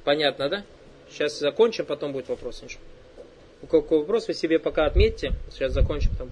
Понятно, 0.05 0.49
да? 0.49 0.65
Сейчас 1.11 1.41
закончим, 1.41 1.87
потом 1.87 2.13
будет 2.13 2.29
вопрос. 2.29 2.63
У 3.63 3.67
кого 3.67 4.01
вопрос 4.01 4.29
вы 4.29 4.35
себе 4.35 4.61
пока 4.61 4.87
отметьте. 4.87 5.33
Сейчас 5.51 5.73
закончим 5.73 6.13
там. 6.17 6.31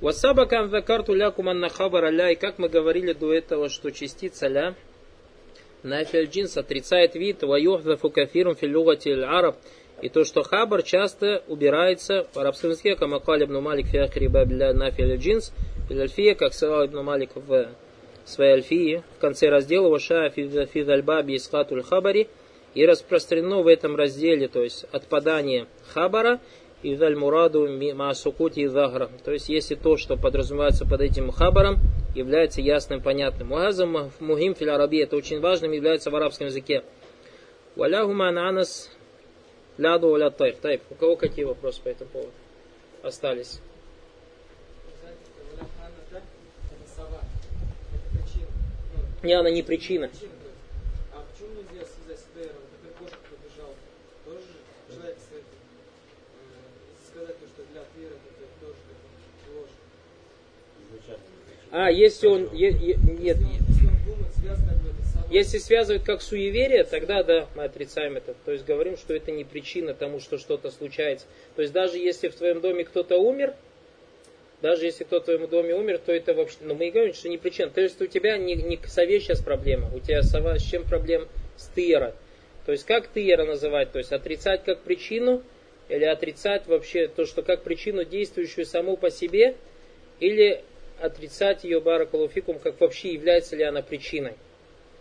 Васаба 0.00 0.46
кан 0.46 0.70
закарту 0.70 1.14
ля 1.14 1.30
куманна 1.30 1.68
хабара 1.68 2.10
ля. 2.10 2.30
И 2.30 2.36
как 2.36 2.58
мы 2.58 2.68
говорили 2.68 3.12
до 3.12 3.34
этого, 3.34 3.68
что 3.68 3.90
частица 3.90 4.46
ля 4.46 4.74
Нафиль 5.84 6.30
джинс 6.30 6.56
отрицает 6.56 7.14
вид, 7.14 7.42
ваюхдафу 7.42 8.08
кафирум 8.08 8.56
филюгати 8.56 9.10
араб. 9.10 9.56
И 10.00 10.08
то, 10.08 10.24
что 10.24 10.42
хабар 10.42 10.82
часто 10.82 11.44
убирается 11.46 12.26
в 12.32 12.38
арабском 12.38 12.70
языке, 12.70 12.96
как 12.96 13.08
Макаль 13.08 13.44
ибн 13.44 13.60
Малик 13.60 13.88
фи 13.88 14.26
бабля 14.26 14.72
нафиль 14.72 15.16
джинс, 15.16 15.52
альфия, 15.90 16.34
как 16.34 16.54
сказал 16.54 16.86
ибн 16.86 17.02
Малик 17.02 17.30
в 17.36 17.68
своей 18.24 18.54
альфии, 18.54 19.02
в 19.18 19.20
конце 19.20 19.50
раздела 19.50 19.88
Ваша 19.90 20.30
фи 20.30 20.84
дальбаби 20.84 21.36
искатуль 21.36 21.82
хабари, 21.82 22.28
и 22.74 22.86
распространено 22.86 23.60
в 23.60 23.66
этом 23.66 23.94
разделе, 23.94 24.48
то 24.48 24.62
есть 24.62 24.86
отпадание 24.90 25.66
хабара, 25.92 26.40
и 26.82 26.96
даль 26.96 27.14
мураду 27.14 27.68
маасукути 27.94 28.66
и. 28.66 29.10
То 29.22 29.32
есть, 29.32 29.50
если 29.50 29.74
то, 29.74 29.96
что 29.96 30.16
подразумевается 30.16 30.86
под 30.86 31.02
этим 31.02 31.30
хабаром, 31.30 31.78
является 32.14 32.60
ясным, 32.60 33.00
понятным. 33.00 33.52
Уазам 33.52 34.10
мухим 34.20 34.54
фил 34.54 34.70
араби, 34.70 35.02
это 35.02 35.16
очень 35.16 35.40
важным 35.40 35.72
является 35.72 36.10
в 36.10 36.16
арабском 36.16 36.46
языке. 36.46 36.82
Валяхума 37.76 38.28
ананас 38.28 38.90
ляду 39.78 40.10
валя 40.10 40.30
тайр. 40.30 40.56
Тайп, 40.56 40.82
у 40.90 40.94
кого 40.94 41.16
какие 41.16 41.44
вопросы 41.44 41.82
по 41.82 41.88
этому 41.88 42.10
поводу 42.10 42.32
остались? 43.02 43.60
Не, 49.22 49.32
она 49.32 49.50
не 49.50 49.62
причина. 49.62 50.10
А, 61.76 61.90
если 61.90 62.28
он... 62.28 62.48
Е, 62.52 62.68
е, 62.68 62.96
нет, 63.18 63.36
если 65.28 65.58
связывает 65.58 66.04
как 66.04 66.22
суеверие, 66.22 66.84
тогда 66.84 67.24
да, 67.24 67.48
мы 67.56 67.64
отрицаем 67.64 68.16
это. 68.16 68.36
То 68.44 68.52
есть 68.52 68.64
говорим, 68.64 68.96
что 68.96 69.12
это 69.12 69.32
не 69.32 69.42
причина 69.42 69.92
тому, 69.92 70.20
что 70.20 70.38
что-то 70.38 70.70
случается. 70.70 71.26
То 71.56 71.62
есть 71.62 71.74
даже 71.74 71.98
если 71.98 72.28
в 72.28 72.36
твоем 72.36 72.60
доме 72.60 72.84
кто-то 72.84 73.18
умер, 73.18 73.54
даже 74.62 74.84
если 74.84 75.02
кто 75.02 75.18
в 75.18 75.24
твоем 75.24 75.48
доме 75.48 75.74
умер, 75.74 75.98
то 75.98 76.12
это 76.12 76.32
вообще, 76.32 76.58
но 76.60 76.74
ну, 76.74 76.74
мы 76.76 76.92
говорим, 76.92 77.12
что 77.12 77.28
не 77.28 77.38
причина. 77.38 77.70
То 77.70 77.80
есть 77.80 78.00
у 78.00 78.06
тебя 78.06 78.38
не, 78.38 78.54
не 78.54 78.78
сове 78.86 79.18
сейчас 79.18 79.42
проблема, 79.42 79.90
у 79.92 79.98
тебя 79.98 80.22
сова, 80.22 80.56
с 80.56 80.62
чем 80.62 80.84
проблема? 80.84 81.26
С 81.56 81.66
тыера. 81.66 82.14
То 82.66 82.70
есть 82.70 82.84
как 82.84 83.08
тыера 83.08 83.44
называть? 83.44 83.90
То 83.90 83.98
есть 83.98 84.12
отрицать 84.12 84.62
как 84.62 84.82
причину, 84.82 85.42
или 85.88 86.04
отрицать 86.04 86.68
вообще 86.68 87.08
то, 87.08 87.26
что 87.26 87.42
как 87.42 87.64
причину 87.64 88.04
действующую 88.04 88.64
саму 88.64 88.96
по 88.96 89.10
себе, 89.10 89.56
или 90.20 90.62
отрицать 91.04 91.64
ее 91.64 91.80
баракалуфикум, 91.80 92.58
как 92.58 92.80
вообще 92.80 93.12
является 93.12 93.56
ли 93.56 93.62
она 93.62 93.82
причиной. 93.82 94.34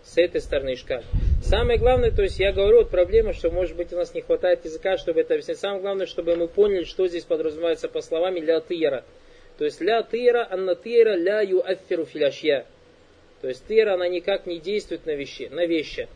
С 0.03 0.17
этой 0.17 0.41
стороны 0.41 0.75
шкаль. 0.75 1.03
Самое 1.41 1.79
главное, 1.79 2.11
то 2.11 2.23
есть 2.23 2.37
я 2.37 2.51
говорю, 2.51 2.79
вот 2.79 2.89
проблема, 2.89 3.31
что 3.31 3.49
может 3.51 3.77
быть 3.77 3.93
у 3.93 3.95
нас 3.95 4.13
не 4.13 4.21
хватает 4.21 4.65
языка, 4.65 4.97
чтобы 4.97 5.21
это 5.21 5.33
объяснить. 5.33 5.59
Самое 5.59 5.81
главное, 5.81 6.05
чтобы 6.05 6.35
мы 6.35 6.49
поняли, 6.49 6.83
что 6.83 7.07
здесь 7.07 7.23
подразумевается 7.23 7.87
по 7.87 8.01
словам 8.01 8.35
ля 8.35 8.59
тыера. 8.59 9.05
То 9.57 9.63
есть 9.63 9.79
ля 9.79 10.03
тыера, 10.03 10.45
анна 10.49 10.75
тыера, 10.75 11.15
ля 11.15 11.41
ю 11.41 11.61
афферу 11.65 12.05
филяшья. 12.05 12.65
То 13.41 13.47
есть 13.47 13.65
тыера, 13.65 13.93
она 13.93 14.09
никак 14.09 14.45
не 14.45 14.59
действует 14.59 15.05
на 15.05 15.11
вещи, 15.11 15.47
на 15.51 15.65
вещи. 15.65 16.09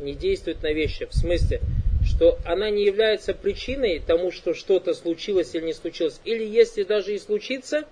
Не 0.00 0.14
действует 0.14 0.62
на 0.62 0.72
вещи. 0.72 1.06
В 1.06 1.14
смысле, 1.14 1.60
что 2.04 2.38
она 2.44 2.70
не 2.70 2.84
является 2.84 3.34
причиной 3.34 4.00
тому, 4.00 4.30
что 4.30 4.54
что-то 4.54 4.94
случилось 4.94 5.54
или 5.54 5.64
не 5.64 5.72
случилось. 5.72 6.20
Или 6.24 6.44
если 6.44 6.84
даже 6.84 7.14
и 7.14 7.18
случится, 7.18 7.84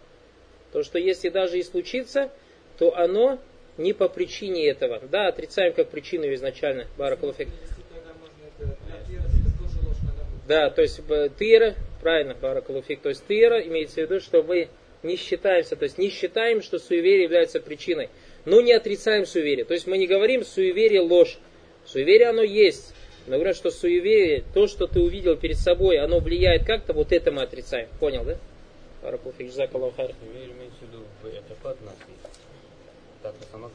То, 0.73 0.83
что 0.83 0.99
если 0.99 1.29
даже 1.29 1.59
и 1.59 1.63
случится, 1.63 2.31
то 2.79 2.97
оно 2.97 3.39
не 3.77 3.93
по 3.93 4.09
причине 4.09 4.69
этого. 4.69 5.01
Да, 5.11 5.29
отрицаем 5.29 5.73
как 5.73 5.89
причину 5.89 6.33
изначально. 6.35 6.87
Баракулуфик. 6.97 7.49
Да, 10.49 10.71
то 10.71 10.83
есть 10.83 11.01
тыра, 11.39 11.75
правильно, 12.01 12.35
баракулуфик. 12.35 13.01
То 13.01 13.11
есть 13.11 13.25
тыра 13.27 13.61
имеется 13.61 13.95
в 13.95 13.99
виду, 13.99 14.21
что 14.21 14.43
мы 14.43 14.69
не 15.03 15.17
считаемся, 15.17 15.77
то 15.77 15.85
есть 15.85 15.99
не 15.99 16.11
считаем, 16.11 16.63
что 16.63 16.79
суеверие 16.79 17.25
является 17.25 17.61
причиной, 17.61 18.09
но 18.45 18.61
не 18.61 18.73
отрицаем 18.73 19.27
суеверие. 19.27 19.65
То 19.65 19.75
есть 19.75 19.87
мы 19.87 19.99
не 19.99 20.07
говорим 20.07 20.45
суеверие 20.45 21.01
ложь. 21.01 21.39
Суеверие 21.85 22.29
оно 22.29 22.43
есть. 22.43 22.95
Но 23.27 23.35
говорят, 23.35 23.57
что 23.57 23.71
суеверие, 23.71 24.43
то, 24.53 24.67
что 24.67 24.87
ты 24.87 25.01
увидел 25.01 25.37
перед 25.37 25.57
собой, 25.57 25.99
оно 25.99 26.19
влияет 26.19 26.65
как-то, 26.65 26.93
вот 26.93 27.13
это 27.13 27.31
мы 27.31 27.43
отрицаем. 27.43 27.89
Понял, 28.01 28.25
да? 28.25 28.37
Баракулуфик, 29.03 29.51
жзакаллахар. 29.51 30.13
Суеверие 30.21 30.53
имеется 30.53 30.79
в 30.81 30.83
виду 30.83 31.05
в 31.23 31.29
этапат 31.29 31.81
нас 31.83 31.97
так, 33.23 33.35
а 33.41 33.53
сама 33.53 33.71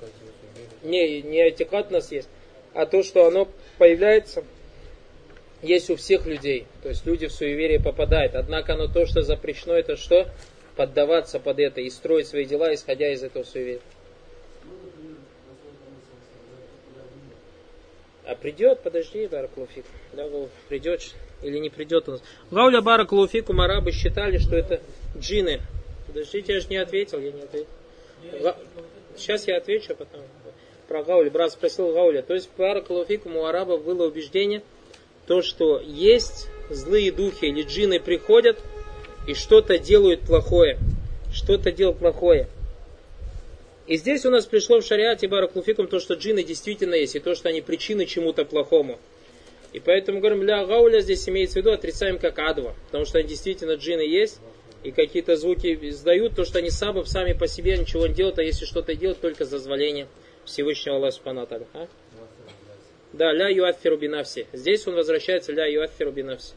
Не, 0.83 1.21
не 1.21 1.49
этикат 1.49 1.87
у 1.89 1.93
нас 1.93 2.11
есть, 2.11 2.29
а 2.73 2.85
то, 2.85 3.01
что 3.01 3.27
оно 3.27 3.47
появляется, 3.77 4.43
есть 5.61 5.89
у 5.89 5.95
всех 5.95 6.25
людей. 6.25 6.67
То 6.83 6.89
есть 6.89 7.05
люди 7.05 7.27
в 7.27 7.31
суеверие 7.31 7.79
попадают. 7.79 8.35
Однако 8.35 8.73
оно 8.73 8.87
то, 8.87 9.05
что 9.05 9.21
запрещено, 9.21 9.73
это 9.73 9.95
что? 9.95 10.27
Поддаваться 10.75 11.39
под 11.39 11.59
это 11.59 11.81
и 11.81 11.89
строить 11.89 12.27
свои 12.27 12.45
дела, 12.45 12.73
исходя 12.73 13.11
из 13.11 13.23
этого 13.23 13.43
суеверия. 13.43 13.81
А 18.25 18.35
придет, 18.35 18.81
подожди, 18.81 19.25
Баракулуфик. 19.25 19.85
Да, 20.11 20.27
придет 20.67 21.15
или 21.41 21.59
не 21.59 21.69
придет 21.69 22.09
у 22.09 22.13
нас. 22.13 22.23
Гауля 22.51 22.81
Баракулуфик, 22.81 23.49
арабы 23.49 23.93
считали, 23.93 24.37
что 24.37 24.57
это 24.57 24.81
джины. 25.17 25.61
Подождите, 26.07 26.53
я 26.53 26.59
же 26.59 26.67
не 26.69 26.77
ответил, 26.77 27.19
я 27.19 27.31
не 27.31 27.41
ответил. 27.41 27.67
Сейчас 29.15 29.47
я 29.47 29.57
отвечу, 29.57 29.93
а 29.93 29.95
потом 29.95 30.21
про 30.87 31.03
Гауля. 31.03 31.29
Брат 31.29 31.51
спросил 31.51 31.93
Гауля. 31.93 32.21
То 32.21 32.33
есть, 32.33 32.49
Баракулуфикум 32.57 33.35
у 33.35 33.45
арабов 33.45 33.83
было 33.83 34.07
убеждение, 34.07 34.63
то, 35.27 35.41
что 35.41 35.79
есть 35.79 36.47
злые 36.69 37.11
духи 37.11 37.45
или 37.45 37.63
джины 37.63 37.99
приходят 37.99 38.59
и 39.27 39.33
что-то 39.33 39.77
делают 39.77 40.21
плохое. 40.21 40.77
Что-то 41.33 41.71
делают 41.71 41.99
плохое. 41.99 42.47
И 43.87 43.97
здесь 43.97 44.25
у 44.25 44.29
нас 44.29 44.45
пришло 44.45 44.79
в 44.79 44.85
шариате 44.85 45.27
Баракулуфикум 45.27 45.87
то, 45.87 45.99
что 45.99 46.15
джины 46.15 46.43
действительно 46.43 46.95
есть, 46.95 47.15
и 47.15 47.19
то, 47.19 47.35
что 47.35 47.49
они 47.49 47.61
причины 47.61 48.05
чему-то 48.05 48.43
плохому. 48.43 48.99
И 49.73 49.79
поэтому 49.79 50.19
говорим, 50.19 50.43
ля 50.43 50.65
гауля 50.65 50.99
здесь 51.01 51.27
имеется 51.29 51.55
в 51.55 51.57
виду, 51.57 51.71
отрицаем 51.71 52.19
как 52.19 52.39
адва, 52.39 52.73
потому 52.87 53.05
что 53.05 53.19
они 53.19 53.27
действительно 53.27 53.73
джины 53.73 54.01
есть, 54.01 54.39
и 54.83 54.91
какие-то 54.91 55.35
звуки 55.35 55.77
издают, 55.89 56.35
то, 56.35 56.45
что 56.45 56.59
они 56.59 56.69
сами, 56.69 57.03
сами 57.03 57.33
по 57.33 57.47
себе 57.47 57.77
ничего 57.77 58.07
не 58.07 58.13
делают, 58.13 58.39
а 58.39 58.43
если 58.43 58.65
что-то 58.65 58.95
делают, 58.95 59.19
только 59.19 59.45
за 59.45 59.57
дозволение 59.57 60.07
Всевышнего 60.45 60.97
Аллаха 60.97 61.15
Субхану 61.15 61.47
а? 61.73 61.87
Да, 63.13 63.31
ля 63.31 63.49
юаффиру 63.49 63.97
бинавси. 63.97 64.47
Здесь 64.53 64.85
он 64.87 64.95
возвращается 64.95 65.51
ля 65.51 65.65
юаффиру 65.65 66.11
бинавси. 66.11 66.53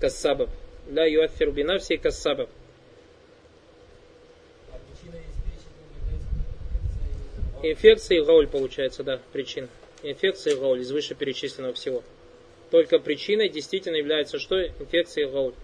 Кассабаб. 0.00 0.50
Ля 0.90 1.06
юаффиру 1.06 1.52
бинавси 1.52 1.94
и 1.94 1.96
кассабаб. 1.96 2.50
Инфекция 7.62 8.18
и 8.18 8.24
гауль 8.24 8.46
получается, 8.46 9.02
да, 9.02 9.20
причин. 9.32 9.68
Инфекция 10.02 10.54
и 10.54 10.56
гауль 10.56 10.80
из 10.80 10.92
вышеперечисленного 10.92 11.74
всего. 11.74 12.02
Только 12.70 12.98
причиной 12.98 13.48
действительно 13.48 13.96
является 13.96 14.38
что? 14.38 14.60
Инфекция 14.62 15.26
и 15.26 15.30
гауль. 15.30 15.54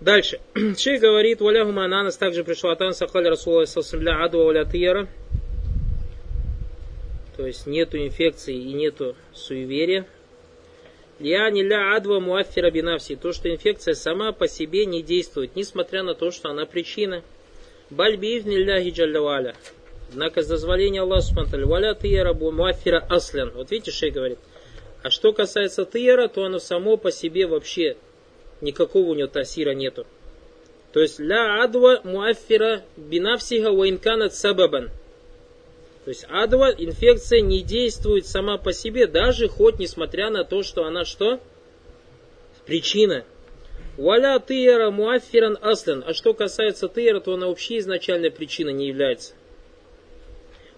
Дальше. 0.00 0.40
Шейх 0.54 1.00
говорит, 1.00 1.40
валяху 1.40 1.72
мананас 1.72 2.16
также 2.16 2.44
пришел 2.44 2.70
от 2.70 2.80
Анса 2.80 3.08
Хали 3.08 3.28
Расула 3.28 3.64
Сасамля 3.64 4.22
Аду 4.22 4.44
Валя 4.44 4.64
Тияра. 4.64 5.08
То 7.36 7.46
есть 7.46 7.66
нету 7.66 7.98
инфекции 7.98 8.54
и 8.54 8.72
нету 8.72 9.16
суеверия. 9.32 10.06
Я 11.18 11.50
не 11.50 11.64
ля 11.64 11.96
адва 11.96 12.20
муаффира 12.20 12.70
бинавси. 12.70 13.16
То, 13.16 13.32
что 13.32 13.50
инфекция 13.50 13.94
сама 13.94 14.32
по 14.32 14.46
себе 14.46 14.86
не 14.86 15.02
действует, 15.02 15.56
несмотря 15.56 16.04
на 16.04 16.14
то, 16.14 16.30
что 16.30 16.50
она 16.50 16.64
причина. 16.64 17.22
Бальбиив 17.90 18.44
ляхи 18.46 18.90
джаллаваля. 18.90 19.56
Однако 20.10 20.42
с 20.42 20.46
дозволения 20.46 21.00
Аллаха 21.00 21.22
Субтитры 21.22 21.66
Валя 21.66 21.94
тияра 21.94 22.34
муаффира 22.34 23.04
аслен. 23.10 23.50
Вот 23.54 23.72
видите, 23.72 23.90
шей 23.90 24.10
говорит. 24.10 24.38
А 25.02 25.10
что 25.10 25.32
касается 25.32 25.84
тияра, 25.84 26.28
то 26.28 26.44
оно 26.44 26.60
само 26.60 26.96
по 26.96 27.10
себе 27.10 27.46
вообще 27.46 27.96
никакого 28.60 29.10
у 29.10 29.14
него 29.14 29.28
тасира 29.28 29.72
нету. 29.72 30.06
То 30.92 31.00
есть 31.00 31.18
ля 31.20 31.62
адва 31.62 32.00
муаффира 32.04 32.82
бинавсиха 32.96 33.70
уинканат 33.70 34.34
сабабан. 34.34 34.90
То 36.04 36.10
есть 36.10 36.24
адва, 36.30 36.70
инфекция 36.70 37.42
не 37.42 37.62
действует 37.62 38.26
сама 38.26 38.56
по 38.56 38.72
себе, 38.72 39.06
даже 39.06 39.48
хоть 39.48 39.78
несмотря 39.78 40.30
на 40.30 40.44
то, 40.44 40.62
что 40.62 40.84
она 40.84 41.04
что? 41.04 41.40
Причина. 42.64 43.24
Валя 43.98 44.38
тыера 44.38 44.90
муаффиран 44.90 45.58
аслен. 45.60 46.02
А 46.06 46.14
что 46.14 46.32
касается 46.32 46.88
тыера, 46.88 47.20
то 47.20 47.34
она 47.34 47.48
вообще 47.48 47.78
изначальной 47.78 48.30
причиной 48.30 48.72
не 48.72 48.88
является. 48.88 49.34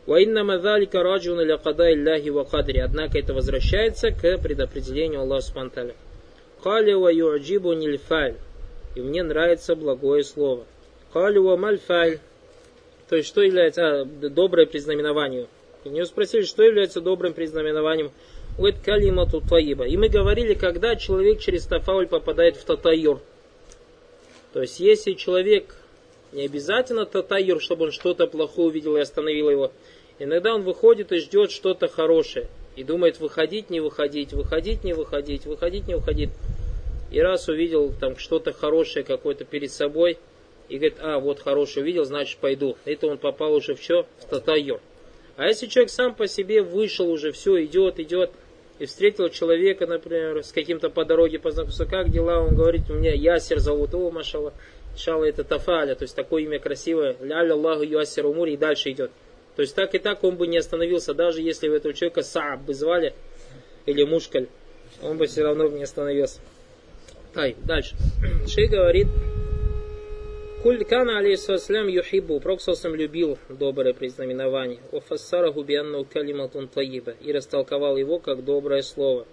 Ваинна 0.07 0.59
залика 0.59 1.03
раджуна 1.03 1.43
ля 1.43 1.59
када 1.59 1.93
илляхи 1.93 2.31
Однако 2.81 3.19
это 3.19 3.33
возвращается 3.33 4.11
к 4.11 4.39
предопределению 4.39 5.21
Аллаха 5.21 5.43
Субтитры. 5.43 5.95
Кали 6.63 6.93
ва 6.93 7.09
юджибу 7.09 7.73
нильфаль. 7.73 8.37
И 8.95 9.01
мне 9.01 9.23
нравится 9.23 9.77
благое 9.77 10.25
слово. 10.25 10.65
Кали 11.13 11.39
ва 11.39 11.57
мальфаль. 11.57 12.19
То 13.09 13.17
есть, 13.17 13.29
что 13.29 13.43
является 13.43 14.03
а, 14.03 14.05
доброе 14.05 14.67
признаменованию. 14.67 15.49
И 15.85 15.89
него 15.89 16.05
спросили, 16.05 16.43
что 16.43 16.63
является 16.63 17.01
добрым 17.01 17.33
признаменованием. 17.33 18.13
Уэт 18.59 18.77
калимату 18.85 19.41
таиба. 19.41 19.87
И 19.87 19.97
мы 19.97 20.09
говорили, 20.09 20.55
когда 20.55 20.97
человек 20.97 21.41
через 21.41 21.65
тафауль 21.67 22.07
попадает 22.07 22.57
в 22.57 22.65
татайюр. 22.65 23.21
То 24.53 24.61
есть, 24.61 24.81
если 24.81 25.13
человек 25.15 25.75
не 26.33 26.45
обязательно 26.45 27.07
татайюр, 27.07 27.61
чтобы 27.61 27.87
он 27.87 27.93
что-то 27.93 28.27
плохое 28.27 28.69
увидел 28.69 28.97
и 28.97 29.01
остановил 29.01 29.51
его. 29.51 29.73
Иногда 30.19 30.55
он 30.55 30.63
выходит 30.63 31.13
и 31.13 31.19
ждет 31.19 31.51
что-то 31.51 31.89
хорошее. 31.89 32.47
И 32.77 32.85
думает, 32.85 33.21
выходить, 33.21 33.71
не 33.71 33.81
выходить, 33.81 34.33
выходить, 34.33 34.85
не 34.85 34.93
выходить, 34.93 35.45
выходить, 35.45 35.89
не 35.89 35.95
выходить. 35.95 36.31
И 37.11 37.21
раз 37.21 37.49
увидел 37.49 37.93
там 37.93 38.17
что-то 38.17 38.53
хорошее 38.53 39.05
какое-то 39.05 39.45
перед 39.45 39.73
собой, 39.73 40.19
и 40.69 40.77
говорит, 40.77 40.99
а, 41.01 41.19
вот 41.19 41.41
хорошее 41.41 41.83
увидел, 41.83 42.05
значит 42.05 42.39
пойду. 42.39 42.77
Это 42.85 43.09
он 43.09 43.19
попал 43.19 43.55
уже 43.55 43.75
в 43.75 43.83
что? 43.83 44.07
В 44.21 44.25
татайор. 44.27 44.81
А 45.37 45.47
если 45.47 45.67
человек 45.67 45.91
сам 45.91 46.15
по 46.15 46.29
себе 46.29 46.63
вышел 46.63 47.11
уже, 47.11 47.33
все, 47.33 47.65
идет, 47.65 47.99
идет, 47.99 48.31
и 48.79 48.87
встретил 48.87 49.29
человека, 49.29 49.87
например, 49.87 50.45
с 50.45 50.53
каким-то 50.53 50.89
по 50.89 51.05
дороге 51.05 51.39
познакомился, 51.39 51.87
как 51.87 52.11
дела, 52.11 52.41
он 52.41 52.55
говорит, 52.55 52.89
у 52.89 52.95
меня 52.95 53.13
Ясер 53.13 53.59
зовут, 53.59 53.95
о, 53.95 54.11
машала, 54.11 54.55
шала 54.97 55.25
это 55.25 55.43
Тафаля, 55.43 55.95
то 55.95 56.05
есть 56.05 56.15
такое 56.15 56.45
имя 56.45 56.59
красивое, 56.59 57.17
ля 57.21 57.41
Аллаху 57.41 57.83
Ясер 57.83 58.27
Умури, 58.27 58.55
и 58.55 58.57
дальше 58.57 58.91
идет. 58.93 59.11
То 59.61 59.63
есть 59.63 59.75
так 59.75 59.95
и 59.95 59.99
так 59.99 60.25
он 60.25 60.37
бы 60.37 60.47
не 60.47 60.57
остановился, 60.57 61.13
даже 61.13 61.43
если 61.43 61.69
бы 61.69 61.77
этого 61.77 61.93
человека 61.93 62.23
Сааб 62.23 62.63
бы 62.63 62.73
звали, 62.73 63.13
или 63.85 64.05
Мушкаль, 64.05 64.49
он 65.03 65.19
бы 65.19 65.27
все 65.27 65.43
равно 65.43 65.69
не 65.69 65.83
остановился. 65.83 66.41
Тай, 67.35 67.57
дальше. 67.67 67.95
Шей 68.49 68.69
говорит, 68.69 69.09
Куль 70.63 70.83
кана 70.87 71.19
алейхиссалям 71.19 71.89
юхибу, 71.89 72.41
Пророк 72.41 72.61
любил 72.85 73.37
доброе 73.51 73.93
признаменование. 73.93 74.79
Офассараху 74.93 75.63
бианну 75.63 76.07
калиматун 76.07 76.67
таиба. 76.67 77.13
И 77.21 77.31
растолковал 77.31 77.99
его 77.99 78.19
как 78.19 78.43
доброе 78.43 78.81
слово. 78.81 79.27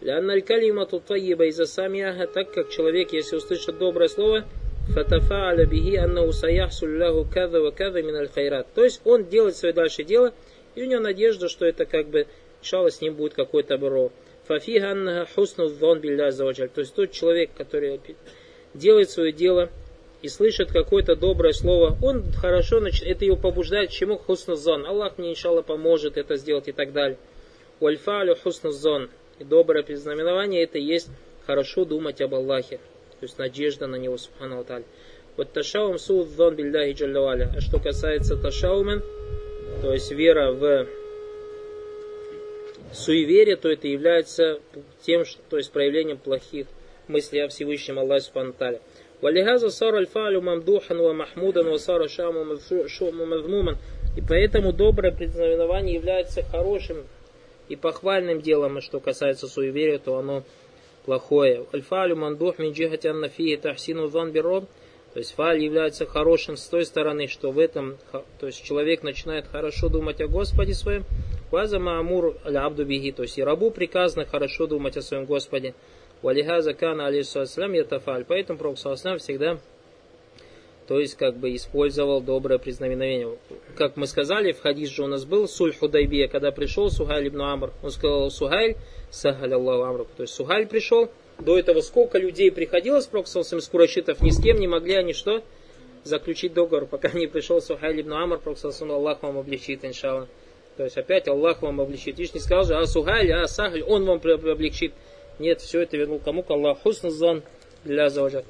Лянналь 0.00 0.42
калимату 0.42 1.00
таиба 1.00 1.46
из-за 1.46 1.66
самиаха, 1.66 2.28
так 2.28 2.52
как 2.52 2.70
человек, 2.70 3.12
если 3.12 3.34
услышит 3.34 3.76
доброе 3.76 4.08
слово, 4.08 4.44
фатафааля 4.92 5.66
бихи 5.66 5.96
аннау 5.96 6.32
саяхсулляху 6.32 7.26
када 7.32 7.60
ва 7.60 7.70
када 7.70 8.02
миналь 8.02 8.28
хайрат. 8.28 8.66
То 8.74 8.84
есть 8.84 9.00
он 9.04 9.24
делает 9.24 9.56
свое 9.56 9.74
дальше 9.74 10.04
дело, 10.04 10.32
и 10.74 10.82
у 10.82 10.86
него 10.86 11.00
надежда, 11.00 11.48
что 11.48 11.64
это 11.66 11.84
как 11.84 12.08
бы, 12.08 12.26
шало 12.62 12.90
с 12.90 13.00
ним 13.00 13.14
будет 13.14 13.34
какое-то 13.34 13.78
добро. 13.78 14.12
Фафиха 14.46 14.90
аннаха 14.92 15.32
хусну 15.34 15.68
зон 15.68 16.00
билля. 16.00 16.30
То 16.32 16.80
есть 16.80 16.94
тот 16.94 17.12
человек, 17.12 17.50
который 17.56 18.00
делает 18.74 19.10
свое 19.10 19.32
дело 19.32 19.70
и 20.20 20.28
слышит 20.28 20.70
какое-то 20.70 21.16
доброе 21.16 21.52
слово, 21.52 21.96
он 22.02 22.24
хорошо, 22.32 22.78
это 22.86 23.24
его 23.24 23.36
побуждает 23.36 23.90
чему 23.90 24.18
хусну 24.18 24.54
зон. 24.54 24.86
Аллах 24.86 25.18
мне, 25.18 25.30
иншалла, 25.30 25.62
поможет 25.62 26.16
это 26.16 26.36
сделать 26.36 26.68
и 26.68 26.72
так 26.72 26.92
далее. 26.92 27.18
Уальфалю 27.80 28.36
хусну 28.36 28.70
зон. 28.70 29.10
И 29.38 29.44
доброе 29.44 29.82
признаменование 29.82 30.62
это 30.62 30.78
есть 30.78 31.08
хорошо 31.46 31.84
думать 31.84 32.20
об 32.20 32.34
Аллахе 32.34 32.80
то 33.24 33.26
есть 33.26 33.38
надежда 33.38 33.86
на 33.86 33.96
него, 33.96 34.18
субхану 34.18 34.60
аталь. 34.60 34.82
Вот 35.38 35.50
ташаум 35.50 35.98
суддон 35.98 36.56
бильдахи 36.56 36.92
джаллаваля. 36.92 37.50
А 37.56 37.60
что 37.62 37.78
касается 37.78 38.36
ташаумен, 38.36 39.02
то 39.80 39.94
есть 39.94 40.12
вера 40.12 40.52
в 40.52 40.86
суеверие, 42.92 43.56
то 43.56 43.70
это 43.70 43.88
является 43.88 44.60
тем, 45.00 45.24
что, 45.24 45.40
то 45.48 45.56
есть 45.56 45.72
проявлением 45.72 46.18
плохих 46.18 46.66
мыслей 47.08 47.40
о 47.40 47.48
Всевышнем 47.48 47.98
Аллахе 47.98 48.26
субхану 48.26 48.50
аталь. 48.50 48.80
Валихаза 49.22 49.70
сар 49.70 49.94
аль-фалю 49.94 50.42
мамдухан 50.42 50.98
ва 50.98 51.14
махмудан 51.14 51.70
ва 51.70 51.78
сара 51.78 52.08
шаму. 52.08 52.44
И 54.16 54.20
поэтому 54.20 54.74
доброе 54.74 55.12
предзнаменование 55.12 55.94
является 55.94 56.42
хорошим 56.42 57.06
и 57.70 57.76
похвальным 57.76 58.42
делом, 58.42 58.82
что 58.82 59.00
касается 59.00 59.48
суеверия, 59.48 59.98
то 59.98 60.18
оно 60.18 60.44
плохое. 61.04 61.66
Аль-фалю 61.72 62.16
мандух 62.16 62.58
мин 62.58 62.72
джихати 62.72 63.08
аннафии 63.08 63.56
тахсину 63.56 64.08
зан 64.08 64.32
бироб. 64.32 64.64
То 65.12 65.20
есть 65.20 65.34
фаль 65.34 65.62
является 65.62 66.06
хорошим 66.06 66.56
с 66.56 66.66
той 66.66 66.84
стороны, 66.84 67.28
что 67.28 67.52
в 67.52 67.60
этом, 67.60 67.98
то 68.40 68.46
есть 68.46 68.64
человек 68.64 69.04
начинает 69.04 69.46
хорошо 69.46 69.88
думать 69.88 70.20
о 70.20 70.26
Господе 70.26 70.74
своем. 70.74 71.04
Ваза 71.52 71.78
маамур 71.78 72.36
аль-абду 72.44 72.84
биги. 72.84 73.12
То 73.12 73.22
есть 73.22 73.38
и 73.38 73.44
рабу 73.44 73.70
приказано 73.70 74.24
хорошо 74.24 74.66
думать 74.66 74.96
о 74.96 75.02
своем 75.02 75.24
Господе. 75.24 75.74
Валихаза 76.22 76.74
кана 76.74 77.06
алейхиссалам 77.06 77.74
ятафаль. 77.74 78.24
Поэтому 78.26 78.58
Пророк 78.58 78.78
всегда 78.78 79.58
то 80.86 81.00
есть 81.00 81.16
как 81.16 81.36
бы 81.36 81.54
использовал 81.54 82.20
доброе 82.20 82.58
признаменовение. 82.58 83.36
Как 83.76 83.96
мы 83.96 84.06
сказали, 84.06 84.52
в 84.52 84.60
хадис 84.60 84.98
у 84.98 85.06
нас 85.06 85.24
был 85.24 85.48
Суль 85.48 85.74
Худайбия, 85.74 86.28
когда 86.28 86.52
пришел 86.52 86.90
Сухайль 86.90 87.28
ибн 87.28 87.40
Амр. 87.40 87.72
Он 87.82 87.90
сказал, 87.90 88.30
Сухайль, 88.30 88.76
Сахаль 89.10 89.54
Аллаху 89.54 89.84
Амру. 89.84 90.06
То 90.16 90.22
есть 90.22 90.34
Сухайль 90.34 90.66
пришел, 90.66 91.08
до 91.38 91.58
этого 91.58 91.80
сколько 91.80 92.18
людей 92.18 92.52
приходило 92.52 93.00
с 93.00 93.06
Проксалсом 93.06 93.60
из 93.60 93.68
Курашитов, 93.68 94.20
ни 94.20 94.30
с 94.30 94.40
кем 94.42 94.58
не 94.58 94.68
могли 94.68 94.94
они 94.94 95.14
что? 95.14 95.42
Заключить 96.04 96.52
договор, 96.52 96.86
пока 96.86 97.10
не 97.12 97.26
пришел 97.26 97.62
Сухайль 97.62 98.02
ибн 98.02 98.12
Амр, 98.12 98.38
Проксалсам 98.38 98.92
Аллах 98.92 99.22
вам 99.22 99.38
облегчит, 99.38 99.84
иншалла. 99.84 100.28
То 100.76 100.84
есть 100.84 100.98
опять 100.98 101.28
Аллах 101.28 101.62
вам 101.62 101.80
облегчит. 101.80 102.18
Ишь 102.18 102.34
не 102.34 102.40
сказал 102.40 102.64
же, 102.64 102.76
а 102.76 102.84
Сухайль, 102.84 103.32
а 103.32 103.46
Сахаль, 103.46 103.82
он 103.82 104.04
вам 104.04 104.18
облегчит. 104.18 104.92
Нет, 105.38 105.60
все 105.60 105.80
это 105.80 105.96
вернул 105.96 106.18
кому? 106.18 106.42
К 106.42 106.50
Аллаху. 106.50 106.82
Хусназан 106.82 107.42
для 107.84 108.10
заважа. 108.10 108.44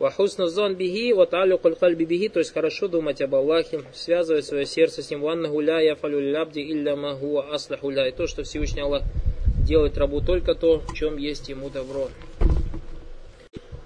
Вахусну 0.00 0.46
зон 0.46 0.76
биги, 0.76 1.12
вот 1.12 1.34
алюкуль 1.34 1.74
кальби 1.74 2.04
биги, 2.04 2.28
то 2.28 2.38
есть 2.38 2.54
хорошо 2.54 2.88
думать 2.88 3.20
об 3.20 3.34
Аллахе, 3.34 3.82
связывать 3.92 4.46
свое 4.46 4.64
сердце 4.64 5.02
с 5.02 5.10
ним. 5.10 5.20
Ванна 5.20 5.48
гуля 5.48 5.78
я 5.80 5.94
фалю 5.94 6.18
лябди 6.18 6.60
илля 6.60 6.96
магуа 6.96 7.52
аслаху 7.52 7.90
И 7.90 8.10
то, 8.10 8.26
что 8.26 8.42
Всевышний 8.42 8.80
Аллах 8.80 9.02
делает 9.62 9.98
рабу 9.98 10.22
только 10.22 10.54
то, 10.54 10.78
в 10.78 10.94
чем 10.94 11.18
есть 11.18 11.50
ему 11.50 11.68
добро. 11.68 12.08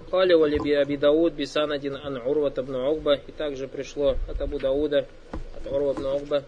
Кали 0.09 0.33
валиби 0.35 0.71
Аби 0.71 0.95
Дауд 0.95 1.33
бисанадин 1.33 1.97
ан 2.01 2.21
Урват 2.25 2.59
ибн 2.59 2.75
Угба. 2.75 3.15
И 3.27 3.33
также 3.33 3.67
пришло 3.67 4.15
от 4.29 4.39
Абу 4.39 4.57
Дауда, 4.57 5.07
от 5.33 5.69
Урва 5.69 5.91
ибн 5.91 6.05
Угба. 6.05 6.43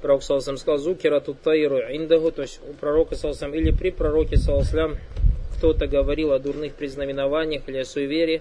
Пророк 0.00 0.22
Саласам 0.22 0.56
сказал, 0.56 0.78
Зукира 0.78 1.20
тут 1.20 1.42
таиру 1.42 1.76
индагу, 1.76 2.32
то 2.32 2.40
есть 2.40 2.58
у 2.66 2.72
пророка 2.72 3.16
Саласам 3.16 3.52
или 3.52 3.70
при 3.70 3.90
пророке 3.90 4.38
Саласам 4.38 4.96
кто-то 5.60 5.86
говорил 5.86 6.32
о 6.32 6.38
дурных 6.38 6.72
признаменованиях 6.72 7.68
или 7.68 7.76
о 7.76 7.84
суеверии, 7.84 8.40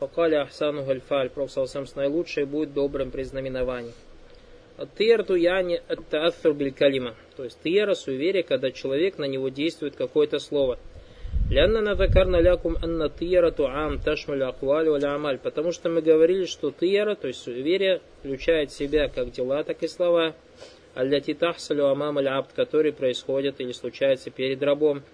Факаля 0.00 0.42
Ахсану 0.42 0.84
Гальфаль, 0.84 1.30
Пророк 1.30 1.48
Саласам 1.48 1.84
наилучшее 1.94 2.44
будет 2.44 2.74
добрым 2.74 3.12
признаменованием. 3.12 3.94
Тиерту 4.98 5.36
яни 5.36 5.80
аттааттур 5.86 6.54
биль 6.54 6.72
калима. 6.72 7.14
То 7.36 7.44
есть 7.44 7.62
тиера 7.62 7.94
суеверие, 7.94 8.42
когда 8.42 8.72
человек 8.72 9.16
на 9.16 9.26
него 9.26 9.48
действует 9.48 9.94
какое-то 9.94 10.40
слово. 10.40 10.80
Лянна 11.48 11.82
надакарна 11.82 12.40
лякум 12.40 12.76
анна 12.82 13.10
тиера 13.10 13.52
туам 13.52 14.00
ташмаль 14.00 14.42
акваль 14.42 14.88
валя 14.88 15.14
амаль. 15.14 15.38
Потому 15.38 15.70
что 15.70 15.88
мы 15.88 16.02
говорили, 16.02 16.46
что 16.46 16.72
тиера, 16.72 17.14
то 17.14 17.28
есть 17.28 17.42
суеверие, 17.42 18.00
включает 18.18 18.72
в 18.72 18.76
себя 18.76 19.08
как 19.08 19.30
дела, 19.30 19.62
так 19.62 19.84
и 19.84 19.88
слова. 19.88 20.34
Алляти 20.96 21.32
тахсалю 21.32 21.86
амам 21.86 22.18
аль 22.18 22.28
абд, 22.28 22.52
которые 22.54 22.92
происходят 22.92 23.60
или 23.60 23.70
случаются 23.70 24.30
перед 24.30 24.60
рабом. 24.64 25.04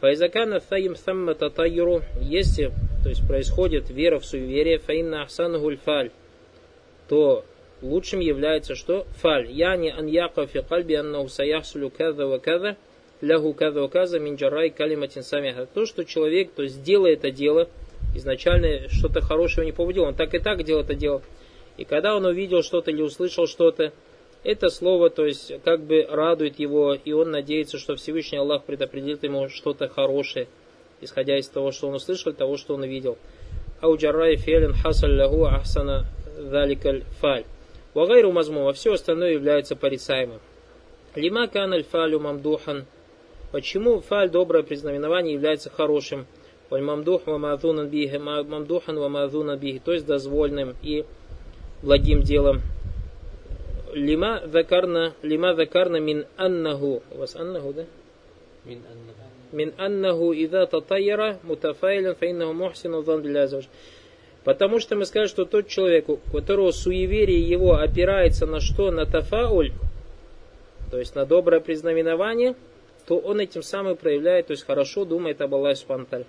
Файзакана 0.00 0.60
фаим 0.60 0.94
самма 0.94 1.34
татайру, 1.34 2.02
если 2.20 2.70
то 3.02 3.08
есть 3.08 3.26
происходит 3.26 3.88
вера 3.88 4.18
в 4.18 4.26
суеверие, 4.26 4.78
фаинна 4.78 5.22
ахсану 5.22 5.60
гульфаль, 5.60 6.10
то 7.08 7.44
лучшим 7.80 8.20
является 8.20 8.74
что? 8.74 9.06
Фаль. 9.22 9.50
Яни 9.50 9.88
ан 9.88 10.06
яка 10.06 10.46
фи 10.46 10.62
кальби 10.68 10.94
аннаху 10.94 11.28
саяхсулю 11.28 11.90
каза 11.90 12.26
ва 12.26 12.38
каза, 12.38 12.76
лягу 13.22 13.54
каза 13.54 13.80
ва 13.80 13.88
каза 13.88 14.18
мин 14.18 14.34
джарай 14.34 14.70
калиматин 14.70 15.22
самиха. 15.22 15.66
То, 15.66 15.86
что 15.86 16.04
человек, 16.04 16.52
то 16.52 16.62
есть 16.62 16.82
делает 16.82 17.20
это 17.20 17.30
дело, 17.30 17.68
изначально 18.14 18.88
что-то 18.88 19.20
хорошего 19.22 19.64
не 19.64 19.72
побудил, 19.72 20.02
он 20.04 20.14
так 20.14 20.34
и 20.34 20.38
так 20.38 20.62
делал 20.64 20.82
это 20.82 20.94
дело. 20.94 21.22
И 21.76 21.84
когда 21.84 22.16
он 22.16 22.24
увидел 22.24 22.62
что-то 22.62 22.90
или 22.90 23.02
услышал 23.02 23.46
что-то, 23.46 23.92
это 24.44 24.68
слово, 24.68 25.10
то 25.10 25.26
есть, 25.26 25.52
как 25.64 25.80
бы 25.80 26.06
радует 26.08 26.58
его, 26.58 26.94
и 26.94 27.12
он 27.12 27.30
надеется, 27.30 27.78
что 27.78 27.96
Всевышний 27.96 28.38
Аллах 28.38 28.64
предопределит 28.64 29.24
ему 29.24 29.48
что-то 29.48 29.88
хорошее, 29.88 30.48
исходя 31.00 31.38
из 31.38 31.48
того, 31.48 31.72
что 31.72 31.88
он 31.88 31.94
услышал, 31.94 32.32
того, 32.32 32.56
что 32.56 32.74
он 32.74 32.82
увидел. 32.82 33.18
Ауджарай 33.80 34.36
фелин 34.36 34.72
хасаль 34.72 35.20
лаху 35.20 35.44
ахсана 35.44 36.06
заликаль 36.38 37.04
фаль. 37.20 37.44
Вагайру 37.94 38.32
мазмума, 38.32 38.72
все 38.72 38.92
остальное 38.92 39.32
является 39.32 39.74
порицаемым. 39.74 40.40
Лима 41.14 41.48
каналь 41.48 41.82
фалю 41.84 42.20
мамдухан. 42.20 42.84
Почему 43.52 44.00
фаль, 44.00 44.30
доброе 44.30 44.62
признаменование, 44.62 45.34
является 45.34 45.70
хорошим? 45.70 46.26
Валь 46.68 46.82
мамдух 46.82 47.26
ва 47.26 47.38
биhi, 47.38 48.18
мамдухан 48.18 48.98
ва 48.98 49.56
биhi, 49.56 49.80
то 49.84 49.92
есть 49.92 50.06
дозвольным 50.06 50.74
и 50.82 51.04
благим 51.82 52.22
делом. 52.22 52.60
Лима 53.96 54.42
закарна, 54.44 55.14
лима 55.22 55.54
закарна 55.54 55.96
мин 55.96 56.26
аннаху. 56.36 57.02
У 57.10 57.18
вас 57.18 57.34
аннаху, 57.34 57.72
да? 57.72 57.86
Мин 58.66 58.82
аннаху. 58.92 59.20
Мин 59.52 59.72
аннаху 59.78 60.32
ида 60.32 60.66
татайяра 60.66 61.38
мутафайлен 61.42 62.14
фаиннаху 62.14 62.52
мухсину 62.52 63.02
зан 63.02 63.24
Потому 64.44 64.80
что 64.80 64.96
мы 64.96 65.06
скажем, 65.06 65.28
что 65.28 65.44
тот 65.46 65.68
человек, 65.68 66.10
у 66.10 66.18
которого 66.18 66.72
суеверие 66.72 67.40
его 67.40 67.76
опирается 67.76 68.44
на 68.44 68.60
что? 68.60 68.90
На 68.90 69.06
тафауль, 69.06 69.72
то 70.90 70.98
есть 70.98 71.14
на 71.14 71.24
доброе 71.24 71.60
признаменование, 71.60 72.54
то 73.06 73.16
он 73.16 73.40
этим 73.40 73.62
самым 73.62 73.96
проявляет, 73.96 74.48
то 74.48 74.50
есть 74.50 74.66
хорошо 74.66 75.06
думает 75.06 75.40
об 75.40 75.54
Аллахе 75.54 75.76
Субтитры. 75.76 76.26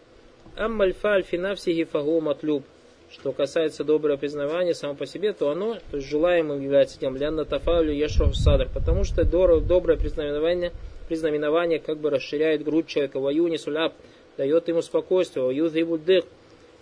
Аммальфаль 0.55 1.23
финавсихи 1.23 1.83
фагу 1.83 2.21
матлюб. 2.21 2.63
Что 3.09 3.31
касается 3.31 3.83
доброго 3.83 4.17
признавания 4.17 4.73
само 4.73 4.93
по 4.93 5.05
себе, 5.05 5.33
то 5.33 5.49
оно 5.49 5.75
то 5.91 5.97
есть 5.97 6.09
желаемым 6.09 6.61
является 6.61 6.99
тем, 6.99 7.15
лянна 7.15 7.45
тафаулю 7.45 7.93
ешраху 7.93 8.33
садр, 8.33 8.67
потому 8.73 9.05
что 9.05 9.23
доброе 9.23 9.97
признаменование, 9.97 10.73
признаменование 11.07 11.79
как 11.79 11.99
бы 11.99 12.09
расширяет 12.09 12.63
грудь 12.63 12.87
человека, 12.87 13.19
ваюни 13.19 13.55
суляб, 13.55 13.93
дает 14.37 14.67
ему 14.67 14.81
спокойствие, 14.81 15.45
ваюдхибу 15.45 15.97
дых, 15.97 16.25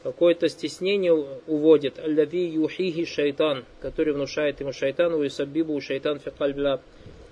какое-то 0.05 0.49
стеснение 0.49 1.13
уводит. 1.13 1.97
Аллави 1.97 2.45
юхихи 2.45 3.05
шайтан, 3.05 3.65
который 3.79 4.13
внушает 4.13 4.59
ему 4.59 4.71
шайтану 4.71 5.23
и 5.23 5.29
сабибу 5.29 5.81
шайтан 5.81 6.19
фикальбля. 6.19 6.79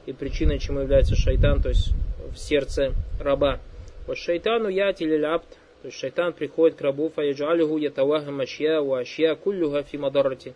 И 0.08 0.12
причиной, 0.12 0.60
чему 0.60 0.82
является 0.82 1.16
шайтан, 1.16 1.62
то 1.62 1.70
есть 1.70 1.92
в 2.34 2.38
сердце 2.38 2.94
раба. 3.22 3.60
Вот 4.08 4.18
шайтану 4.18 4.70
яти 4.70 5.04
лилябд, 5.04 5.46
то 5.84 5.88
есть 5.88 6.00
шайтан 6.00 6.32
приходит 6.32 6.78
к 6.78 6.82
рабу, 6.82 7.10
фаяджалюху 7.10 7.76
ятаваха 7.78 8.32
машья 8.32 8.82
ва 8.82 9.00
ашья 9.00 9.36
куллюха 9.36 9.84
фи 9.84 9.98
мадарати. 9.98 10.54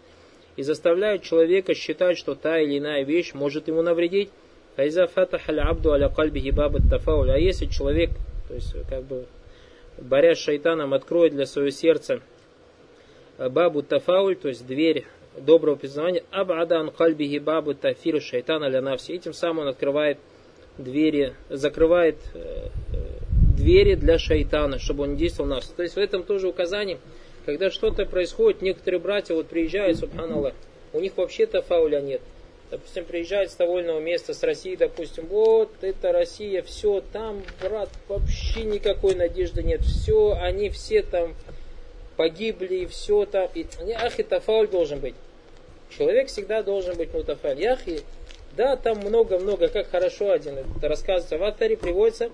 И 0.55 0.63
заставляет 0.63 1.23
человека 1.23 1.75
считать, 1.75 2.17
что 2.17 2.33
та 2.33 2.61
или 2.61 2.77
иная 2.77 3.03
вещь 3.03 3.33
может 3.33 3.67
ему 3.67 3.81
навредить. 3.81 4.29
Файза 4.77 5.05
фатаха 5.07 5.51
абду 5.51 5.91
аля 5.91 6.07
кальбихи 6.07 6.51
бабат 6.51 6.83
тафауль. 6.89 7.31
А 7.31 7.37
если 7.37 7.65
человек, 7.65 8.11
то 8.47 8.53
есть 8.53 8.73
как 8.89 9.03
бы 9.03 9.25
борясь 9.97 10.37
с 10.37 10.43
шайтаном, 10.43 10.93
откроет 10.93 11.33
для 11.33 11.45
своего 11.45 11.71
сердца 11.71 12.21
бабу 13.37 13.83
тафауль, 13.83 14.37
то 14.37 14.47
есть 14.47 14.65
дверь 14.65 15.03
доброго 15.35 15.75
признания, 15.75 16.23
абадан 16.31 16.89
кальбихи 16.89 17.39
бабу 17.39 17.73
тафир 17.73 18.21
шайтана 18.21 18.69
для 18.69 18.79
навси. 18.79 19.11
Этим 19.11 19.33
самым 19.33 19.63
он 19.63 19.67
открывает 19.67 20.19
двери, 20.77 21.33
закрывает 21.49 22.15
э, 22.33 22.69
двери 23.57 23.95
для 23.95 24.17
шайтана, 24.17 24.79
чтобы 24.79 25.03
он 25.03 25.11
не 25.11 25.17
действовал 25.17 25.49
на 25.49 25.55
нас. 25.55 25.67
То 25.67 25.83
есть 25.83 25.95
в 25.95 25.99
этом 25.99 26.23
тоже 26.23 26.47
указание, 26.47 26.99
когда 27.45 27.69
что-то 27.69 28.05
происходит, 28.05 28.61
некоторые 28.61 29.01
братья 29.01 29.33
вот 29.33 29.47
приезжают, 29.47 29.97
субханаллах, 29.97 30.53
у 30.93 30.99
них 30.99 31.17
вообще-то 31.17 31.61
фауля 31.61 31.99
нет 31.99 32.21
допустим, 32.69 33.05
приезжает 33.05 33.51
с 33.51 33.55
довольного 33.55 33.99
места, 33.99 34.33
с 34.33 34.43
России, 34.43 34.75
допустим, 34.75 35.27
вот, 35.27 35.71
это 35.81 36.11
Россия, 36.11 36.61
все, 36.61 37.01
там, 37.13 37.41
брат, 37.61 37.89
вообще 38.07 38.63
никакой 38.63 39.15
надежды 39.15 39.63
нет, 39.63 39.81
все, 39.81 40.33
они 40.39 40.69
все 40.69 41.01
там 41.01 41.35
погибли, 42.17 42.85
все 42.85 43.25
там, 43.25 43.49
и, 43.53 43.65
ах, 43.95 44.19
это 44.19 44.39
фауль 44.39 44.67
должен 44.67 44.99
быть. 44.99 45.15
Человек 45.97 46.27
всегда 46.27 46.63
должен 46.63 46.97
быть 46.97 47.13
мутафаль. 47.13 47.61
Яхи, 47.61 48.01
да, 48.57 48.75
там 48.75 48.99
много-много, 48.99 49.69
как 49.69 49.89
хорошо 49.89 50.31
один, 50.31 50.55
это 50.57 50.89
рассказывается 50.89 51.37
в 51.37 51.43
Аттаре, 51.43 51.77
приводится 51.77 52.29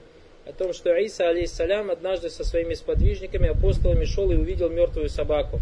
о 0.45 0.51
том, 0.51 0.73
что 0.73 0.95
Иса, 0.95 1.29
алейхиссалям, 1.29 1.89
однажды 1.89 2.29
со 2.29 2.43
своими 2.43 2.73
сподвижниками, 2.73 3.49
апостолами 3.49 4.05
шел 4.05 4.29
и 4.31 4.35
увидел 4.35 4.69
мертвую 4.69 5.09
собаку. 5.09 5.59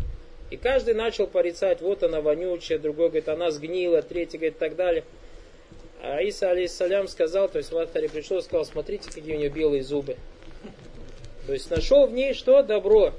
И 0.50 0.58
каждый 0.58 0.96
начал 0.96 1.28
порицать, 1.28 1.82
вот 1.82 2.04
она 2.04 2.22
вонючая, 2.22 2.80
другой 2.80 3.08
говорит, 3.08 3.30
она 3.30 3.52
сгнила, 3.52 4.02
третий 4.02 4.38
говорит, 4.38 4.58
так 4.58 4.76
далее. 4.76 5.04
А 6.02 6.22
Иса, 6.22 6.50
алейхиссалям, 6.50 7.08
сказал, 7.08 7.48
то 7.48 7.58
есть 7.60 7.72
в 7.72 7.78
Аттаре 7.78 8.10
пришел 8.10 8.40
и 8.40 8.42
сказал, 8.42 8.66
смотрите, 8.66 9.10
какие 9.10 9.36
у 9.36 9.40
нее 9.40 9.50
белые 9.50 9.84
зубы. 9.84 10.18
То 11.46 11.54
есть 11.54 11.70
нашел 11.70 12.08
в 12.08 12.14
ней 12.14 12.34
что? 12.34 12.64
Добро. 12.64 13.14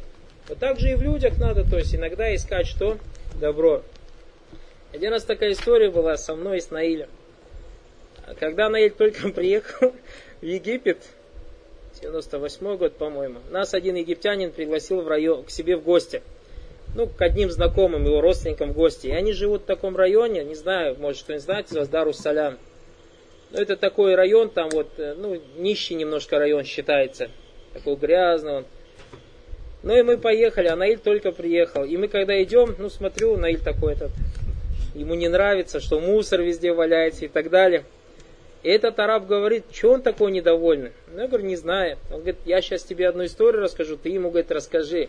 Вот 0.49 0.59
так 0.59 0.79
же 0.81 0.91
и 0.91 0.95
в 0.95 1.03
людях 1.03 1.39
надо, 1.39 1.69
то 1.69 1.79
есть 1.79 1.95
иногда 1.95 2.35
искать 2.35 2.67
что? 2.67 2.99
Добро. 3.41 3.83
Один 4.93 5.13
раз 5.13 5.25
такая 5.25 5.53
история 5.53 5.91
была 5.91 6.17
со 6.17 6.35
мной 6.35 6.59
и 6.59 6.61
с 6.61 6.71
Наилем. 6.71 7.09
Когда 8.39 8.69
Наиль 8.69 8.91
только 8.91 9.29
приехал 9.31 9.95
в 10.41 10.45
Египет, 10.45 10.99
98 12.03 12.77
год, 12.77 12.97
по-моему, 12.97 13.39
нас 13.51 13.75
один 13.75 13.95
египтянин 13.95 14.51
пригласил 14.51 15.03
в 15.03 15.09
район, 15.09 15.45
к 15.45 15.51
себе 15.51 15.77
в 15.77 15.83
гости. 15.83 16.23
Ну, 16.95 17.07
к 17.07 17.23
одним 17.23 17.51
знакомым, 17.51 18.05
его 18.05 18.21
родственникам 18.21 18.73
в 18.73 18.75
гости. 18.75 19.07
И 19.07 19.13
они 19.13 19.33
живут 19.33 19.63
в 19.63 19.67
таком 19.67 19.97
районе, 19.97 20.45
не 20.45 20.55
знаю, 20.55 20.97
может, 20.99 21.23
кто-нибудь 21.23 21.45
знает, 21.45 21.69
Зарус 21.69 22.19
Салям. 22.19 22.59
Ну, 23.51 23.61
это 23.61 23.77
такой 23.77 24.15
район, 24.15 24.51
там 24.51 24.69
вот, 24.71 24.89
э, 24.99 25.15
ну, 25.17 25.41
нищий 25.57 25.95
немножко 25.95 26.39
район 26.39 26.65
считается. 26.65 27.31
Такой 27.73 27.97
грязный 27.97 28.59
он. 28.59 28.65
Ну 29.83 29.97
и 29.97 30.03
мы 30.03 30.19
поехали, 30.19 30.69
а 30.69 30.77
Наиль 30.77 30.99
только 30.99 31.33
приехал. 31.33 31.85
И 31.85 31.97
мы 31.97 32.09
когда 32.09 32.41
идем, 32.43 32.77
ну 32.79 32.89
смотрю, 32.89 33.37
Наиль 33.37 33.59
такой 33.59 33.95
этот, 33.95 34.11
ему 34.95 35.15
не 35.15 35.29
нравится, 35.29 35.81
что 35.81 35.99
мусор 35.99 36.43
везде 36.43 36.73
валяется 36.73 37.25
и 37.25 37.29
так 37.29 37.51
далее. 37.51 37.85
И 38.63 38.69
этот 38.69 38.99
араб 39.01 39.27
говорит, 39.27 39.65
что 39.73 39.93
он 39.93 40.03
такой 40.03 40.31
недовольный? 40.31 40.93
Ну, 41.09 41.23
я 41.23 41.29
говорю, 41.29 41.47
не 41.47 41.57
знаю. 41.57 41.99
Он 42.11 42.19
говорит, 42.19 42.39
я 42.45 42.61
сейчас 42.61 42.85
тебе 42.85 43.09
одну 43.09 43.25
историю 43.25 43.63
расскажу, 43.63 43.97
ты 43.97 44.11
ему, 44.11 44.31
говорит, 44.31 44.53
расскажи. 44.53 45.09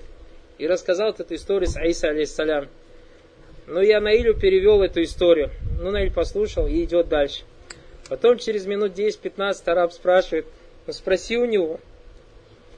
И 0.58 0.68
рассказал 0.68 1.12
эту 1.12 1.36
историю 1.36 1.70
с 1.70 1.78
Аиса, 1.78 2.10
алейхиссалям. 2.10 2.68
Ну, 3.68 3.80
я 3.80 4.02
Наилю 4.02 4.34
перевел 4.34 4.82
эту 4.82 5.04
историю. 5.04 5.52
Ну, 5.80 5.92
Наиль 5.92 6.12
послушал 6.12 6.68
и 6.68 6.84
идет 6.84 7.10
дальше. 7.10 7.44
Потом 8.10 8.38
через 8.38 8.66
минут 8.66 8.98
10-15 8.98 9.62
араб 9.66 9.94
спрашивает, 9.94 10.46
ну, 10.88 10.94
спроси 10.94 11.38
у 11.38 11.46
него, 11.46 11.80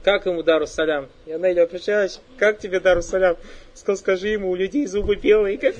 как 0.04 0.26
ему 0.26 0.42
Дару 0.42 0.66
Салям? 0.66 1.08
Я 1.24 1.38
на 1.38 1.50
обращаюсь, 1.50 2.20
как 2.38 2.58
тебе 2.58 2.80
Дару 2.80 3.02
Салям? 3.02 3.36
Сказал, 3.74 3.96
скажи 3.96 4.28
ему, 4.28 4.50
у 4.50 4.54
людей 4.54 4.86
зубы 4.86 5.16
белые. 5.16 5.58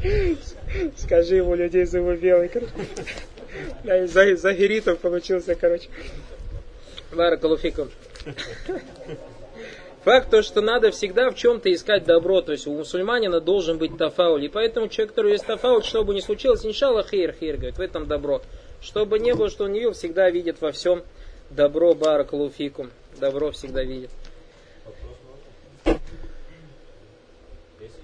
Скажи 0.96 1.36
ему, 1.36 1.54
людей 1.54 1.84
зубы 1.84 2.16
белые. 2.16 2.50
За, 4.06 4.36
за 4.36 4.52
геритов 4.52 4.98
получился, 4.98 5.54
короче. 5.54 5.88
Лара 7.12 7.36
Калуфиком. 7.36 7.90
Факт 10.04 10.30
то, 10.30 10.42
что 10.42 10.60
надо 10.60 10.90
всегда 10.90 11.30
в 11.30 11.34
чем-то 11.34 11.72
искать 11.72 12.04
добро, 12.04 12.40
то 12.40 12.52
есть 12.52 12.66
у 12.66 12.74
мусульманина 12.74 13.40
должен 13.40 13.78
быть 13.78 13.96
тафауль. 13.96 14.44
И 14.44 14.48
поэтому 14.48 14.88
человек, 14.88 15.10
который 15.10 15.32
есть 15.32 15.46
тафауль, 15.46 15.82
что 15.82 16.04
бы 16.04 16.14
ни 16.14 16.20
случилось, 16.20 16.64
иншалла 16.64 17.02
хейр, 17.02 17.34
хейр, 17.38 17.56
говорит, 17.56 17.78
в 17.78 17.80
этом 17.80 18.06
добро. 18.06 18.42
Что 18.80 19.06
бы 19.06 19.18
ни 19.18 19.32
было, 19.32 19.50
что 19.50 19.64
он 19.64 19.72
не 19.72 19.80
видел, 19.80 19.92
всегда 19.92 20.30
видит 20.30 20.60
во 20.60 20.72
всем 20.72 21.02
Добро, 21.50 21.94
баракалуфикум. 21.94 22.90
Добро 23.18 23.50
всегда 23.52 23.82
видит. 23.82 24.10
Если 25.86 26.02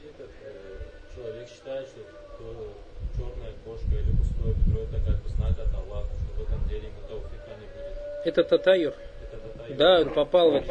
этот 0.09 0.31
э, 0.43 0.79
человек 1.15 1.47
считает, 1.51 1.87
что 1.89 2.01
то 2.39 2.73
черная 3.15 3.53
кошка 3.63 3.91
или 3.91 4.17
пустое 4.17 4.55
ведро 4.55 4.85
это 4.85 4.99
как 5.05 5.23
бы 5.23 5.29
знак 5.29 5.59
от 5.59 5.75
Аллаха, 5.75 6.09
что 6.09 6.43
в 6.43 6.47
этом 6.47 6.67
деле 6.69 6.89
ему 6.89 7.01
тауфика 7.07 7.55
не 7.61 7.67
будет. 7.67 7.99
Это 8.25 8.45
татайя. 8.45 8.93
Да, 9.71 10.01
он 10.01 10.11
попал 10.11 10.51
в. 10.53 10.65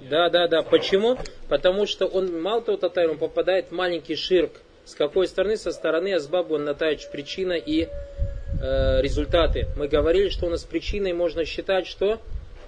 Да, 0.00 0.30
да, 0.30 0.48
да. 0.48 0.62
Почему? 0.62 1.18
Потому 1.48 1.86
что 1.86 2.06
он, 2.06 2.40
мало 2.40 2.62
того, 2.62 2.78
татайр, 2.78 3.10
он 3.10 3.18
попадает 3.18 3.66
в 3.66 3.72
маленький 3.72 4.16
ширк. 4.16 4.52
С 4.84 4.94
какой 4.94 5.26
стороны? 5.26 5.56
Со 5.56 5.70
стороны 5.70 6.14
Азбабу 6.14 6.54
он 6.54 6.64
натаич 6.64 7.08
причина 7.08 7.52
и 7.52 7.82
э, 7.82 9.02
результаты. 9.02 9.66
Мы 9.76 9.88
говорили, 9.88 10.28
что 10.28 10.46
у 10.46 10.50
нас 10.50 10.64
причиной 10.64 11.12
можно 11.12 11.44
считать, 11.44 11.86
что 11.86 12.20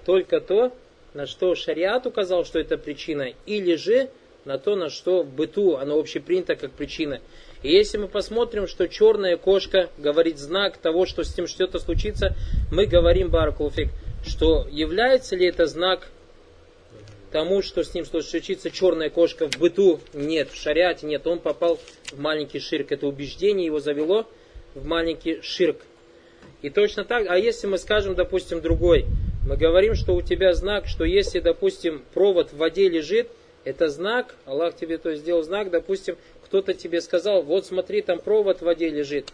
только 0.04 0.40
то, 0.40 0.72
на 1.14 1.26
что 1.26 1.54
шариат 1.54 2.06
указал, 2.06 2.44
что 2.44 2.58
это 2.58 2.76
причина, 2.76 3.32
или 3.46 3.74
же 3.76 4.10
на 4.44 4.58
то, 4.58 4.76
на 4.76 4.90
что 4.90 5.22
в 5.22 5.32
быту 5.32 5.76
оно 5.76 5.98
общепринято 5.98 6.56
как 6.56 6.72
причина. 6.72 7.20
И 7.62 7.70
если 7.70 7.98
мы 7.98 8.08
посмотрим, 8.08 8.66
что 8.66 8.88
черная 8.88 9.36
кошка 9.36 9.90
говорит 9.98 10.38
знак 10.38 10.78
того, 10.78 11.04
что 11.04 11.24
с 11.24 11.36
ним 11.36 11.46
что-то 11.46 11.78
случится, 11.78 12.34
мы 12.72 12.86
говорим, 12.86 13.28
Баракулфик, 13.28 13.90
что 14.26 14.66
является 14.70 15.36
ли 15.36 15.46
это 15.46 15.66
знак 15.66 16.08
тому, 17.30 17.62
что 17.62 17.84
с 17.84 17.94
ним 17.94 18.04
случится 18.06 18.70
черная 18.70 19.10
кошка 19.10 19.48
в 19.48 19.58
быту? 19.58 20.00
Нет, 20.14 20.50
в 20.50 20.56
шариате 20.56 21.06
нет, 21.06 21.26
он 21.26 21.38
попал 21.38 21.78
в 22.10 22.18
маленький 22.18 22.60
ширк. 22.60 22.92
Это 22.92 23.06
убеждение 23.06 23.66
его 23.66 23.78
завело 23.78 24.26
в 24.74 24.86
маленький 24.86 25.40
ширк. 25.42 25.78
И 26.62 26.70
точно 26.70 27.04
так, 27.04 27.26
а 27.28 27.38
если 27.38 27.66
мы 27.66 27.78
скажем, 27.78 28.14
допустим, 28.14 28.60
другой, 28.60 29.06
мы 29.46 29.56
говорим, 29.56 29.94
что 29.94 30.14
у 30.14 30.22
тебя 30.22 30.52
знак, 30.54 30.86
что 30.86 31.04
если, 31.04 31.40
допустим, 31.40 32.02
провод 32.12 32.52
в 32.52 32.56
воде 32.56 32.88
лежит, 32.88 33.28
это 33.64 33.88
знак, 33.88 34.34
Аллах 34.46 34.76
тебе 34.76 34.98
то 34.98 35.14
сделал 35.14 35.42
знак, 35.42 35.70
допустим, 35.70 36.16
кто-то 36.50 36.74
тебе 36.74 37.00
сказал, 37.00 37.42
вот 37.42 37.64
смотри, 37.64 38.02
там 38.02 38.18
провод 38.18 38.58
в 38.58 38.62
воде 38.62 38.88
лежит. 38.88 39.32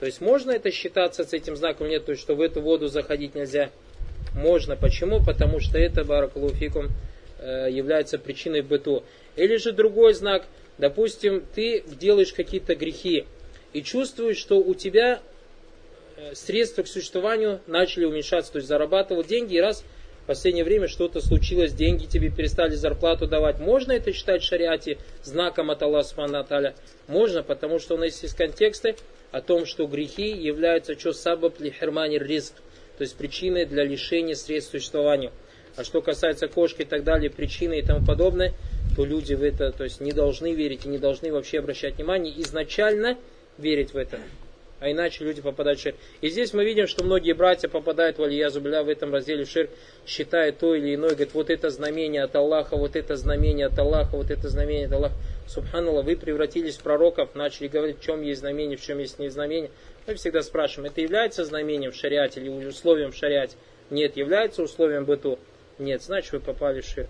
То 0.00 0.06
есть 0.06 0.20
можно 0.20 0.50
это 0.50 0.72
считаться 0.72 1.22
с 1.22 1.32
этим 1.32 1.54
знаком? 1.54 1.88
Нет, 1.88 2.04
то 2.04 2.10
есть 2.10 2.20
что 2.20 2.34
в 2.34 2.40
эту 2.40 2.60
воду 2.60 2.88
заходить 2.88 3.36
нельзя. 3.36 3.70
Можно. 4.34 4.74
Почему? 4.74 5.24
Потому 5.24 5.60
что 5.60 5.78
это, 5.78 6.02
баракалуфикум, 6.02 6.88
э, 7.38 7.68
является 7.70 8.18
причиной 8.18 8.62
быту. 8.62 9.04
Или 9.36 9.54
же 9.54 9.70
другой 9.70 10.14
знак, 10.14 10.46
допустим, 10.78 11.44
ты 11.54 11.84
делаешь 11.86 12.32
какие-то 12.32 12.74
грехи, 12.74 13.24
и 13.72 13.80
чувствуешь, 13.80 14.38
что 14.38 14.58
у 14.58 14.74
тебя 14.74 15.20
э, 16.16 16.34
средства 16.34 16.82
к 16.82 16.88
существованию 16.88 17.60
начали 17.68 18.04
уменьшаться, 18.04 18.50
то 18.50 18.58
есть 18.58 18.66
зарабатывал 18.66 19.22
деньги, 19.22 19.54
и 19.54 19.60
раз 19.60 19.84
последнее 20.28 20.62
время 20.62 20.88
что-то 20.88 21.22
случилось, 21.22 21.72
деньги 21.72 22.04
тебе 22.04 22.30
перестали 22.30 22.74
зарплату 22.74 23.26
давать. 23.26 23.58
Можно 23.60 23.92
это 23.92 24.12
считать 24.12 24.42
в 24.42 24.44
шариате 24.44 24.98
знаком 25.24 25.70
от 25.70 25.82
Аллаха 25.82 26.06
Субхану 26.06 26.46
Можно, 27.06 27.42
потому 27.42 27.78
что 27.78 27.94
у 27.94 27.98
нас 27.98 28.22
есть 28.22 28.36
контексты 28.36 28.94
о 29.32 29.40
том, 29.40 29.64
что 29.64 29.86
грехи 29.86 30.28
являются 30.28 30.98
что 30.98 31.14
сабаб 31.14 31.58
ли 31.60 31.70
хермани 31.70 32.18
риск, 32.18 32.52
то 32.98 33.02
есть 33.02 33.16
причиной 33.16 33.64
для 33.64 33.84
лишения 33.84 34.34
средств 34.34 34.72
к 34.72 34.76
существованию. 34.76 35.32
А 35.76 35.84
что 35.84 36.02
касается 36.02 36.46
кошки 36.46 36.82
и 36.82 36.84
так 36.84 37.04
далее, 37.04 37.30
причины 37.30 37.78
и 37.78 37.82
тому 37.82 38.04
подобное, 38.04 38.52
то 38.96 39.06
люди 39.06 39.32
в 39.32 39.42
это 39.42 39.72
то 39.72 39.84
есть, 39.84 40.00
не 40.02 40.12
должны 40.12 40.52
верить 40.52 40.84
и 40.84 40.88
не 40.90 40.98
должны 40.98 41.32
вообще 41.32 41.60
обращать 41.60 41.96
внимание 41.96 42.38
изначально 42.42 43.16
верить 43.56 43.94
в 43.94 43.96
это. 43.96 44.18
А 44.80 44.90
иначе 44.90 45.24
люди 45.24 45.40
попадают 45.42 45.80
в 45.80 45.82
ширк. 45.82 45.96
И 46.20 46.28
здесь 46.28 46.52
мы 46.52 46.64
видим, 46.64 46.86
что 46.86 47.04
многие 47.04 47.32
братья 47.32 47.68
попадают 47.68 48.18
в 48.18 48.22
Алиязубля 48.22 48.82
в 48.84 48.88
этом 48.88 49.12
разделе 49.12 49.44
ширк, 49.44 49.70
считая 50.06 50.52
то 50.52 50.74
или 50.74 50.94
иное, 50.94 51.10
говорят, 51.10 51.34
вот 51.34 51.50
это 51.50 51.70
знамение 51.70 52.22
от 52.22 52.36
Аллаха, 52.36 52.76
вот 52.76 52.94
это 52.94 53.16
знамение 53.16 53.66
от 53.66 53.78
Аллаха, 53.78 54.16
вот 54.16 54.30
это 54.30 54.48
знамение 54.48 54.86
от 54.86 54.92
Аллаха. 54.92 55.14
Субханаллах, 55.48 56.04
вы 56.04 56.16
превратились 56.16 56.76
в 56.76 56.82
пророков, 56.82 57.34
начали 57.34 57.68
говорить, 57.68 57.98
в 57.98 58.02
чем 58.02 58.22
есть 58.22 58.40
знамение, 58.40 58.76
в 58.76 58.82
чем 58.82 58.98
есть 58.98 59.18
не 59.18 59.30
знамение. 59.30 59.70
Мы 60.06 60.14
всегда 60.14 60.42
спрашиваем, 60.42 60.92
это 60.92 61.00
является 61.00 61.44
знамением 61.44 61.90
в 61.90 61.96
шариате 61.96 62.40
или 62.40 62.48
условием 62.48 63.10
в 63.10 63.16
шариате? 63.16 63.56
Нет, 63.90 64.16
является 64.16 64.62
условием 64.62 65.04
быту? 65.04 65.38
Нет, 65.78 66.02
значит 66.02 66.32
вы 66.32 66.40
попали 66.40 66.82
в 66.82 66.84
ширк. 66.84 67.08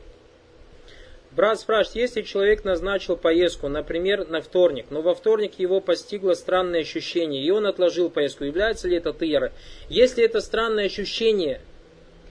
Брат 1.38 1.60
спрашивает, 1.60 2.08
если 2.08 2.22
человек 2.22 2.64
назначил 2.64 3.16
поездку, 3.16 3.68
например, 3.68 4.26
на 4.28 4.40
вторник, 4.40 4.86
но 4.90 5.02
во 5.02 5.14
вторник 5.14 5.52
его 5.58 5.80
постигло 5.80 6.34
странное 6.34 6.80
ощущение, 6.80 7.44
и 7.44 7.50
он 7.52 7.64
отложил 7.64 8.10
поездку, 8.10 8.42
является 8.42 8.88
ли 8.88 8.96
это 8.96 9.12
тыера? 9.12 9.52
Если 9.88 10.24
это 10.24 10.40
странное 10.40 10.86
ощущение 10.86 11.60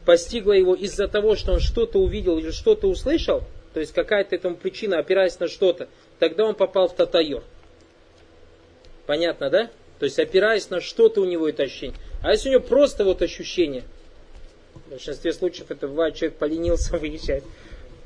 постигло 0.05 0.51
его 0.51 0.75
из-за 0.75 1.07
того, 1.07 1.37
что 1.37 1.53
он 1.53 1.61
что-то 1.61 1.99
увидел 1.99 2.37
или 2.37 2.51
что-то 2.51 2.89
услышал, 2.89 3.45
то 3.73 3.79
есть 3.79 3.93
какая-то 3.93 4.35
этому 4.35 4.57
причина, 4.57 4.99
опираясь 4.99 5.39
на 5.39 5.47
что-то, 5.47 5.87
тогда 6.19 6.43
он 6.43 6.55
попал 6.55 6.89
в 6.89 6.95
татайор. 6.97 7.45
Понятно, 9.05 9.49
да? 9.49 9.69
То 9.99 10.03
есть 10.03 10.19
опираясь 10.19 10.69
на 10.69 10.81
что-то 10.81 11.21
у 11.21 11.25
него 11.25 11.47
это 11.47 11.63
ощущение. 11.63 11.95
А 12.21 12.31
если 12.31 12.49
у 12.49 12.51
него 12.51 12.63
просто 12.63 13.05
вот 13.05 13.21
ощущение, 13.21 13.85
в 14.73 14.89
большинстве 14.89 15.31
случаев 15.31 15.71
это 15.71 15.87
бывает, 15.87 16.15
человек 16.15 16.37
поленился 16.37 16.97
выезжать, 16.97 17.45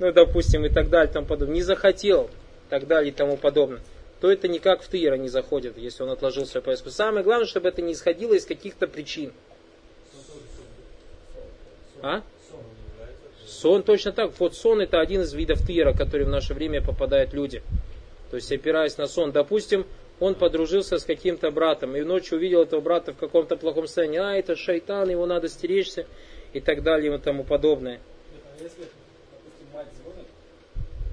ну, 0.02 0.12
допустим, 0.12 0.66
и 0.66 0.70
так 0.70 0.90
далее, 0.90 1.14
тому 1.14 1.28
подобное, 1.28 1.54
не 1.54 1.62
захотел, 1.62 2.28
так 2.70 2.88
далее 2.88 3.12
и 3.12 3.14
тому 3.14 3.38
подобное, 3.38 3.82
то 4.20 4.32
это 4.32 4.48
никак 4.48 4.82
в 4.82 4.88
тыра 4.88 5.16
не 5.16 5.30
заходит, 5.30 5.78
если 5.78 6.02
он 6.02 6.10
отложил 6.10 6.48
свою 6.48 6.64
поездку. 6.64 6.90
Самое 6.90 7.24
главное, 7.24 7.46
чтобы 7.46 7.70
это 7.70 7.84
не 7.84 7.94
исходило 7.94 8.34
из 8.34 8.46
каких-то 8.46 8.88
причин. 8.88 9.32
А? 12.02 12.24
Сон 13.46 13.84
точно 13.84 14.12
так. 14.12 14.32
Вот 14.40 14.56
сон 14.56 14.82
это 14.82 15.00
один 15.00 15.22
из 15.22 15.36
видов 15.36 15.64
тыра, 15.64 15.94
который 15.94 16.26
в 16.26 16.30
наше 16.30 16.56
время 16.56 16.82
попадают 16.82 17.34
люди. 17.34 17.62
То 18.32 18.38
есть 18.38 18.52
опираясь 18.52 18.98
на 18.98 19.06
сон. 19.06 19.32
Допустим, 19.32 19.86
он 20.20 20.34
подружился 20.34 20.98
с 20.98 21.04
каким-то 21.04 21.52
братом 21.52 21.96
и 21.96 22.02
ночью 22.02 22.40
увидел 22.40 22.64
этого 22.64 22.82
брата 22.82 23.14
в 23.14 23.18
каком-то 23.18 23.56
плохом 23.56 23.86
состоянии. 23.86 24.18
А, 24.18 24.34
это 24.34 24.56
шайтан, 24.56 25.12
его 25.12 25.28
надо 25.28 25.48
стеречься 25.48 26.08
и 26.54 26.60
так 26.60 26.82
далее 26.82 27.16
и 27.16 27.18
тому 27.20 27.44
подобное. 27.44 28.00
А 28.58 28.64
если 28.64 28.86
мать 29.74 29.88
звонит 30.02 30.28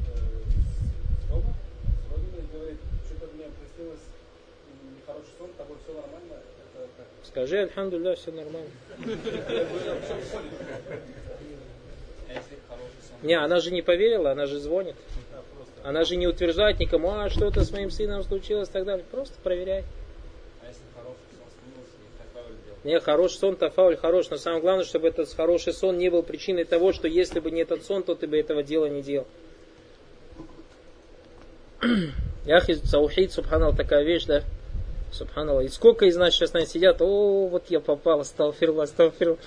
э, 0.09 1.29
дома, 1.29 1.55
звонит 2.09 2.33
и 2.39 2.57
говорит, 2.57 2.79
что-то 3.07 3.35
мне 3.35 3.47
приснилось 3.61 4.05
нехороший 4.97 5.33
сон, 5.39 5.51
тобой 5.57 5.77
все 5.85 5.95
нормально, 5.95 6.43
это 6.75 6.89
как? 6.97 7.07
Скажи, 7.39 7.59
альхамдулillah, 7.59 8.17
все 8.17 8.33
нормально. 8.33 8.69
Не, 13.23 13.35
она 13.35 13.61
же 13.61 13.71
не 13.71 13.81
поверила, 13.81 14.33
она 14.33 14.47
же 14.47 14.59
звонит. 14.59 14.97
Она 15.85 16.03
же 16.03 16.17
не 16.17 16.27
утверждает 16.27 16.81
никому, 16.81 17.13
а 17.13 17.31
что-то 17.31 17.63
с 17.65 17.71
моим 17.71 17.93
сыном 17.93 18.25
случилось 18.25 18.69
и 18.69 18.73
так 18.73 18.85
далее. 18.85 19.05
Просто 19.13 19.35
проверяй. 19.41 19.85
Не, 22.83 22.99
хороший 22.99 23.39
сон, 23.39 23.55
тафауль 23.55 23.97
хорош, 23.97 24.31
но 24.31 24.37
самое 24.37 24.61
главное, 24.61 24.85
чтобы 24.85 25.07
этот 25.07 25.33
хороший 25.33 25.75
сон 25.75 25.97
не 25.97 26.09
был 26.09 26.25
причиной 26.25 26.65
того, 26.65 26.93
что 26.93 27.07
если 27.07 27.39
бы 27.39 27.53
не 27.53 27.61
этот 27.63 27.85
сон, 27.85 28.03
то 28.03 28.17
ты 28.17 28.27
бы 28.27 28.37
этого 28.37 28.65
дела 28.65 28.87
не 28.87 29.03
делал. 29.03 29.29
Яхи 32.47 32.75
Саухид, 32.85 33.31
субханал, 33.31 33.77
такая 33.77 34.03
вещь, 34.03 34.25
да? 34.25 34.43
Субханаллах. 35.15 35.65
И 35.65 35.69
сколько 35.69 36.07
из 36.07 36.17
нас 36.17 36.35
сейчас, 36.35 36.53
наверное, 36.53 36.73
сидят, 36.73 37.01
о, 37.01 37.47
вот 37.49 37.65
я 37.69 37.81
попал, 37.81 38.25
сталфирла, 38.25 38.87
сталфирла. 38.87 39.39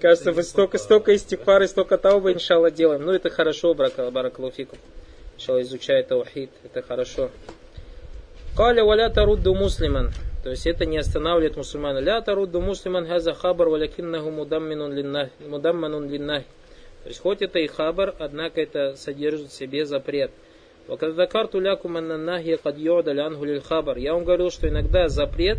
Кажется, 0.00 0.32
вы 0.32 0.42
столько, 0.42 0.78
столько 0.78 1.14
истихфары, 1.14 1.68
столько 1.68 1.96
тауба, 1.96 2.32
иншалла, 2.32 2.70
делаем. 2.70 3.04
Ну, 3.04 3.12
это 3.12 3.30
хорошо, 3.30 3.74
брака, 3.74 4.10
баракалуфикум. 4.10 4.78
Иншалла, 5.36 5.62
изучает 5.62 6.08
таухид, 6.08 6.50
это 6.64 6.82
хорошо. 6.82 7.30
Каля 8.56 8.84
валя 8.84 9.10
тарудду 9.10 9.54
муслиман. 9.54 10.12
То 10.42 10.50
есть 10.50 10.66
это 10.66 10.86
не 10.86 10.96
останавливает 10.98 11.56
мусульмана. 11.56 11.98
Ля 11.98 12.20
тарудду 12.20 12.60
муслиман 12.60 13.06
хаза 13.06 13.34
хабар 13.34 13.68
валякиннаху. 13.68 14.30
Мудамманун 14.30 14.92
линнах. 16.08 16.44
То 17.02 17.08
есть 17.08 17.20
хоть 17.20 17.42
это 17.42 17.58
и 17.58 17.66
хабар, 17.66 18.14
однако 18.18 18.60
это 18.60 18.96
содержит 18.96 19.50
в 19.50 19.52
себе 19.52 19.84
запрет. 19.86 20.30
Я 23.98 24.14
вам 24.14 24.24
говорил, 24.24 24.50
что 24.50 24.68
иногда 24.68 25.08
запрет, 25.08 25.58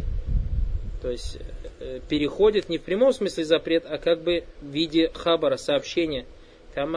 то 1.01 1.11
есть 1.11 1.38
э, 1.82 1.99
переходит 2.07 2.69
не 2.69 2.78
в 2.78 2.84
прямом 2.84 3.11
смысле 3.11 3.43
запрет, 3.43 3.84
а 3.89 3.97
как 3.97 4.21
бы 4.21 4.45
в 4.61 4.67
виде 4.67 5.11
хабара, 5.13 5.57
сообщения. 5.57 6.25
Также 6.73 6.95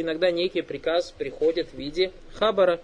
иногда 0.00 0.30
некий 0.30 0.62
приказ 0.62 1.14
приходит 1.16 1.68
в 1.68 1.74
виде 1.74 2.10
хабара. 2.34 2.80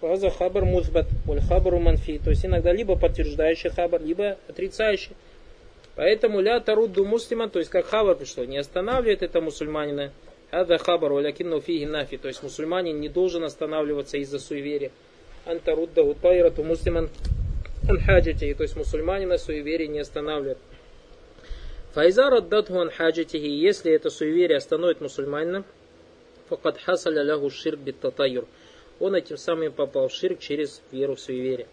Фаза 0.00 0.30
хабар 0.30 0.64
музбат, 0.64 1.06
валь 1.24 1.40
хабару 1.40 1.80
манфи. 1.80 2.20
То 2.22 2.30
есть 2.30 2.44
иногда 2.44 2.72
либо 2.72 2.96
подтверждающий 2.96 3.70
хабар, 3.70 4.02
либо 4.02 4.36
отрицающий. 4.48 5.12
Поэтому 5.96 6.40
ля 6.40 6.60
тарудду 6.60 7.04
муслима, 7.04 7.48
то 7.48 7.58
есть 7.58 7.70
как 7.70 7.86
хабар 7.86 8.16
пришло, 8.16 8.44
не 8.44 8.58
останавливает 8.58 9.22
это 9.22 9.40
мусульманина. 9.40 10.12
Ада 10.54 10.78
хабар 10.78 11.12
валякинну 11.12 11.60
фиги 11.60 11.84
нафи. 11.84 12.16
То 12.16 12.28
есть 12.28 12.42
мусульманин 12.44 13.00
не 13.00 13.08
должен 13.08 13.42
останавливаться 13.42 14.18
из-за 14.18 14.38
суеверия. 14.38 14.92
Антарудда 15.46 16.02
утайрату 16.04 16.62
муслиман 16.62 17.10
анхаджати. 17.88 18.54
То 18.54 18.62
есть 18.62 18.76
мусульманина 18.76 19.36
суеверие 19.36 19.88
не 19.88 19.98
останавливает. 19.98 20.58
Файзар 21.94 22.34
аддатху 22.34 22.78
анхаджатихи. 22.78 23.48
Если 23.48 23.92
это 23.92 24.10
суеверие 24.10 24.58
остановит 24.58 25.00
мусульманина, 25.00 25.64
факад 26.48 26.78
хасаля 26.78 27.22
лягу 27.22 27.50
ширк 27.50 27.80
биттатайюр. 27.80 28.46
Он 29.00 29.16
этим 29.16 29.36
самым 29.36 29.72
попал 29.72 30.06
в 30.06 30.12
ширк 30.12 30.38
через 30.38 30.82
веру 30.92 31.16
в 31.16 31.20
суеверие. 31.20 31.66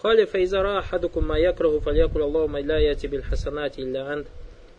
Хали 0.00 0.24
файзара 0.24 0.78
ахадукум 0.78 1.26
маякраху 1.26 1.80
фалякуля 1.80 2.24
Аллаху 2.24 2.48
майля 2.48 2.78
яти 2.78 3.08
хасанати 3.20 3.80
илля 3.80 4.10
ант. 4.10 4.26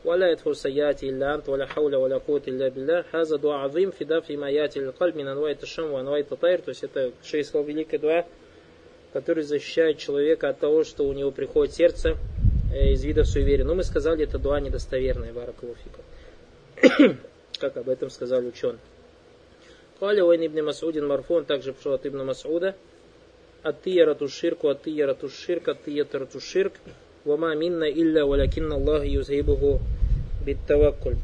ولا 0.06 0.30
يدفع 0.30 0.50
السيئات 0.50 1.04
إلا 1.04 1.34
أنت 1.34 1.48
ولا 1.48 1.66
حول 1.66 1.94
ولا 1.94 2.18
قوة 2.18 2.42
إلا 2.48 2.68
بالله 2.68 3.04
هذا 3.12 3.36
دعاء 3.36 3.58
عظيم 3.58 3.90
في 3.90 4.04
دفع 4.04 4.34
ما 4.34 4.50
يأتي 4.50 4.80
للقلب 4.80 5.16
من 5.16 5.28
أنواع 5.28 5.50
التشم 5.50 5.90
وأنواع 5.90 6.18
التطير 6.18 6.60
то 6.60 6.70
есть 6.70 6.84
это 6.84 7.12
шейх 7.22 7.46
сказал 7.46 7.64
великая 7.64 7.98
дуа 7.98 8.26
который 9.12 9.44
защищает 9.44 9.98
человека 9.98 10.48
от 10.48 10.58
того 10.58 10.82
что 10.84 11.04
у 11.04 11.12
него 11.12 11.30
приходит 11.30 11.74
сердце 11.74 12.16
э, 12.74 12.92
из 12.92 13.04
видов 13.04 13.28
суеверия 13.28 13.64
но 13.64 13.74
мы 13.74 13.84
сказали 13.84 14.24
это 14.24 14.38
дуа 14.38 14.60
недостоверная 14.60 15.32
баракулуфика 15.32 16.00
как 17.60 17.76
об 17.76 17.88
этом 17.88 18.10
сказали 18.10 18.48
ученые 18.48 18.80
قال 20.00 20.20
وين 20.20 20.42
ابن 20.42 20.64
مسعود 20.64 20.98
مرفون 20.98 21.44
также 21.44 21.72
пришел 21.72 21.92
от 21.92 22.04
ибн 22.04 22.28
Мас'уда 22.28 22.74
аттиярату 23.62 24.28
ширку, 24.28 24.68
аттиярату 24.68 25.28
ширк, 25.28 25.68
аттиярату 25.68 26.40
ширк, 26.40 26.72
вама 27.24 27.54
минна 27.54 27.84
илля 27.84 28.26
валякинна 28.26 28.74
Аллах 28.74 29.04
юзгибуху 29.04 29.80
биттаваккуль. 30.47 31.15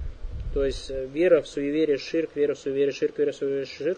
То 0.53 0.65
есть 0.65 0.91
э, 0.91 1.07
вера 1.11 1.41
в 1.41 1.47
суеверие 1.47 1.97
ширк, 1.97 2.31
вера 2.35 2.53
в 2.53 2.59
суеверие 2.59 2.91
ширк, 2.91 3.17
вера 3.17 3.31
в 3.31 3.35
суеверие 3.35 3.65
ширк. 3.65 3.97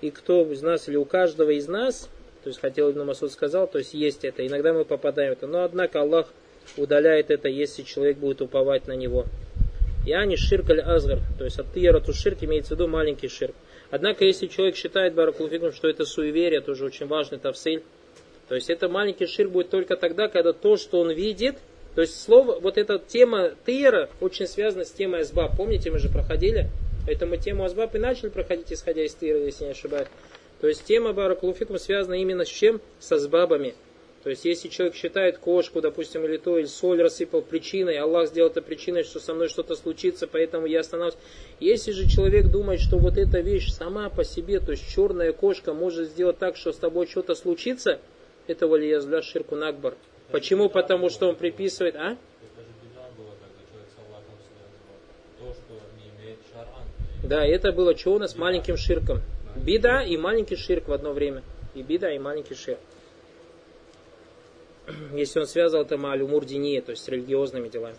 И 0.00 0.10
кто 0.10 0.50
из 0.50 0.62
нас 0.62 0.88
или 0.88 0.96
у 0.96 1.04
каждого 1.04 1.50
из 1.50 1.68
нас, 1.68 2.08
то 2.42 2.48
есть 2.48 2.60
хотел 2.60 2.90
Ибн 2.90 3.04
Масуд 3.04 3.32
сказал, 3.32 3.66
то 3.66 3.78
есть 3.78 3.92
есть 3.92 4.24
это. 4.24 4.46
Иногда 4.46 4.72
мы 4.72 4.84
попадаем 4.84 5.34
в 5.34 5.38
это. 5.38 5.46
Но 5.46 5.64
однако 5.64 6.00
Аллах 6.00 6.32
удаляет 6.76 7.30
это, 7.30 7.48
если 7.48 7.82
человек 7.82 8.16
будет 8.16 8.40
уповать 8.40 8.86
на 8.86 8.92
него. 8.92 9.26
Я 10.06 10.24
не 10.24 10.36
ширк 10.36 10.70
аль 10.70 10.80
азгар, 10.80 11.18
то 11.36 11.44
есть 11.44 11.58
аттиярату 11.58 12.14
ширк 12.14 12.42
имеется 12.42 12.74
в 12.74 12.78
виду 12.78 12.88
маленький 12.88 13.28
ширк. 13.28 13.54
Однако, 13.90 14.24
если 14.24 14.46
человек 14.46 14.76
считает, 14.76 15.14
Баракулуфикум, 15.14 15.72
что 15.72 15.88
это 15.88 16.06
суеверие, 16.06 16.60
тоже 16.60 16.86
очень 16.86 17.06
важный 17.06 17.38
тавсиль, 17.38 17.82
то 18.48 18.54
есть 18.54 18.70
это 18.70 18.88
маленький 18.88 19.26
ширк 19.26 19.50
будет 19.50 19.68
только 19.68 19.96
тогда, 19.96 20.28
когда 20.28 20.52
то, 20.52 20.76
что 20.76 21.00
он 21.00 21.10
видит, 21.10 21.58
то 21.94 22.02
есть 22.02 22.20
слово, 22.20 22.60
вот 22.60 22.78
эта 22.78 22.98
тема 22.98 23.50
тыра 23.64 24.08
очень 24.20 24.46
связана 24.46 24.84
с 24.84 24.90
темой 24.90 25.22
асбаб. 25.22 25.56
Помните, 25.56 25.90
мы 25.90 25.98
же 25.98 26.08
проходили? 26.08 26.68
Это 27.08 27.26
мы 27.26 27.36
тему 27.36 27.64
асбаб 27.64 27.94
и 27.94 27.98
начали 27.98 28.28
проходить, 28.28 28.72
исходя 28.72 29.04
из 29.04 29.14
тыра, 29.14 29.38
если 29.38 29.64
не 29.64 29.70
ошибаюсь. 29.70 30.08
То 30.60 30.68
есть 30.68 30.84
тема 30.84 31.12
Баракулуфикум 31.12 31.78
связана 31.78 32.14
именно 32.14 32.44
с 32.44 32.48
чем? 32.48 32.80
С 33.00 33.10
асбабами. 33.10 33.74
То 34.22 34.28
есть, 34.28 34.44
если 34.44 34.68
человек 34.68 34.94
считает 34.94 35.38
кошку, 35.38 35.80
допустим, 35.80 36.26
или 36.26 36.36
то, 36.36 36.58
или 36.58 36.66
соль 36.66 37.00
рассыпал 37.00 37.40
причиной, 37.40 37.96
Аллах 37.96 38.28
сделал 38.28 38.50
это 38.50 38.60
причиной, 38.60 39.02
что 39.02 39.18
со 39.18 39.32
мной 39.32 39.48
что-то 39.48 39.76
случится, 39.76 40.26
поэтому 40.26 40.66
я 40.66 40.80
останавливаюсь. 40.80 41.24
Если 41.58 41.92
же 41.92 42.06
человек 42.06 42.48
думает, 42.48 42.80
что 42.80 42.98
вот 42.98 43.16
эта 43.16 43.40
вещь 43.40 43.72
сама 43.72 44.10
по 44.10 44.22
себе, 44.22 44.60
то 44.60 44.72
есть 44.72 44.86
черная 44.94 45.32
кошка 45.32 45.72
может 45.72 46.10
сделать 46.10 46.36
так, 46.36 46.56
что 46.56 46.72
с 46.72 46.76
тобой 46.76 47.06
что-то 47.06 47.34
случится, 47.34 47.98
это 48.46 48.68
валиязля 48.68 49.22
ширку 49.22 49.56
накбар. 49.56 49.94
Почему? 50.32 50.68
Потому 50.68 51.10
что 51.10 51.28
он 51.28 51.36
приписывает, 51.36 51.96
а? 51.96 52.16
Да, 57.22 57.44
это 57.44 57.72
было 57.72 57.96
что 57.96 58.14
у 58.14 58.18
нас? 58.18 58.36
Маленьким 58.36 58.76
ширком. 58.76 59.20
Бида 59.54 60.02
и 60.02 60.16
маленький 60.16 60.56
ширк 60.56 60.88
в 60.88 60.92
одно 60.92 61.12
время. 61.12 61.42
И 61.74 61.82
бида, 61.82 62.10
и 62.10 62.18
маленький 62.18 62.54
ширк. 62.54 62.80
Если 65.12 65.38
он 65.38 65.46
связывал 65.46 65.84
это 65.84 65.96
малюмур 65.96 66.44
диния, 66.44 66.82
то 66.82 66.90
есть 66.90 67.04
с 67.04 67.08
религиозными 67.08 67.68
делами. 67.68 67.96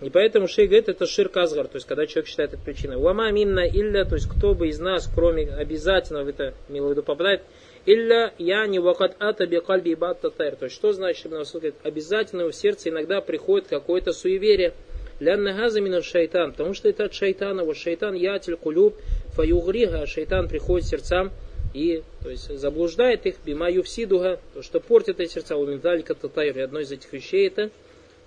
И 0.00 0.10
поэтому 0.10 0.46
шейх 0.46 0.68
говорит, 0.68 0.88
это 0.88 1.06
ширк 1.06 1.36
азгар, 1.36 1.66
то 1.68 1.76
есть 1.76 1.86
когда 1.86 2.06
человек 2.06 2.28
считает 2.28 2.52
это 2.52 2.62
причиной. 2.62 2.96
Уама 2.96 3.30
минна 3.30 3.66
илля, 3.66 4.04
то 4.04 4.14
есть 4.14 4.28
кто 4.28 4.54
бы 4.54 4.68
из 4.68 4.78
нас, 4.78 5.10
кроме 5.12 5.48
обязательно 5.48 6.22
в 6.22 6.28
это 6.28 6.54
имел 6.68 6.88
в 6.88 6.90
виду 6.90 7.02
попадает, 7.02 7.42
илля 7.86 8.32
я 8.38 8.66
не 8.66 8.78
вакат 8.78 9.16
ата 9.18 9.46
би 9.46 9.60
кальби 9.60 9.94
батта 9.94 10.30
тайр. 10.30 10.56
То 10.56 10.66
есть 10.66 10.76
что 10.76 10.92
значит, 10.92 11.30
говорит, 11.30 11.74
обязательно 11.82 12.46
в 12.46 12.54
сердце 12.54 12.90
иногда 12.90 13.20
приходит 13.20 13.68
какое-то 13.68 14.12
суеверие. 14.12 14.72
Лянна 15.20 15.52
газа 15.54 16.02
шайтан, 16.02 16.52
потому 16.52 16.74
что 16.74 16.88
это 16.88 17.04
от 17.04 17.14
шайтана, 17.14 17.64
вот 17.64 17.76
шайтан 17.76 18.14
ятель 18.14 18.56
кулюб 18.56 18.96
фаюгрига, 19.34 20.02
а 20.02 20.06
шайтан 20.06 20.48
приходит 20.48 20.88
сердцам 20.88 21.30
и 21.72 22.02
то 22.22 22.30
есть, 22.30 22.56
заблуждает 22.58 23.26
их, 23.26 23.36
бима 23.44 23.70
юфсидуга, 23.70 24.40
то, 24.54 24.62
что 24.62 24.80
портит 24.80 25.20
эти 25.20 25.32
сердца, 25.32 25.56
у 25.56 25.66
миндалика 25.66 26.14
татайр, 26.14 26.56
и 26.58 26.62
одно 26.62 26.80
из 26.80 26.90
этих 26.90 27.12
вещей 27.12 27.48
это 27.48 27.70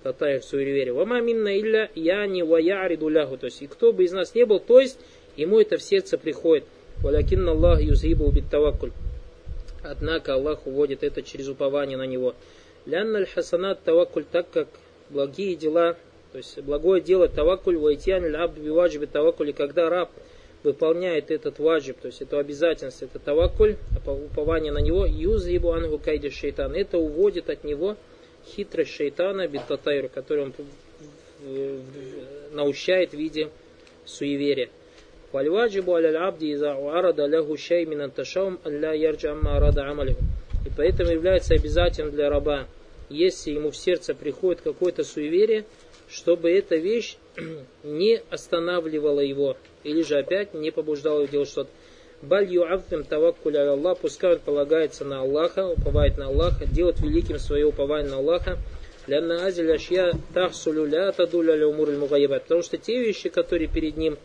татайр 0.03 0.43
суеверие. 0.43 0.93
Вама 0.93 1.21
минна 1.21 1.57
илля 1.57 1.89
яни 1.95 2.41
ва 2.41 2.57
яриду 2.57 3.09
лягу, 3.09 3.37
то 3.37 3.45
есть, 3.45 3.61
и 3.61 3.67
кто 3.67 3.91
бы 3.93 4.03
из 4.03 4.11
нас 4.11 4.35
не 4.35 4.45
был, 4.45 4.59
то 4.59 4.79
есть, 4.79 4.99
ему 5.35 5.59
это 5.59 5.77
в 5.77 5.81
сердце 5.81 6.17
приходит. 6.17 6.65
Валякинна 6.97 7.51
Аллах 7.51 7.81
юзгибу 7.81 8.29
биттавакуль. 8.31 8.91
Однако 9.89 10.33
Аллах 10.33 10.67
уводит 10.67 11.03
это 11.03 11.21
через 11.21 11.47
упование 11.47 11.97
на 11.97 12.05
него. 12.05 12.35
Лянна 12.85 13.25
хасанат 13.25 13.83
тавакуль, 13.83 14.25
так 14.29 14.49
как 14.49 14.67
благие 15.09 15.55
дела, 15.55 15.95
то 16.31 16.37
есть 16.37 16.59
благое 16.59 17.01
дело 17.01 17.27
тавакуль, 17.27 17.77
вайтьян 17.77 18.33
лабд 18.33 18.57
биваджиби 18.57 19.05
тавакуль, 19.05 19.49
и 19.49 19.53
когда 19.53 19.89
раб 19.89 20.11
выполняет 20.63 21.31
этот 21.31 21.59
ваджиб, 21.59 21.97
то 22.01 22.07
есть 22.07 22.21
это 22.21 22.39
обязательность, 22.39 23.01
это 23.01 23.19
тавакуль, 23.19 23.77
упование 24.05 24.71
на 24.71 24.79
него, 24.79 25.05
юзлибу 25.05 25.71
ангу 25.71 25.99
кайди 25.99 26.29
шейтан. 26.29 26.73
Это 26.73 26.97
уводит 26.97 27.49
от 27.49 27.63
него 27.63 27.95
хитрость 28.45 28.91
шейтана 28.91 29.47
биттатайр, 29.47 30.09
который 30.09 30.45
он 30.45 30.53
наущает 32.51 33.11
в 33.11 33.17
виде 33.17 33.49
суеверия. 34.05 34.69
Фальваджибу 35.31 35.95
аля 35.95 36.27
абди 36.27 36.53
иза 36.53 36.71
арада 36.73 37.25
лягу 37.27 37.57
шей 37.57 37.85
минан 37.85 38.11
ташаум 38.11 38.59
алля 38.63 38.93
ярджа 38.93 39.31
амалиху. 39.31 40.21
И 40.65 40.69
поэтому 40.75 41.11
является 41.11 41.53
обязательным 41.53 42.11
для 42.11 42.29
раба, 42.29 42.67
если 43.09 43.51
ему 43.51 43.71
в 43.71 43.75
сердце 43.77 44.13
приходит 44.13 44.61
какое-то 44.61 45.03
суеверие, 45.03 45.65
чтобы 46.09 46.51
эта 46.51 46.75
вещь 46.75 47.17
не 47.83 48.21
останавливала 48.29 49.19
его, 49.19 49.57
или 49.83 50.01
же 50.01 50.17
опять 50.17 50.53
не 50.53 50.71
побуждала 50.71 51.19
его 51.19 51.27
делать 51.27 51.49
что-то. 51.49 51.69
Баль 52.21 52.51
ю'аввим 52.51 53.03
таваккуля 53.03 53.71
Аллах, 53.73 53.99
пускай 53.99 54.33
он 54.33 54.39
полагается 54.39 55.05
на 55.05 55.21
Аллаха, 55.21 55.67
уповает 55.67 56.17
на 56.17 56.27
Аллаха, 56.27 56.65
делает 56.65 56.99
великим 56.99 57.37
свое 57.37 57.65
упование 57.65 58.09
на 58.09 58.17
Аллаха. 58.17 58.57
Лянна 59.05 59.45
азиль 59.45 59.71
ашья 59.71 60.11
тахсулю 60.33 60.85
ля 60.85 61.11
тадуля. 61.11 61.55
Потому 62.39 62.63
что 62.63 62.77
те 62.77 62.99
вещи, 63.03 63.29
которые 63.29 63.67
перед 63.67 63.97
ним 63.97 64.17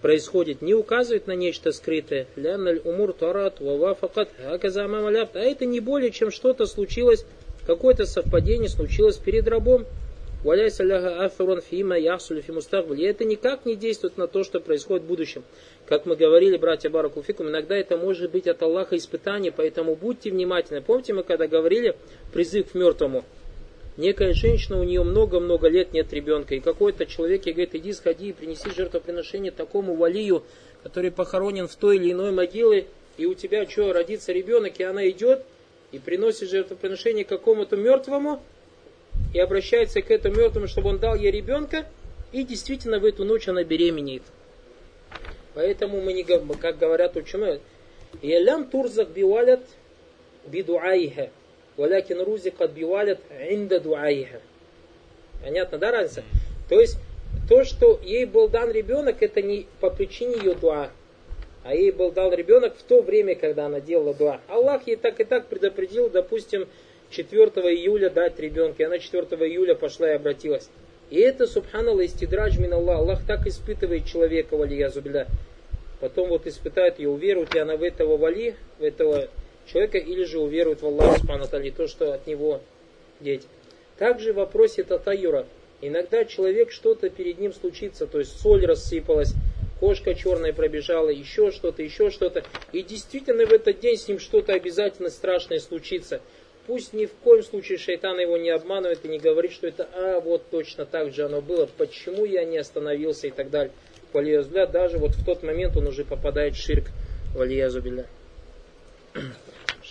происходят, 0.00 0.62
не 0.62 0.74
указывают 0.74 1.26
на 1.26 1.32
нечто 1.32 1.72
скрытое. 1.72 2.26
Лянналь 2.36 2.80
умур 2.84 3.12
тарат 3.12 3.60
вавафакат 3.60 4.28
аказамам 4.46 5.06
А 5.06 5.28
это 5.34 5.64
не 5.66 5.80
более, 5.80 6.10
чем 6.10 6.30
что-то 6.30 6.66
случилось, 6.66 7.24
какое-то 7.66 8.06
совпадение 8.06 8.68
случилось 8.68 9.16
перед 9.16 9.48
рабом. 9.48 9.86
Валяйся 10.44 10.84
ляга 10.84 11.24
афрон 11.24 11.60
фима 11.60 11.98
ясулю 11.98 12.40
фимустагбаль. 12.40 13.00
И 13.00 13.04
это 13.04 13.24
никак 13.24 13.66
не 13.66 13.74
действует 13.74 14.16
на 14.16 14.28
то, 14.28 14.44
что 14.44 14.60
происходит 14.60 15.04
в 15.04 15.08
будущем. 15.08 15.42
Как 15.86 16.06
мы 16.06 16.14
говорили, 16.14 16.56
братья 16.56 16.88
Баракуфикум, 16.88 17.48
иногда 17.48 17.76
это 17.76 17.96
может 17.96 18.30
быть 18.30 18.46
от 18.46 18.62
Аллаха 18.62 18.96
испытание, 18.96 19.50
поэтому 19.50 19.96
будьте 19.96 20.30
внимательны. 20.30 20.82
Помните, 20.82 21.14
мы 21.14 21.24
когда 21.24 21.48
говорили 21.48 21.96
призыв 22.32 22.70
к 22.70 22.74
мертвому? 22.74 23.24
Некая 23.96 24.34
женщина, 24.34 24.78
у 24.78 24.84
нее 24.84 25.02
много-много 25.02 25.68
лет 25.68 25.94
нет 25.94 26.12
ребенка, 26.12 26.54
и 26.54 26.60
какой-то 26.60 27.06
человек 27.06 27.46
ей 27.46 27.52
говорит, 27.52 27.74
иди 27.74 27.92
сходи 27.94 28.28
и 28.28 28.32
принеси 28.32 28.70
жертвоприношение 28.70 29.50
такому 29.50 29.94
валию, 29.94 30.42
который 30.82 31.10
похоронен 31.10 31.66
в 31.66 31.74
той 31.76 31.96
или 31.96 32.12
иной 32.12 32.30
могиле, 32.30 32.86
и 33.16 33.24
у 33.24 33.34
тебя 33.34 33.66
что, 33.66 33.94
родится 33.94 34.32
ребенок, 34.32 34.78
и 34.78 34.84
она 34.84 35.08
идет 35.08 35.44
и 35.92 35.98
приносит 35.98 36.50
жертвоприношение 36.50 37.24
какому-то 37.24 37.76
мертвому, 37.76 38.42
и 39.32 39.38
обращается 39.38 40.02
к 40.02 40.10
этому 40.10 40.36
мертвому, 40.36 40.68
чтобы 40.68 40.90
он 40.90 40.98
дал 40.98 41.14
ей 41.14 41.30
ребенка, 41.30 41.86
и 42.32 42.44
действительно 42.44 42.98
в 42.98 43.04
эту 43.06 43.24
ночь 43.24 43.48
она 43.48 43.64
беременеет. 43.64 44.22
Поэтому 45.54 46.02
мы 46.02 46.12
не, 46.12 46.22
как 46.22 46.78
говорят 46.78 47.16
ученые, 47.16 47.60
«Ялям 48.20 48.68
турзак 48.68 49.08
биwалят 49.08 49.62
бидуайха». 50.46 51.30
Валякин 51.76 52.20
рузик 52.22 52.60
отбивалят 52.60 53.20
инда 53.50 53.80
дуаиха. 53.80 54.40
Понятно, 55.42 55.78
да, 55.78 55.92
разница? 55.92 56.24
То 56.68 56.80
есть, 56.80 56.96
то, 57.48 57.64
что 57.64 58.00
ей 58.02 58.24
был 58.24 58.48
дан 58.48 58.70
ребенок, 58.72 59.22
это 59.22 59.42
не 59.42 59.66
по 59.80 59.90
причине 59.90 60.36
ее 60.36 60.54
дуа, 60.54 60.90
а 61.62 61.74
ей 61.74 61.90
был 61.90 62.10
дан 62.12 62.32
ребенок 62.32 62.76
в 62.76 62.82
то 62.82 63.02
время, 63.02 63.34
когда 63.34 63.66
она 63.66 63.80
делала 63.80 64.14
дуа. 64.14 64.40
Аллах 64.48 64.86
ей 64.86 64.96
так 64.96 65.20
и 65.20 65.24
так 65.24 65.46
предопределил, 65.46 66.08
допустим, 66.08 66.66
4 67.10 67.42
июля 67.44 68.10
дать 68.10 68.38
ребенка, 68.38 68.82
и 68.82 68.86
она 68.86 68.98
4 68.98 69.24
июля 69.48 69.74
пошла 69.74 70.10
и 70.10 70.14
обратилась. 70.14 70.68
И 71.10 71.20
это, 71.20 71.46
субханалла, 71.46 72.04
истидрадж 72.04 72.58
мин 72.58 72.72
Аллах. 72.72 72.98
Аллах 72.98 73.26
так 73.26 73.46
испытывает 73.46 74.06
человека, 74.06 74.56
валия 74.56 74.90
зубля. 74.90 75.26
Потом 76.00 76.28
вот 76.28 76.46
испытает 76.46 76.98
ее, 76.98 77.10
уверует 77.10 77.54
ли 77.54 77.60
она 77.60 77.76
в 77.76 77.82
этого 77.82 78.16
вали, 78.16 78.54
в 78.78 78.82
этого 78.82 79.28
человека, 79.66 79.98
или 79.98 80.24
же 80.24 80.38
уверует 80.38 80.82
в 80.82 80.86
Аллаха 80.86 81.18
Субхану 81.18 81.46
не 81.60 81.70
то, 81.70 81.86
что 81.86 82.12
от 82.12 82.26
него 82.26 82.60
дети. 83.20 83.46
Также 83.98 84.32
в 84.32 84.36
вопросе 84.36 84.84
татаюра. 84.84 85.46
Иногда 85.80 86.24
человек 86.24 86.70
что-то 86.70 87.10
перед 87.10 87.38
ним 87.38 87.52
случится, 87.52 88.06
то 88.06 88.18
есть 88.18 88.40
соль 88.40 88.64
рассыпалась, 88.64 89.34
кошка 89.78 90.14
черная 90.14 90.52
пробежала, 90.52 91.10
еще 91.10 91.50
что-то, 91.50 91.82
еще 91.82 92.10
что-то. 92.10 92.44
И 92.72 92.82
действительно 92.82 93.44
в 93.44 93.52
этот 93.52 93.80
день 93.80 93.96
с 93.96 94.08
ним 94.08 94.18
что-то 94.18 94.54
обязательно 94.54 95.10
страшное 95.10 95.60
случится. 95.60 96.20
Пусть 96.66 96.92
ни 96.92 97.06
в 97.06 97.12
коем 97.22 97.44
случае 97.44 97.78
шайтан 97.78 98.18
его 98.18 98.36
не 98.36 98.50
обманывает 98.50 99.04
и 99.04 99.08
не 99.08 99.18
говорит, 99.18 99.52
что 99.52 99.68
это, 99.68 99.88
а, 99.92 100.20
вот 100.20 100.42
точно 100.50 100.84
так 100.84 101.14
же 101.14 101.24
оно 101.24 101.40
было, 101.40 101.68
почему 101.78 102.24
я 102.24 102.44
не 102.44 102.58
остановился 102.58 103.28
и 103.28 103.30
так 103.30 103.50
далее. 103.50 103.72
Валиязбля, 104.12 104.66
даже 104.66 104.98
вот 104.98 105.12
в 105.12 105.24
тот 105.24 105.42
момент 105.42 105.76
он 105.76 105.86
уже 105.86 106.04
попадает 106.04 106.54
в 106.54 106.58
ширк. 106.58 106.86
Валиязубилля. 107.34 108.06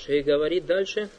Шей 0.06 0.22
говорит 0.22 0.66
дальше. 0.66 1.10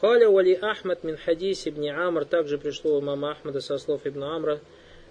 Халя 0.00 0.28
вали 0.28 0.54
Ахмад 0.54 1.04
мин 1.04 1.16
хадис 1.16 1.66
ибн 1.66 1.88
Амр, 1.88 2.24
также 2.24 2.58
пришло 2.58 2.98
у 2.98 3.00
мама 3.00 3.32
Ахмада 3.32 3.60
со 3.60 3.78
слов 3.78 4.02
ибн 4.04 4.24
Амра. 4.24 4.60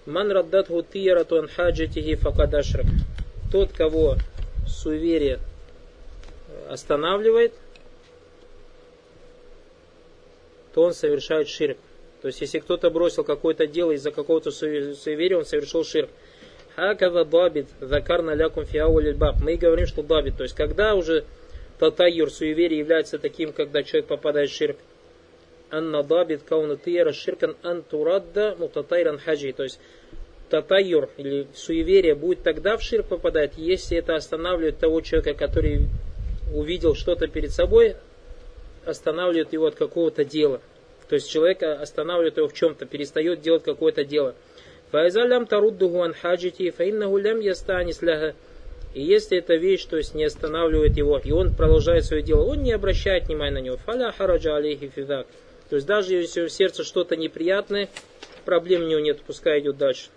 Ман 0.06 0.32
раддат 0.32 0.70
гутиярат 0.70 1.32
ан 1.32 1.48
хаджатихи 1.48 2.16
факадашрак. 2.16 2.86
Тот, 3.52 3.72
кого 3.72 4.18
суеверие 4.68 5.40
останавливает, 6.70 7.54
то 10.74 10.84
он 10.84 10.94
совершает 10.94 11.50
ширк. 11.50 11.78
То 12.22 12.28
есть, 12.28 12.42
если 12.42 12.60
кто-то 12.60 12.92
бросил 12.92 13.24
какое-то 13.24 13.66
дело 13.66 13.92
из-за 13.92 14.12
какого-то 14.12 14.52
суеверия, 14.52 15.38
он 15.38 15.46
совершил 15.46 15.84
ширк. 15.84 16.10
Хакава 16.76 17.26
дабит, 17.26 17.68
закарна 17.80 18.36
лякум 18.36 18.66
фиауль 18.66 19.16
Мы 19.42 19.56
говорим, 19.56 19.88
что 19.88 20.04
дабит. 20.04 20.38
То 20.38 20.44
есть, 20.44 20.56
когда 20.56 20.96
уже 20.96 21.26
татайюр, 21.79 22.31
суеверие 22.31 22.81
является 22.81 23.19
таким, 23.19 23.53
когда 23.53 23.83
человек 23.83 24.07
попадает 24.09 24.51
в 24.51 24.55
ширк. 24.55 24.77
Анна 25.71 26.03
дабит 26.03 26.43
кауна 26.43 26.77
тияра 26.77 27.13
ширкан 27.13 27.57
антурадда 27.63 28.57
мутатайран 28.59 29.19
хаджи. 29.19 29.53
То 29.53 29.65
есть, 29.65 29.81
татайюр 30.51 31.11
или 31.17 31.47
суеверие 31.55 32.15
будет 32.15 32.43
тогда 32.43 32.77
в 32.77 32.83
ширк 32.83 33.07
попадать, 33.07 33.53
если 33.57 33.99
это 33.99 34.15
останавливает 34.15 34.79
того 34.79 35.01
человека, 35.01 35.35
который 35.35 35.89
увидел 36.55 36.95
что-то 36.95 37.27
перед 37.27 37.51
собой, 37.51 37.97
останавливает 38.85 39.53
его 39.53 39.67
от 39.67 39.75
какого-то 39.75 40.25
дела. 40.25 40.61
То 41.09 41.17
есть 41.17 41.29
человека 41.29 41.75
останавливает 41.75 42.37
его 42.37 42.49
в 42.49 42.55
чем-то, 42.55 42.87
перестает 42.87 43.41
делать 43.41 43.65
какое-то 43.65 44.05
дело. 44.05 44.35
فإذا 44.95 45.25
لم 45.25 45.45
ترده 45.45 45.91
عن 46.03 46.15
حاجته 46.15 46.71
فإنه 46.71 47.19
لم 47.19 47.43
يستانس 47.43 48.05
لها 48.05 48.35
и 48.94 49.02
если 49.02 49.38
эта 49.38 49.56
вещь, 49.56 49.86
то 49.86 49.98
есть 49.98 50.16
не 50.16 50.24
останавливает 50.24 50.98
его, 50.98 51.20
и 51.20 51.32
он 51.32 51.54
продолжает 51.54 52.06
свое 52.06 52.24
дело, 52.24 52.44
он 52.44 52.64
не 52.64 52.72
обращает 52.72 53.28
внимания 53.28 53.54
на 53.54 53.62
него. 53.62 53.78
Фаля 53.78 54.12
хараджа 54.12 54.56
алейхи 54.56 54.92
фидак. 54.94 55.28
То 55.70 55.76
есть 55.76 55.88
даже 55.88 56.16
если 56.16 56.48
в 56.48 56.52
сердце 56.52 56.84
что-то 56.84 57.16
неприятное, 57.16 57.90
проблем 58.46 58.84
у 58.84 58.88
него 58.88 59.00
нет, 59.00 59.22
пускай 59.22 59.60
идет 59.60 59.78
дальше. 59.78 60.10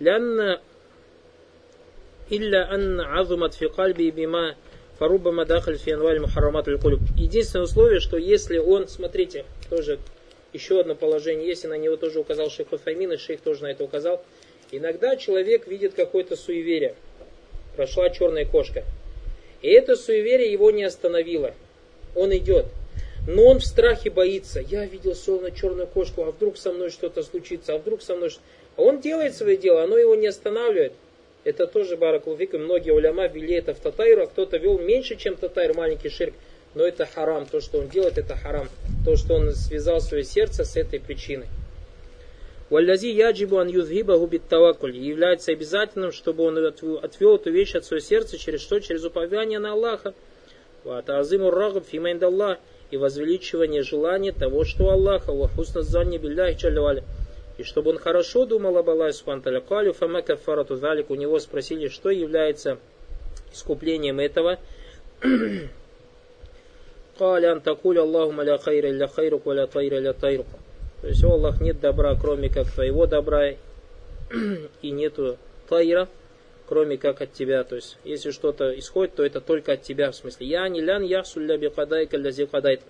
Лянна 0.00 0.60
илля 2.28 2.68
анна 2.68 3.20
азумат 3.20 3.54
фи 3.54 3.68
кальби 3.68 4.10
бима 4.10 4.56
фаруба 4.98 5.30
мадахаль 5.30 5.78
фи 5.78 5.92
анваль 5.92 6.18
мухарамат 6.18 6.66
Единственное 6.66 7.64
условие, 7.64 8.00
что 8.00 8.16
если 8.16 8.58
он, 8.58 8.88
смотрите, 8.88 9.44
тоже 9.68 10.00
еще 10.52 10.80
одно 10.80 10.96
положение 10.96 11.46
есть, 11.46 11.64
и 11.64 11.68
на 11.68 11.78
него 11.78 11.96
тоже 11.96 12.18
указал 12.18 12.50
шейх 12.50 12.68
Файмин, 12.68 13.12
и 13.12 13.16
шейх 13.16 13.40
тоже 13.40 13.62
на 13.62 13.68
это 13.68 13.84
указал. 13.84 14.24
Иногда 14.72 15.16
человек 15.16 15.68
видит 15.68 15.94
какое-то 15.94 16.34
суеверие. 16.36 16.96
Прошла 17.80 18.10
черная 18.10 18.44
кошка. 18.44 18.84
И 19.62 19.68
это 19.70 19.96
суеверие 19.96 20.52
его 20.52 20.70
не 20.70 20.84
остановило. 20.84 21.54
Он 22.14 22.30
идет. 22.36 22.66
Но 23.26 23.46
он 23.46 23.60
в 23.60 23.64
страхе 23.64 24.10
боится. 24.10 24.60
Я 24.60 24.84
видел 24.84 25.14
словно 25.14 25.50
черную 25.50 25.86
кошку, 25.86 26.24
а 26.24 26.30
вдруг 26.30 26.58
со 26.58 26.72
мной 26.72 26.90
что-то 26.90 27.22
случится, 27.22 27.72
а 27.72 27.78
вдруг 27.78 28.02
со 28.02 28.16
мной 28.16 28.28
что 28.28 28.42
А 28.76 28.82
он 28.82 29.00
делает 29.00 29.34
свое 29.34 29.56
дело, 29.56 29.82
оно 29.82 29.96
его 29.96 30.14
не 30.14 30.26
останавливает. 30.26 30.92
Это 31.44 31.66
тоже 31.66 31.96
Баракулфик, 31.96 32.52
и 32.52 32.58
многие 32.58 32.90
уляма 32.90 33.28
ввели 33.28 33.54
это 33.54 33.72
в 33.72 33.78
Татайру, 33.78 34.24
а 34.24 34.26
кто-то 34.26 34.58
вел 34.58 34.78
меньше, 34.78 35.16
чем 35.16 35.36
Татайр, 35.36 35.72
маленький 35.72 36.10
ширк 36.10 36.34
но 36.74 36.84
это 36.84 37.06
харам. 37.06 37.46
То, 37.46 37.62
что 37.62 37.78
он 37.78 37.88
делает, 37.88 38.18
это 38.18 38.36
харам. 38.36 38.68
То, 39.06 39.16
что 39.16 39.36
он 39.36 39.54
связал 39.54 40.02
свое 40.02 40.22
сердце 40.22 40.64
с 40.64 40.76
этой 40.76 41.00
причиной. 41.00 41.46
Валязи 42.70 43.08
яджибу 43.08 43.58
ан 43.58 43.68
юзгибаху 43.68 44.26
бит 44.28 44.42
тавакуль. 44.48 44.96
Является 44.96 45.50
обязательным, 45.50 46.12
чтобы 46.12 46.44
он 46.44 46.56
отвел 46.56 47.34
эту 47.34 47.50
вещь 47.50 47.74
от 47.74 47.84
своего 47.84 48.04
сердца, 48.04 48.38
через 48.38 48.60
что? 48.60 48.78
Через 48.78 49.04
упование 49.04 49.58
на 49.58 49.72
Аллаха. 49.72 50.14
Ватазиму 50.84 51.50
рагаб 51.50 51.84
фимайндаллах. 51.84 52.58
И 52.92 52.96
возвеличивание 52.96 53.82
желания 53.82 54.30
того, 54.30 54.64
что 54.64 54.88
Аллаха. 54.88 55.32
Вахусна 55.32 55.82
занни 55.82 56.18
билляхи 56.18 56.60
чаляваля. 56.60 57.02
И 57.58 57.64
чтобы 57.64 57.90
он 57.90 57.98
хорошо 57.98 58.46
думал 58.46 58.78
об 58.78 58.88
Аллахе 58.88 59.14
Субхану 59.14 59.60
Калю, 59.62 59.92
Фамека 59.92 60.36
Фарату 60.36 60.76
Залик, 60.76 61.10
у 61.10 61.16
него 61.16 61.40
спросили, 61.40 61.88
что 61.88 62.10
является 62.10 62.78
искуплением 63.52 64.20
этого. 64.20 64.60
Калян 67.18 67.60
такуля 67.60 68.02
Аллаху 68.02 68.30
маля 68.30 68.58
хайра 68.58 68.90
ля 68.92 69.08
хайрук, 69.08 69.44
валя 69.44 69.66
тайра 69.66 69.98
ля 69.98 70.12
тайрук. 70.12 70.46
То 71.00 71.08
есть, 71.08 71.24
о 71.24 71.32
Аллах, 71.32 71.60
нет 71.60 71.80
добра, 71.80 72.14
кроме 72.14 72.48
как 72.48 72.70
твоего 72.70 73.06
добра, 73.06 73.54
и 74.82 74.90
нету 74.90 75.38
тайра, 75.68 76.08
кроме 76.66 76.98
как 76.98 77.22
от 77.22 77.32
тебя. 77.32 77.64
То 77.64 77.76
есть, 77.76 77.96
если 78.04 78.30
что-то 78.30 78.78
исходит, 78.78 79.14
то 79.14 79.24
это 79.24 79.40
только 79.40 79.72
от 79.72 79.82
тебя, 79.82 80.10
в 80.10 80.16
смысле, 80.16 80.46
я 80.46 80.68
не 80.68 80.80
лян 80.80 81.02
яхсулля 81.02 81.56
бикадай 81.56 82.06
каллязи 82.06 82.46
кадайт. 82.46 82.80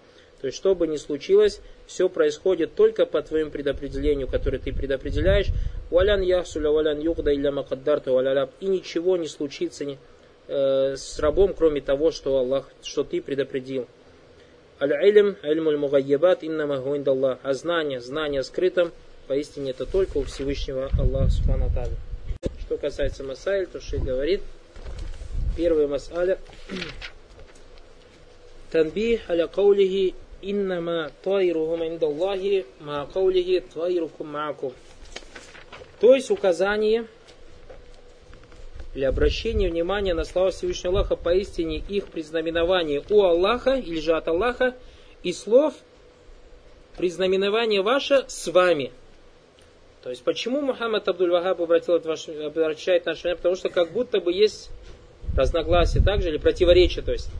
То 0.41 0.47
есть, 0.47 0.57
что 0.57 0.75
бы 0.75 0.89
ни 0.89 0.97
случилось, 0.97 1.61
все 1.87 2.09
происходит 2.09 2.75
только 2.75 3.05
по 3.07 3.21
твоему 3.23 3.51
предопределению, 3.51 4.27
которое 4.27 4.59
ты 4.59 4.73
предопределяешь. 4.73 5.49
Валян 5.91 6.23
яхсуля 6.23 6.71
валян 6.71 6.99
югда 6.99 7.35
илля 7.35 7.53
макаддарту 7.53 8.15
валяляб. 8.15 8.51
И 8.61 8.67
ничего 8.67 9.19
не 9.19 9.29
случится 9.29 9.85
не, 9.85 9.99
э, 10.49 10.97
с 10.97 11.19
рабом, 11.19 11.53
кроме 11.53 11.83
того, 11.83 12.11
что 12.11 12.39
Аллах, 12.39 12.71
что 12.83 13.05
ты 13.05 13.21
предопределил. 13.21 13.87
Аль-илм, 14.81 15.37
ильмуль 15.43 15.77
мугайябат, 15.77 16.43
иннама 16.43 16.79
гуиндаллах. 16.79 17.39
А 17.43 17.53
знание, 17.53 18.01
знание 18.01 18.43
скрытым, 18.43 18.93
поистине 19.29 19.73
это 19.73 19.85
только 19.85 20.17
у 20.17 20.25
Всевышнего 20.25 20.89
Аллаха 20.99 21.31
Субхану 21.31 21.71
Что 22.61 22.79
касается 22.79 23.23
масайль, 23.23 23.67
то 23.67 23.79
Шейх 23.79 24.03
говорит, 24.03 24.41
первая 25.55 25.87
масаля, 25.87 26.39
танби 28.73 29.21
аля 29.29 29.49
каулихи 29.49 30.15
иннама 30.41 31.11
тайрухум 31.23 31.87
индаллахи 31.87 32.65
ма 32.81 33.07
каулихи 33.13 33.63
тайрукум 33.75 34.29
маакум. 34.29 34.73
То 36.01 36.15
есть 36.15 36.31
указание 36.31 37.05
или 38.95 39.05
обращение 39.05 39.71
внимания 39.71 40.15
на 40.15 40.25
слова 40.25 40.51
Всевышнего 40.51 40.99
Аллаха 40.99 41.17
поистине 41.17 41.79
их 41.89 42.07
признаменование 42.09 43.03
у 43.09 43.23
Аллаха 43.23 43.75
или 43.75 44.01
же 44.01 44.17
от 44.17 44.29
Аллаха 44.29 44.75
и 45.23 45.33
слов 45.33 45.75
признаменование 46.97 47.83
ваше 47.83 48.25
с 48.27 48.51
вами. 48.51 48.91
То 50.03 50.11
есть 50.11 50.23
почему 50.25 50.61
Мухаммад 50.61 51.07
Абдуль 51.09 51.31
Вахаб 51.31 51.61
обратил 51.61 51.97
это 51.97 52.09
ваше, 52.09 52.33
обращает 52.33 53.07
наше 53.07 53.23
внимание? 53.23 53.37
Потому 53.37 53.57
что 53.57 53.69
как 53.69 53.93
будто 53.93 54.21
бы 54.21 54.33
есть 54.33 54.71
разногласия 55.37 56.01
также 56.01 56.31
или 56.31 56.39
противоречия. 56.39 57.03
То 57.03 57.13
есть 57.13 57.31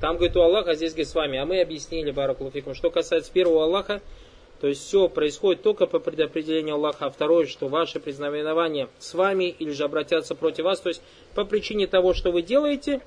там 0.00 0.16
говорит 0.16 0.36
у 0.36 0.42
Аллаха, 0.42 0.70
а 0.70 0.74
здесь 0.74 0.92
говорит 0.92 1.08
с 1.08 1.14
вами. 1.14 1.38
А 1.38 1.44
мы 1.44 1.60
объяснили, 1.60 2.12
Баракулуфикум, 2.12 2.74
что 2.74 2.90
касается 2.90 3.32
первого 3.32 3.64
Аллаха, 3.64 4.00
то 4.60 4.68
есть 4.68 4.86
все 4.86 5.08
происходит 5.08 5.62
только 5.62 5.86
по 5.86 5.98
предопределению 5.98 6.76
Аллаха. 6.76 7.06
А 7.06 7.10
второе, 7.10 7.46
что 7.46 7.68
ваше 7.68 8.00
признаменование 8.00 8.88
с 8.98 9.14
вами 9.14 9.44
или 9.50 9.70
же 9.70 9.84
обратятся 9.84 10.34
против 10.34 10.64
вас. 10.64 10.80
То 10.80 10.88
есть 10.88 11.02
по 11.34 11.44
причине 11.44 11.86
того, 11.86 12.14
что 12.14 12.30
вы 12.30 12.42
делаете, 12.42 13.00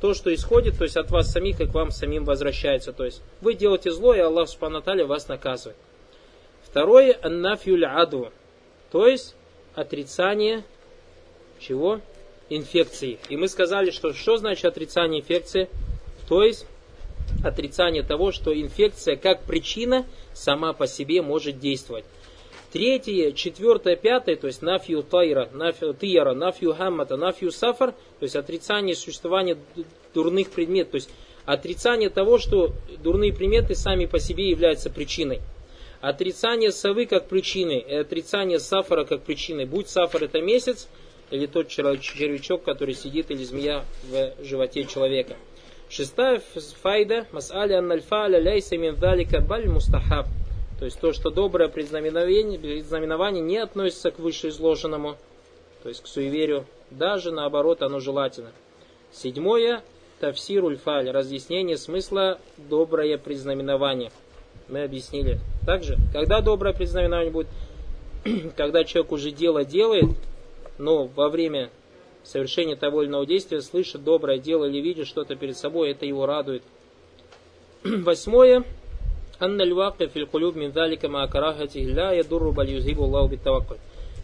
то, 0.00 0.14
что 0.14 0.34
исходит, 0.34 0.78
то 0.78 0.84
есть 0.84 0.96
от 0.96 1.10
вас 1.10 1.30
самих, 1.30 1.58
как 1.58 1.74
вам 1.74 1.90
самим 1.90 2.24
возвращается. 2.24 2.92
То 2.92 3.04
есть 3.04 3.22
вы 3.40 3.54
делаете 3.54 3.90
зло, 3.90 4.14
и 4.14 4.20
Аллах 4.20 4.48
Субхану 4.48 4.82
вас 5.06 5.28
наказывает. 5.28 5.76
Второе, 6.62 7.18
аннафюль 7.22 7.84
аду, 7.84 8.30
то 8.90 9.06
есть 9.06 9.34
отрицание 9.74 10.64
чего? 11.58 12.00
Инфекции. 12.48 13.18
И 13.28 13.36
мы 13.36 13.48
сказали, 13.48 13.90
что 13.90 14.12
что 14.12 14.36
значит 14.36 14.64
отрицание 14.66 15.20
инфекции? 15.20 15.68
То 16.28 16.42
есть 16.42 16.66
отрицание 17.44 18.02
того, 18.02 18.30
что 18.32 18.58
инфекция 18.58 19.16
как 19.16 19.42
причина 19.42 20.06
сама 20.36 20.72
по 20.72 20.86
себе 20.86 21.22
может 21.22 21.58
действовать. 21.58 22.04
Третье, 22.72 23.32
четвертое, 23.32 23.96
пятое, 23.96 24.36
то 24.36 24.48
есть 24.48 24.60
нафью 24.60 25.02
тайра, 25.02 25.48
нафью 25.52 25.94
тияра, 25.94 26.34
нафью 26.34 26.74
хаммата, 26.74 27.16
нафью 27.16 27.50
сафар, 27.50 27.92
то 27.92 28.22
есть 28.22 28.36
отрицание 28.36 28.94
существования 28.94 29.56
дурных 30.12 30.50
предметов, 30.50 30.90
то 30.90 30.96
есть 30.96 31.10
отрицание 31.46 32.10
того, 32.10 32.38
что 32.38 32.72
дурные 33.02 33.32
предметы 33.32 33.74
сами 33.74 34.06
по 34.06 34.18
себе 34.18 34.50
являются 34.50 34.90
причиной. 34.90 35.40
Отрицание 36.00 36.72
совы 36.72 37.06
как 37.06 37.28
причины 37.28 37.78
и 37.78 37.94
отрицание 37.94 38.60
сафара 38.60 39.04
как 39.04 39.22
причины. 39.22 39.64
Будь 39.64 39.88
сафар 39.88 40.24
это 40.24 40.40
месяц, 40.42 40.88
или 41.30 41.46
тот 41.46 41.68
червячок, 41.68 42.62
который 42.62 42.94
сидит, 42.94 43.30
или 43.30 43.42
змея 43.42 43.84
в 44.10 44.34
животе 44.44 44.84
человека. 44.84 45.36
Шестая 45.88 46.42
файда, 46.82 47.26
мас'аля 47.32 47.78
аннальфа'ля 47.78 48.38
ляйса 48.40 48.76
мин 48.76 48.96
далика 48.96 49.40
баль 49.40 49.68
мустахаб. 49.68 50.26
То 50.78 50.84
есть 50.84 51.00
то, 51.00 51.12
что 51.12 51.30
доброе 51.30 51.68
предзнаменование, 51.68 52.58
предзнаменование 52.58 53.42
не 53.42 53.58
относится 53.58 54.10
к 54.10 54.18
вышеизложенному, 54.18 55.16
то 55.82 55.88
есть 55.88 56.02
к 56.02 56.06
суеверию, 56.06 56.66
даже 56.90 57.30
наоборот 57.30 57.82
оно 57.82 58.00
желательно. 58.00 58.50
Седьмое, 59.12 59.82
тавсируль 60.20 60.76
фаль, 60.76 61.08
разъяснение 61.10 61.78
смысла 61.78 62.40
доброе 62.56 63.16
предзнаменование. 63.16 64.10
Мы 64.68 64.82
объяснили. 64.82 65.38
Также, 65.64 65.96
когда 66.12 66.40
доброе 66.40 66.74
предзнаменование 66.74 67.32
будет, 67.32 67.48
когда 68.56 68.84
человек 68.84 69.12
уже 69.12 69.30
дело 69.30 69.64
делает, 69.64 70.10
но 70.78 71.06
во 71.06 71.28
время 71.28 71.70
совершение 72.26 72.76
того 72.76 73.02
или 73.02 73.08
иного 73.08 73.26
действия, 73.26 73.60
слышит 73.60 74.02
доброе 74.04 74.38
дело 74.38 74.64
или 74.64 74.80
видит 74.80 75.06
что-то 75.06 75.36
перед 75.36 75.56
собой, 75.56 75.90
это 75.90 76.04
его 76.06 76.26
радует. 76.26 76.62
Восьмое. 77.84 78.64
Анна 79.38 79.62
львака 79.62 80.08
филь 80.08 80.26
кулюб 80.26 80.56
мин 80.56 80.72
далика 80.72 81.08
ма 81.08 81.28
карахати 81.28 81.78
ля 81.78 82.12
ядурру 82.12 82.52
баль 82.52 82.70
битаваккуль. 82.70 83.76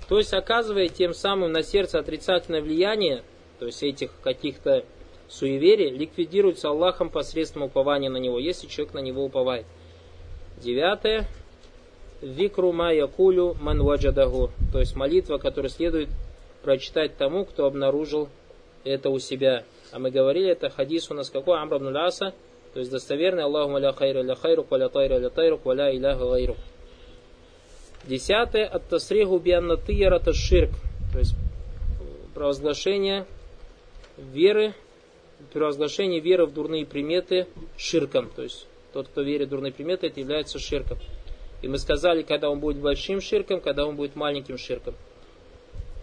То 0.09 0.19
есть 0.19 0.33
оказывая 0.33 0.89
тем 0.89 1.15
самым 1.15 1.53
на 1.53 1.63
сердце 1.63 1.99
отрицательное 1.99 2.63
влияние, 2.63 3.23
то 3.59 3.67
есть 3.67 3.83
этих 3.83 4.11
каких-то 4.23 4.85
суеверий, 5.29 5.91
ликвидируется 5.91 6.69
Аллахом 6.69 7.09
посредством 7.11 7.63
упования 7.65 8.11
на 8.11 8.17
него, 8.17 8.39
если 8.39 8.67
человек 8.67 8.95
на 8.95 9.01
него 9.01 9.25
уповает. 9.25 9.67
Девятое. 10.63 11.27
Викру 12.21 12.73
ма 12.73 12.93
якулю 12.93 13.57
ман 13.61 13.83
ваджадаху. 13.83 14.51
То 14.73 14.81
есть 14.81 14.97
молитва, 14.97 15.39
которая 15.39 15.71
следует 15.71 16.09
прочитать 16.63 17.17
тому, 17.17 17.45
кто 17.45 17.67
обнаружил 17.67 18.29
это 18.85 19.11
у 19.11 19.19
себя. 19.19 19.65
А 19.93 19.99
мы 19.99 20.11
говорили, 20.11 20.51
это 20.51 20.71
хадис 20.71 21.11
у 21.11 21.15
нас 21.15 21.31
какой? 21.31 21.59
Амр 21.59 21.77
ибн 21.77 21.93
то 22.73 22.79
есть 22.79 22.91
достоверный 22.91 23.45
Аллаху 23.45 23.77
ля 23.77 23.93
хайра 23.93 24.23
ля 24.23 24.35
хайрук, 24.35 24.71
ва 24.71 24.77
ля 24.77 24.89
тайра 24.89 25.19
ля 25.19 25.29
тайрук, 25.29 25.65
ва 25.65 25.73
ля 25.73 25.95
иляха 25.95 26.25
гайрук. 26.25 26.57
Десятое, 28.05 28.67
от 28.67 28.89
тасриху 28.89 29.39
бианна 29.39 29.77
тыяра 29.77 30.21
ширк, 30.33 30.71
то 31.13 31.19
есть 31.19 31.35
провозглашение 32.35 33.27
веры, 34.17 34.75
провозглашение 35.53 36.21
веры 36.21 36.47
в 36.47 36.55
дурные 36.55 36.87
приметы 36.87 37.47
ширком, 37.77 38.31
то 38.35 38.43
есть 38.43 38.67
тот, 38.93 39.09
кто 39.09 39.23
верит 39.23 39.49
в 39.49 39.51
дурные 39.51 39.73
приметы, 39.73 40.07
это 40.07 40.21
является 40.21 40.59
ширком. 40.59 40.99
И 41.61 41.69
мы 41.69 41.79
сказали, 41.79 42.23
когда 42.23 42.51
он 42.51 42.59
будет 42.59 42.79
большим 42.79 43.21
ширком, 43.21 43.61
когда 43.61 43.87
он 43.87 43.97
будет 43.97 44.17
маленьким 44.17 44.59
ширком. 44.59 44.95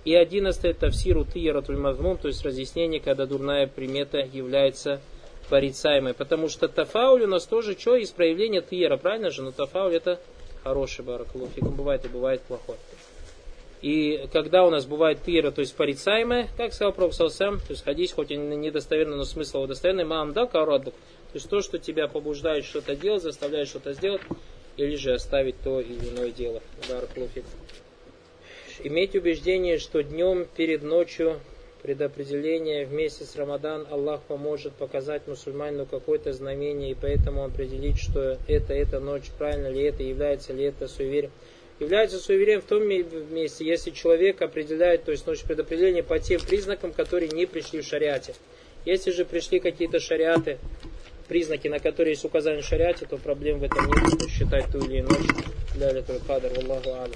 И 0.05 0.15
одиннадцатое 0.15 0.73
тавсиру 0.73 1.25
тыяратуль 1.25 1.77
мазмум, 1.77 2.17
то 2.17 2.27
есть 2.27 2.43
разъяснение, 2.43 2.99
когда 2.99 3.25
дурная 3.25 3.67
примета 3.67 4.19
является 4.19 5.01
порицаемой. 5.49 6.13
Потому 6.13 6.47
что 6.47 6.67
тафауль 6.67 7.23
у 7.23 7.27
нас 7.27 7.45
тоже 7.45 7.77
что 7.77 7.95
из 7.95 8.11
проявления 8.11 8.61
тыера, 8.61 8.97
правильно 8.97 9.29
же? 9.29 9.41
Но 9.41 9.51
тафауль 9.51 9.95
это 9.95 10.19
хороший 10.63 11.03
баракулуфикум, 11.03 11.75
бывает 11.75 12.05
и 12.05 12.07
бывает 12.07 12.41
плохой. 12.41 12.75
И 13.81 14.27
когда 14.33 14.65
у 14.65 14.69
нас 14.69 14.85
бывает 14.85 15.21
тыера, 15.21 15.51
то 15.51 15.61
есть 15.61 15.75
порицаемое, 15.75 16.49
как 16.57 16.73
сказал 16.73 16.91
Пророк 16.91 17.13
сам, 17.13 17.59
то 17.59 17.69
есть 17.69 17.83
ходить 17.83 18.11
хоть 18.11 18.31
и 18.31 18.35
недостоверно, 18.35 19.15
но 19.15 19.23
смысл 19.23 19.57
его 19.57 19.67
достоверный, 19.67 20.03
маам 20.03 20.33
да 20.33 20.45
карадук, 20.47 20.93
то 20.93 21.35
есть 21.35 21.49
то, 21.49 21.61
что 21.61 21.77
тебя 21.77 22.07
побуждает 22.07 22.65
что-то 22.65 22.95
делать, 22.95 23.23
заставляет 23.23 23.69
что-то 23.69 23.93
сделать, 23.93 24.21
или 24.75 24.95
же 24.95 25.13
оставить 25.13 25.61
то 25.61 25.79
или 25.79 26.09
иное 26.09 26.31
дело. 26.31 26.61
Баракулуфикум 26.89 27.51
иметь 28.83 29.15
убеждение, 29.15 29.77
что 29.77 30.03
днем 30.03 30.47
перед 30.55 30.83
ночью 30.83 31.39
предопределение 31.81 32.85
в 32.85 32.91
месяц 32.91 33.35
Рамадан 33.35 33.87
Аллах 33.89 34.21
поможет 34.23 34.73
показать 34.73 35.27
мусульманину 35.27 35.85
какое-то 35.85 36.33
знамение, 36.33 36.91
и 36.91 36.95
поэтому 36.99 37.45
определить, 37.45 37.97
что 37.99 38.37
это, 38.47 38.73
эта 38.73 38.99
ночь, 38.99 39.31
правильно 39.37 39.67
ли 39.67 39.83
это, 39.83 40.03
является 40.03 40.53
ли 40.53 40.65
это 40.65 40.87
суеверием. 40.87 41.31
Является 41.79 42.19
суеверием 42.19 42.61
в 42.61 42.65
том 42.65 42.85
месте, 42.85 43.65
если 43.65 43.91
человек 43.91 44.41
определяет, 44.41 45.05
то 45.05 45.11
есть 45.11 45.25
ночь 45.25 45.43
предопределения 45.43 46.03
по 46.03 46.19
тем 46.19 46.41
признакам, 46.41 46.91
которые 46.91 47.29
не 47.29 47.45
пришли 47.45 47.81
в 47.81 47.85
шариате. 47.85 48.33
Если 48.85 49.11
же 49.11 49.23
пришли 49.23 49.59
какие-то 49.59 50.01
шариаты, 50.01 50.57
признаки, 51.29 51.69
на 51.69 51.79
которые 51.79 52.13
есть 52.13 52.25
указание 52.25 52.61
в 52.61 52.65
шариате, 52.65 53.05
то 53.05 53.17
проблем 53.17 53.59
в 53.59 53.63
этом 53.63 53.85
нет, 53.85 54.29
считать 54.29 54.65
ту 54.71 54.79
или 54.79 54.97
иную 54.97 55.17
ночь. 55.17 55.45
Для 55.75 55.91
этого 55.91 56.19
кадр, 56.27 56.51
Аллаху 56.57 56.89
Аллах. 56.89 57.09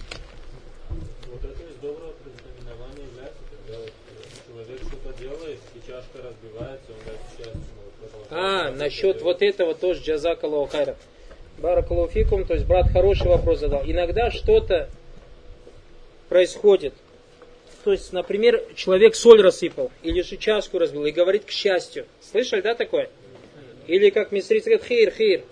Вот 1.29 1.43
это 1.43 1.63
из 1.69 1.75
доброго 1.81 2.13
предзнаменования 2.23 3.05
является, 3.11 3.41
когда 3.49 3.79
вот 3.79 3.91
что 8.27 8.35
А, 8.35 8.71
насчет 8.71 9.21
вот 9.21 9.41
этого 9.41 9.75
тоже 9.75 10.01
джазак 10.01 10.43
Аллаху 10.43 10.71
хайра. 10.71 10.95
Баракалуфикум, 11.59 12.45
то 12.45 12.55
есть 12.55 12.65
брат 12.65 12.87
хороший 12.91 13.27
вопрос 13.27 13.59
задал. 13.59 13.83
Иногда 13.85 14.31
что-то 14.31 14.89
происходит. 16.29 16.93
То 17.83 17.91
есть, 17.91 18.13
например, 18.13 18.63
человек 18.75 19.13
соль 19.13 19.41
рассыпал, 19.41 19.91
или 20.01 20.21
же 20.21 20.37
чашку 20.37 20.79
разбил, 20.79 21.05
и 21.05 21.11
говорит 21.11 21.45
к 21.45 21.51
счастью. 21.51 22.05
Слышали, 22.21 22.61
да, 22.61 22.75
такое? 22.75 23.09
Или 23.87 24.09
как 24.09 24.31
мистерица 24.31 24.69
говорит, 24.69 24.87
خير، 24.87 25.11
خير. 25.11 25.43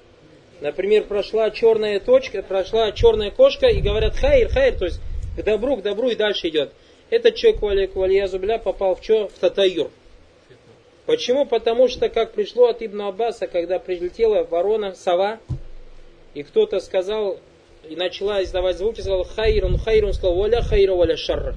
Например, 0.62 1.03
прошла 1.03 1.49
черная 1.51 1.99
точка, 1.99 2.41
прошла 2.41 2.91
черная 2.93 3.32
кошка, 3.32 3.68
и 3.68 3.82
говорят 3.82 4.16
خير، 4.15 4.47
خير, 4.47 4.78
то 4.78 4.86
есть 4.86 5.01
к 5.38 5.43
добру, 5.43 5.78
к 5.78 5.82
добру 5.82 6.09
и 6.09 6.16
дальше 6.16 6.47
идет. 6.47 6.72
Этот 7.12 7.36
человек, 7.36 7.62
والـ، 7.61 7.95
والعياذ 7.95 8.29
بالله, 8.29 8.57
попал 8.57 8.95
в 8.95 9.03
что? 9.03 9.28
В 9.28 9.34
تطير. 9.34 9.91
Почему? 11.05 11.45
Потому 11.45 11.89
что, 11.89 12.07
как 12.07 12.32
пришло 12.32 12.70
от 12.70 12.82
Ибн 12.82 13.01
Аббаса, 13.01 13.47
когда 13.47 13.80
прилетела 13.80 14.45
ворона, 14.45 14.95
сова, 14.95 15.39
и 16.34 16.43
кто-то 16.43 16.80
сказал, 16.80 17.38
и 17.89 17.97
начала 17.97 18.41
издавать 18.41 18.78
звуки, 18.78 19.01
сказал 19.01 19.26
خير، 19.26 19.78
خير, 19.78 20.13
сказал 20.14 20.36
ولا 20.36 20.61
خير، 20.61 20.93
ولا 20.93 21.17
شر. 21.17 21.55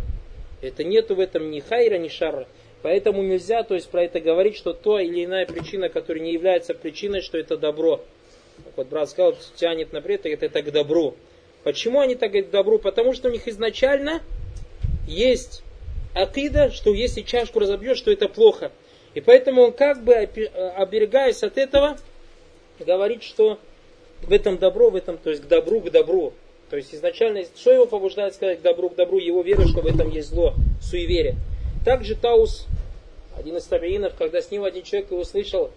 Это 0.61 0.83
нету 0.83 1.15
в 1.15 1.21
этом 1.21 1.53
ни 1.53 1.61
хайра, 1.61 1.99
ни 1.99 2.09
шарра. 2.09 2.49
Поэтому 2.83 3.23
нельзя, 3.23 3.63
то 3.63 3.75
есть 3.75 3.89
про 3.89 4.03
это 4.03 4.19
говорить, 4.19 4.57
что 4.57 4.73
то 4.73 4.99
или 4.99 5.25
иная 5.25 5.47
причина, 5.47 5.89
которая 5.89 6.25
не 6.25 6.33
является 6.33 6.75
причиной, 6.75 7.21
что 7.21 7.39
это 7.39 7.57
добро. 7.57 8.01
Вот 8.75 8.89
брат 8.89 9.09
сказал, 9.09 9.37
тянет 9.55 9.93
на 9.93 10.01
бред, 10.01 10.27
это, 10.27 10.47
это 10.47 10.63
к 10.63 10.73
добру. 10.73 11.15
Почему 11.63 12.01
они 12.01 12.17
так 12.17 12.33
говорят 12.33 12.51
добру? 12.51 12.81
Потому 12.81 13.13
что 13.13 13.29
у 13.29 13.31
них 13.31 13.47
изначально 13.47 14.21
есть 15.07 15.63
акида, 16.15 16.71
что 16.71 16.93
если 16.95 17.23
чашку 17.23 17.59
разобьешь, 17.59 17.99
что 17.99 18.11
это 18.11 18.29
плохо. 18.29 18.71
И 19.15 19.21
поэтому 19.21 19.63
он 19.63 19.73
как 19.73 20.03
бы, 20.03 20.15
оберегаясь 20.15 21.43
от 21.43 21.59
этого, 21.59 21.97
говорит, 22.79 23.23
что 23.23 23.59
в 24.23 24.33
этом 24.33 24.59
добро, 24.59 24.91
в 24.91 24.97
этом, 24.97 25.19
то 25.19 25.31
есть 25.31 25.43
к 25.43 25.47
добру, 25.47 25.81
к 25.81 25.91
добру. 25.91 26.33
То 26.71 26.77
есть 26.77 26.95
изначально, 26.95 27.45
что 27.57 27.73
его 27.73 27.87
побуждает 27.87 28.35
сказать 28.35 28.61
к 28.61 28.63
добру, 28.63 28.89
к 28.89 28.97
добру? 28.97 29.19
Его 29.19 29.43
вера, 29.43 29.67
что 29.67 29.81
в 29.81 29.87
этом 29.87 30.11
есть 30.11 30.31
зло, 30.31 30.55
суеверие. 30.81 31.37
Также 31.85 32.17
Таус, 32.17 32.67
один 33.37 33.57
из 33.57 33.65
табиинов, 33.65 34.15
когда 34.17 34.41
с 34.41 34.51
ним 34.51 34.65
один 34.65 34.83
человек 34.83 35.13
услышал, 35.13 35.71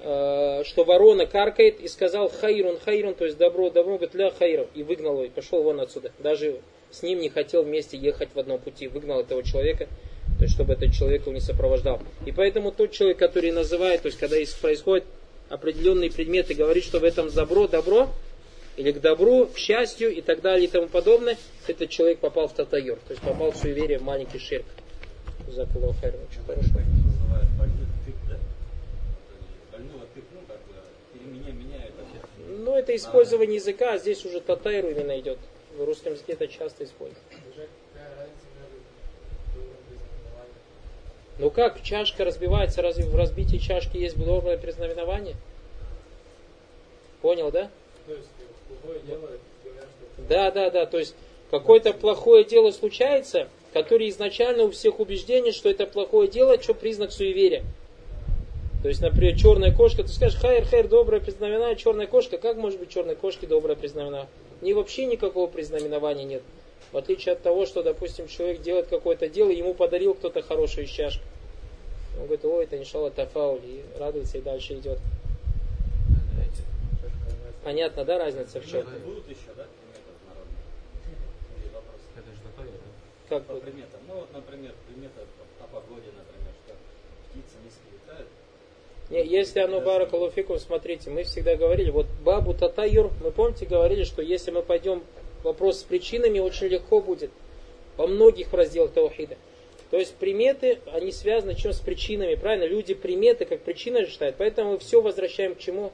э, 0.00 0.62
что 0.64 0.84
ворона 0.84 1.26
каркает, 1.26 1.80
и 1.80 1.88
сказал 1.88 2.28
хайрун, 2.28 2.78
хайрун, 2.78 3.14
то 3.14 3.24
есть 3.24 3.38
добро, 3.38 3.70
добро, 3.70 3.94
говорит, 3.94 4.14
ля 4.14 4.30
хайрун, 4.30 4.66
и 4.74 4.82
выгнал 4.82 5.14
его, 5.14 5.24
и 5.24 5.28
пошел 5.28 5.62
вон 5.62 5.80
отсюда. 5.80 6.10
Даже 6.18 6.60
с 6.90 7.02
ним 7.02 7.20
не 7.20 7.28
хотел 7.28 7.64
вместе 7.64 7.96
ехать 7.96 8.30
в 8.34 8.38
одном 8.38 8.58
пути, 8.58 8.88
выгнал 8.88 9.20
этого 9.20 9.42
человека, 9.42 9.88
то 10.38 10.44
есть 10.44 10.54
чтобы 10.54 10.74
этот 10.74 10.92
человек 10.92 11.22
его 11.22 11.32
не 11.32 11.40
сопровождал. 11.40 12.00
И 12.26 12.32
поэтому 12.32 12.72
тот 12.72 12.92
человек, 12.92 13.18
который 13.18 13.52
называет, 13.52 14.02
то 14.02 14.06
есть 14.06 14.18
когда 14.18 14.36
происходит 14.60 15.04
определенные 15.48 16.10
предметы, 16.10 16.54
говорит, 16.54 16.84
что 16.84 16.98
в 17.00 17.04
этом 17.04 17.30
добро, 17.30 17.66
добро, 17.66 18.08
или 18.76 18.92
к 18.92 19.00
добру, 19.00 19.46
к 19.46 19.58
счастью 19.58 20.14
и 20.14 20.20
так 20.20 20.40
далее 20.40 20.66
и 20.66 20.70
тому 20.70 20.86
подобное, 20.86 21.36
этот 21.66 21.90
человек 21.90 22.20
попал 22.20 22.46
в 22.46 22.54
татайор, 22.54 22.98
то 23.06 23.12
есть 23.12 23.22
попал 23.22 23.50
в 23.50 23.56
суеверие 23.56 23.98
в 23.98 24.02
маленький 24.02 24.38
ширк. 24.38 24.66
Хайр, 26.00 26.14
очень 26.30 26.44
хорошо. 26.46 26.68
Ну, 32.48 32.76
это 32.76 32.94
использование 32.94 33.56
языка, 33.56 33.94
а 33.94 33.98
здесь 33.98 34.24
уже 34.24 34.40
татайру 34.40 34.90
именно 34.90 35.18
идет. 35.18 35.38
В 35.78 35.84
русском 35.84 36.12
языке 36.12 36.32
это 36.32 36.48
часто 36.48 36.82
используют. 36.82 37.22
Ну 41.38 41.50
как, 41.52 41.80
чашка 41.84 42.24
разбивается, 42.24 42.82
разве 42.82 43.04
в 43.04 43.14
разбитии 43.14 43.58
чашки 43.58 43.96
есть 43.96 44.16
доброе 44.18 44.58
признаменование? 44.58 45.36
Понял, 47.22 47.52
да? 47.52 47.70
Да, 50.28 50.50
да, 50.50 50.70
да, 50.70 50.84
то 50.86 50.98
есть 50.98 51.14
какое-то 51.52 51.92
плохое 51.92 52.44
дело 52.44 52.72
случается, 52.72 53.48
которое 53.72 54.08
изначально 54.08 54.64
у 54.64 54.72
всех 54.72 54.98
убеждение, 54.98 55.52
что 55.52 55.70
это 55.70 55.86
плохое 55.86 56.28
дело, 56.28 56.60
что 56.60 56.74
признак 56.74 57.12
суеверия. 57.12 57.62
То 58.82 58.88
есть, 58.88 59.00
например, 59.00 59.36
черная 59.38 59.72
кошка, 59.72 60.02
ты 60.02 60.08
скажешь, 60.08 60.40
хайр, 60.40 60.64
хайр, 60.64 60.88
доброе 60.88 61.20
признаменование, 61.20 61.76
черная 61.76 62.08
кошка, 62.08 62.36
как 62.36 62.56
может 62.56 62.80
быть 62.80 62.90
черной 62.90 63.14
кошке 63.14 63.46
доброе 63.46 63.76
признаменование? 63.76 64.28
Ни 64.60 64.72
вообще 64.72 65.06
никакого 65.06 65.46
признаменования 65.48 66.24
нет. 66.24 66.42
В 66.92 66.96
отличие 66.96 67.34
от 67.34 67.42
того, 67.42 67.66
что, 67.66 67.82
допустим, 67.82 68.28
человек 68.28 68.62
делает 68.62 68.88
какое-то 68.88 69.28
дело, 69.28 69.50
ему 69.50 69.74
подарил 69.74 70.14
кто-то 70.14 70.42
хорошую 70.42 70.86
чашку. 70.86 71.22
Он 72.16 72.24
говорит, 72.24 72.44
ой, 72.44 72.64
это 72.64 72.78
иншалла 72.78 73.10
тафауль, 73.10 73.60
и 73.64 73.84
радуется 73.98 74.38
и 74.38 74.40
дальше 74.40 74.74
идет. 74.74 74.98
Понятно, 77.62 78.04
да, 78.04 78.18
разница 78.18 78.60
в 78.60 78.66
чем? 78.66 78.86
Будут 79.04 79.28
еще, 79.28 79.52
да? 79.56 79.66
Как 83.28 83.44
По 83.44 83.56
приметам. 83.56 84.00
Ну, 84.08 84.14
вот, 84.14 84.32
например, 84.32 84.72
приметы 84.88 85.20
о 85.60 85.66
погоде, 85.66 86.08
например, 86.16 86.54
что 86.64 86.74
птицы 87.28 87.56
низко 87.62 87.82
летают. 87.92 88.28
Не, 88.28 88.97
если 89.10 89.60
оно 89.60 89.80
баракалуфикум, 89.80 90.58
смотрите, 90.58 91.10
мы 91.10 91.24
всегда 91.24 91.56
говорили, 91.56 91.90
вот 91.90 92.06
бабу 92.22 92.54
татайюр, 92.54 93.10
мы 93.22 93.30
помните, 93.30 93.66
говорили, 93.66 94.04
что 94.04 94.22
если 94.22 94.50
мы 94.50 94.62
пойдем 94.62 95.02
вопрос 95.42 95.80
с 95.80 95.82
причинами, 95.82 96.38
очень 96.38 96.66
легко 96.66 97.00
будет 97.00 97.30
во 97.96 98.06
многих 98.06 98.52
разделах 98.52 98.92
таухида. 98.92 99.36
То 99.90 99.96
есть 99.96 100.14
приметы, 100.16 100.78
они 100.92 101.12
связаны 101.12 101.54
чем 101.54 101.72
с 101.72 101.80
причинами, 101.80 102.34
правильно? 102.34 102.64
Люди 102.64 102.92
приметы 102.92 103.46
как 103.46 103.60
причины 103.60 104.06
считают, 104.06 104.36
поэтому 104.36 104.72
мы 104.72 104.78
все 104.78 105.00
возвращаем 105.00 105.54
к 105.54 105.58
чему? 105.58 105.90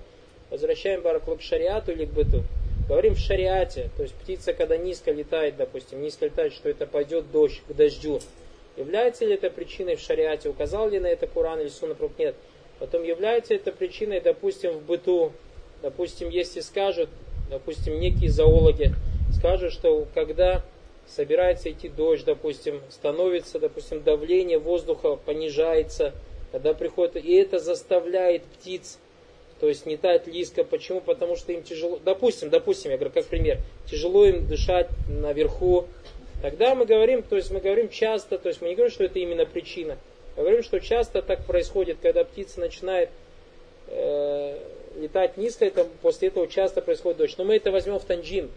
возвращаем 0.51 1.03
бараклу 1.03 1.37
к 1.37 1.43
шариату 1.43 1.93
или 1.93 2.05
к 2.05 2.11
быту. 2.11 2.43
Говорим 2.89 3.15
в 3.15 3.19
шариате, 3.19 3.91
то 3.97 4.03
есть 4.03 4.15
птица, 4.15 4.53
когда 4.53 4.77
низко 4.77 5.11
летает, 5.11 5.57
допустим, 5.57 6.03
низко 6.03 6.27
летает, 6.27 6.53
что 6.53 6.69
это 6.69 6.87
пойдет 6.87 7.31
дождь, 7.33 7.63
к 7.67 7.73
дождю. 7.73 8.21
Является 8.77 9.25
ли 9.25 9.35
это 9.35 9.51
причиной 9.51 9.97
в 9.97 10.01
шариате? 10.01 10.49
Указал 10.49 10.89
ли 10.89 10.99
на 10.99 11.07
это 11.07 11.27
Куран 11.27 11.61
или 11.61 11.69
Сунна 11.69 11.97
Нет. 12.19 12.35
Потом 12.79 13.03
является 13.03 13.55
это 13.55 13.73
причиной, 13.73 14.21
допустим, 14.21 14.73
в 14.73 14.83
быту. 14.83 15.33
Допустим, 15.83 16.29
если 16.29 16.61
скажут, 16.61 17.09
допустим, 17.51 18.01
некие 18.01 18.31
зоологи 18.31 18.93
скажут, 19.33 19.73
что 19.73 20.07
когда 20.15 20.63
собирается 21.07 21.71
идти 21.71 21.89
дождь, 21.89 22.25
допустим, 22.25 22.81
становится, 22.89 23.59
допустим, 23.59 24.03
давление 24.03 24.59
воздуха 24.59 25.17
понижается, 25.17 26.13
когда 26.53 26.73
приходит, 26.73 27.25
и 27.25 27.35
это 27.35 27.59
заставляет 27.59 28.43
птиц 28.45 28.99
то 29.61 29.69
есть 29.69 29.87
не 29.87 29.97
тает 29.97 30.27
лиска. 30.27 30.65
Почему? 30.65 31.01
Потому 31.01 31.37
что 31.37 31.53
им 31.53 31.63
тяжело, 31.63 31.99
допустим, 32.05 32.51
допустим, 32.51 32.91
я 32.91 32.99
говорю, 32.99 33.15
как 33.15 33.27
пример, 33.27 33.59
тяжело 33.91 34.27
им 34.27 34.47
дышать 34.47 34.89
наверху. 35.09 35.87
Тогда 36.43 36.75
мы 36.75 36.85
говорим, 36.85 37.23
то 37.23 37.37
есть 37.37 37.51
мы 37.51 37.61
говорим 37.61 37.89
часто, 37.89 38.37
то 38.37 38.49
есть 38.49 38.61
мы 38.61 38.69
не 38.69 38.75
говорим, 38.75 38.93
что 38.93 39.05
это 39.05 39.19
именно 39.19 39.47
причина. 39.47 39.97
Говорим, 40.37 40.63
что 40.63 40.81
часто 40.81 41.23
так 41.23 41.45
происходит, 41.45 41.99
когда 42.03 42.25
птица 42.25 42.61
начинает 42.61 43.11
э, 43.89 44.59
летать 44.97 45.37
низко, 45.37 45.65
это, 45.65 45.87
после 46.03 46.29
этого 46.29 46.49
часто 46.49 46.81
происходит 46.81 47.19
дождь. 47.19 47.39
Но 47.39 47.45
мы 47.45 47.57
это 47.57 47.71
возьмем 47.71 47.99
в 47.99 48.05
танджин. 48.05 48.51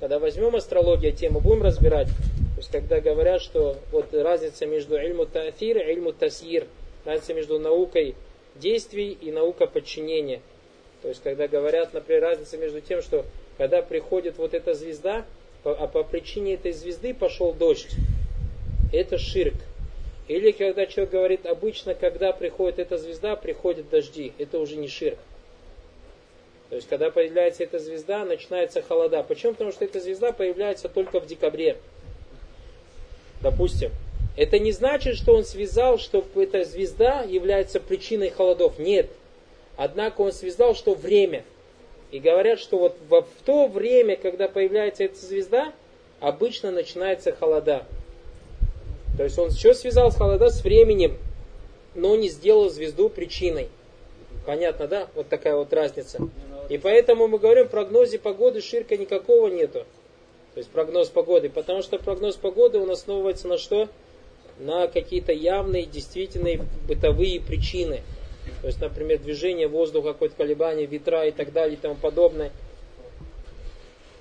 Когда 0.00 0.18
возьмем 0.18 0.56
астрологию, 0.56 1.12
тему 1.12 1.40
будем 1.40 1.62
разбирать. 1.62 2.08
То 2.08 2.58
есть 2.58 2.70
когда 2.70 3.00
говорят, 3.00 3.42
что 3.42 3.76
вот 3.92 4.12
разница 4.12 4.66
между 4.66 4.96
ильму 4.96 5.24
та'фир 5.24 5.78
и 5.78 5.92
ильму 5.92 6.12
тасир, 6.12 6.66
разница 7.04 7.34
между 7.34 7.58
наукой 7.58 8.14
действий 8.56 9.16
и 9.20 9.30
наука 9.30 9.66
подчинения. 9.66 10.40
То 11.02 11.08
есть, 11.08 11.22
когда 11.22 11.48
говорят, 11.48 11.94
например, 11.94 12.22
разница 12.22 12.58
между 12.58 12.80
тем, 12.80 13.02
что 13.02 13.24
когда 13.56 13.82
приходит 13.82 14.36
вот 14.38 14.54
эта 14.54 14.74
звезда, 14.74 15.24
а 15.64 15.86
по 15.86 16.02
причине 16.02 16.54
этой 16.54 16.72
звезды 16.72 17.14
пошел 17.14 17.52
дождь, 17.52 17.90
это 18.92 19.18
ширк. 19.18 19.54
Или 20.30 20.52
когда 20.52 20.86
человек 20.86 21.10
говорит, 21.10 21.44
обычно, 21.44 21.96
когда 21.96 22.30
приходит 22.30 22.78
эта 22.78 22.98
звезда, 22.98 23.34
приходят 23.34 23.90
дожди, 23.90 24.32
это 24.38 24.60
уже 24.60 24.76
не 24.76 24.86
ширк. 24.86 25.18
То 26.68 26.76
есть, 26.76 26.88
когда 26.88 27.10
появляется 27.10 27.64
эта 27.64 27.80
звезда, 27.80 28.24
начинается 28.24 28.80
холода. 28.80 29.24
Почему? 29.24 29.54
Потому 29.54 29.72
что 29.72 29.84
эта 29.84 29.98
звезда 29.98 30.30
появляется 30.30 30.88
только 30.88 31.18
в 31.18 31.26
декабре. 31.26 31.78
Допустим. 33.40 33.90
Это 34.36 34.60
не 34.60 34.70
значит, 34.70 35.16
что 35.16 35.34
он 35.34 35.44
связал, 35.44 35.98
что 35.98 36.24
эта 36.36 36.62
звезда 36.62 37.22
является 37.22 37.80
причиной 37.80 38.30
холодов. 38.30 38.78
Нет. 38.78 39.10
Однако 39.76 40.20
он 40.20 40.30
связал, 40.30 40.76
что 40.76 40.94
время. 40.94 41.42
И 42.12 42.20
говорят, 42.20 42.60
что 42.60 42.78
вот 42.78 42.96
в, 43.08 43.24
то 43.44 43.66
время, 43.66 44.14
когда 44.14 44.46
появляется 44.46 45.02
эта 45.02 45.16
звезда, 45.16 45.72
обычно 46.20 46.70
начинается 46.70 47.32
холода. 47.32 47.84
То 49.20 49.24
есть 49.24 49.38
он 49.38 49.50
что 49.50 49.74
связал 49.74 50.10
с 50.10 50.16
холода? 50.16 50.48
С 50.48 50.64
временем, 50.64 51.18
но 51.94 52.16
не 52.16 52.30
сделал 52.30 52.70
звезду 52.70 53.10
причиной. 53.10 53.68
Понятно, 54.46 54.88
да? 54.88 55.08
Вот 55.14 55.28
такая 55.28 55.56
вот 55.56 55.70
разница. 55.74 56.26
И 56.70 56.78
поэтому 56.78 57.28
мы 57.28 57.38
говорим, 57.38 57.68
прогнозе 57.68 58.18
погоды 58.18 58.62
ширка 58.62 58.96
никакого 58.96 59.48
нету. 59.48 59.80
То 60.54 60.58
есть 60.58 60.70
прогноз 60.70 61.10
погоды. 61.10 61.50
Потому 61.50 61.82
что 61.82 61.98
прогноз 61.98 62.36
погоды 62.36 62.78
он 62.78 62.90
основывается 62.90 63.46
на 63.46 63.58
что? 63.58 63.90
на 64.58 64.88
какие-то 64.88 65.32
явные, 65.32 65.84
действительные 65.84 66.64
бытовые 66.88 67.42
причины. 67.42 68.00
То 68.62 68.68
есть, 68.68 68.80
например, 68.80 69.18
движение 69.18 69.68
воздуха, 69.68 70.14
какое-то 70.14 70.36
колебание, 70.36 70.86
ветра 70.86 71.26
и 71.26 71.30
так 71.30 71.52
далее 71.52 71.76
и 71.76 71.78
тому 71.78 71.94
подобное. 71.94 72.52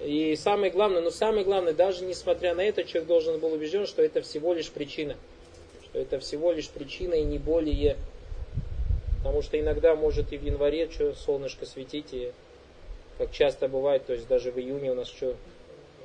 И 0.01 0.35
самое 0.35 0.71
главное, 0.71 1.01
но 1.01 1.11
самое 1.11 1.43
главное, 1.43 1.73
даже 1.73 2.05
несмотря 2.05 2.55
на 2.55 2.61
это, 2.61 2.83
человек 2.83 3.07
должен 3.07 3.39
был 3.39 3.53
убежден, 3.53 3.85
что 3.85 4.01
это 4.01 4.21
всего 4.21 4.53
лишь 4.53 4.69
причина. 4.69 5.15
Что 5.83 5.99
это 5.99 6.19
всего 6.19 6.51
лишь 6.51 6.69
причина 6.69 7.15
и 7.15 7.23
не 7.23 7.37
более. 7.37 7.97
Потому 9.17 9.41
что 9.41 9.59
иногда 9.59 9.95
может 9.95 10.31
и 10.31 10.37
в 10.37 10.43
январе 10.43 10.89
что 10.89 11.13
солнышко 11.13 11.65
светить, 11.65 12.13
и 12.13 12.31
как 13.17 13.31
часто 13.31 13.67
бывает, 13.67 14.05
то 14.05 14.13
есть 14.13 14.27
даже 14.27 14.51
в 14.51 14.57
июне 14.57 14.91
у 14.91 14.95
нас 14.95 15.09
что 15.09 15.35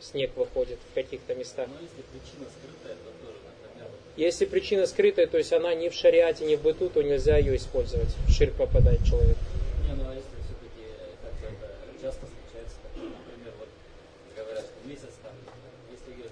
снег 0.01 0.32
выходит 0.36 0.78
в 0.90 0.95
каких-то 0.95 1.34
местах. 1.34 1.68
Но 1.68 1.80
если 1.80 2.03
причина 2.03 2.47
скрытая, 2.51 2.97
то 2.97 3.14
если 4.16 4.47
причина 4.47 4.86
скрытая, 4.86 5.26
то 5.26 5.38
есть 5.38 5.53
она 5.53 5.74
не 5.74 5.90
в 5.90 5.95
шариате, 5.95 6.47
не 6.47 6.55
в 6.55 6.62
быту, 6.62 6.88
то 6.88 7.03
нельзя 7.03 7.36
ее 7.36 7.57
использовать. 7.57 8.14
В 8.28 8.30
ширк 8.30 8.55
попадает 8.55 9.03
человек. 9.05 9.36
Не, 9.82 9.95
ну 9.99 10.07
а 10.09 10.14
если 10.14 10.30
все-таки 10.47 10.86
как-то 11.18 11.47
это 11.51 11.99
часто 11.99 12.22
случается, 12.30 12.78
например, 12.95 13.53
вот 13.59 13.66
говорят, 14.38 14.62
что 14.70 14.78
месяц 14.86 15.18
там, 15.18 15.34
если 15.90 16.30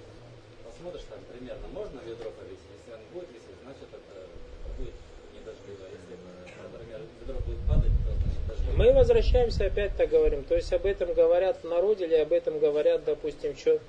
посмотришь 0.63 1.03
там 1.11 1.19
примерно, 1.27 1.67
можно 1.75 1.99
ведро 2.07 2.31
повесить, 2.39 2.71
если 2.71 2.95
он 2.95 3.03
будет 3.11 3.35
висеть, 3.35 3.59
значит 3.67 3.91
это 3.91 4.31
будет 4.79 4.95
не 5.35 5.43
дождливо. 5.43 5.83
Если, 5.91 6.15
например, 6.63 7.03
ведро 7.19 7.39
будет 7.43 7.63
падать, 7.67 7.91
то 8.07 8.15
значит 8.15 8.43
дождливо. 8.47 8.79
Мы 8.79 8.95
возвращаемся, 8.95 9.52
опять 9.67 9.97
так 9.97 10.11
говорим. 10.11 10.45
То 10.45 10.55
есть 10.55 10.73
об 10.73 10.87
этом 10.87 11.13
говорят 11.15 11.59
в 11.63 11.69
народе 11.69 12.07
или 12.07 12.15
об 12.15 12.33
этом 12.33 12.59
говорят, 12.59 13.05
допустим, 13.05 13.57
что 13.57 13.81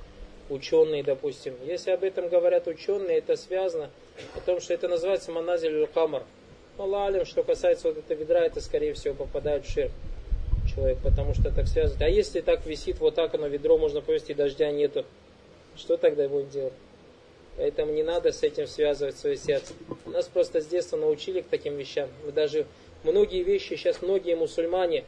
ученые, 0.50 1.04
допустим. 1.04 1.56
Если 1.66 1.92
об 1.92 2.04
этом 2.04 2.30
говорят 2.30 2.68
ученые, 2.68 3.20
это 3.20 3.36
связано 3.36 3.90
о 4.36 4.40
том, 4.42 4.60
что 4.60 4.74
это 4.74 4.88
называется 4.88 5.32
маназиль 5.32 5.88
камар. 5.88 6.24
Аллах 6.78 7.28
что 7.28 7.44
касается 7.44 7.90
вот 7.90 7.98
этого 8.00 8.18
ведра, 8.18 8.42
это 8.42 8.60
скорее 8.60 8.94
всего 8.94 9.14
попадает 9.14 9.66
в 9.66 9.70
ширк. 9.72 9.92
человек, 10.74 10.98
потому 11.04 11.34
что 11.34 11.52
так 11.52 11.68
связывает. 11.68 12.02
А 12.02 12.10
если 12.10 12.42
так 12.42 12.66
висит 12.66 13.00
вот 13.00 13.16
так, 13.16 13.34
оно 13.36 13.48
ведро 13.48 13.78
можно 13.78 14.02
повести, 14.02 14.34
дождя 14.34 14.72
нету, 14.72 15.06
что 15.76 15.98
тогда 15.98 16.28
будет 16.28 16.50
делать? 16.50 16.74
Поэтому 17.58 17.94
не 17.94 18.02
надо 18.02 18.32
с 18.32 18.42
этим 18.42 18.66
связывать 18.66 19.18
свое 19.18 19.38
сердце. 19.38 19.74
Нас 20.06 20.28
просто 20.28 20.62
с 20.62 20.66
детства 20.66 20.98
научили 20.98 21.42
к 21.42 21.48
таким 21.48 21.78
вещам. 21.78 22.10
Мы 22.26 22.32
даже 22.32 22.66
многие 23.04 23.44
вещи, 23.44 23.76
сейчас 23.76 24.02
многие 24.02 24.36
мусульмане 24.36 25.04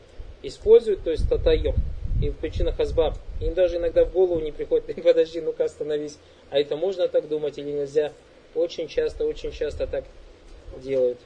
используют, 0.47 1.03
то 1.03 1.11
есть 1.11 1.27
татайом, 1.29 1.75
и 2.21 2.29
в 2.29 2.37
причинах 2.37 2.79
азбаб. 2.79 3.15
Им 3.41 3.53
даже 3.53 3.77
иногда 3.77 4.05
в 4.05 4.11
голову 4.11 4.39
не 4.39 4.51
приходит, 4.51 4.95
подожди, 5.03 5.41
ну-ка 5.41 5.65
остановись. 5.65 6.17
А 6.49 6.59
это 6.59 6.75
можно 6.77 7.07
так 7.07 7.27
думать 7.27 7.57
или 7.57 7.71
нельзя? 7.71 8.11
Очень 8.53 8.87
часто, 8.87 9.25
очень 9.25 9.51
часто 9.51 9.87
так 9.87 10.05
делают. 10.77 11.19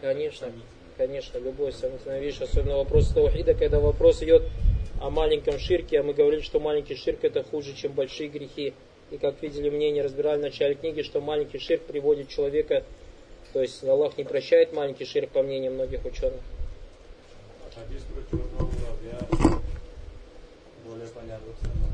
Конечно, 0.00 0.52
конечно, 0.96 1.38
любой 1.38 1.72
сомнительная 1.72 2.20
вещь, 2.20 2.40
особенно 2.40 2.76
вопрос 2.76 3.08
таухида, 3.08 3.54
когда 3.54 3.80
вопрос 3.80 4.22
идет 4.22 4.42
о 5.00 5.10
маленьком 5.10 5.58
ширке, 5.58 6.00
а 6.00 6.02
мы 6.02 6.14
говорили, 6.14 6.42
что 6.42 6.60
маленький 6.60 6.94
ширк 6.94 7.24
это 7.24 7.42
хуже, 7.42 7.74
чем 7.74 7.92
большие 7.92 8.28
грехи. 8.28 8.74
И 9.10 9.16
как 9.16 9.42
видели 9.42 9.70
мнение, 9.70 10.04
разбирали 10.04 10.38
в 10.38 10.42
начале 10.42 10.74
книги, 10.74 11.02
что 11.02 11.20
маленький 11.20 11.58
ширк 11.58 11.82
приводит 11.82 12.28
человека, 12.28 12.84
то 13.52 13.60
есть 13.60 13.82
Аллах 13.84 14.16
не 14.16 14.24
прощает 14.24 14.72
маленький 14.72 15.04
ширк, 15.04 15.30
по 15.30 15.42
мнению 15.42 15.72
многих 15.72 16.04
ученых. 16.04 16.40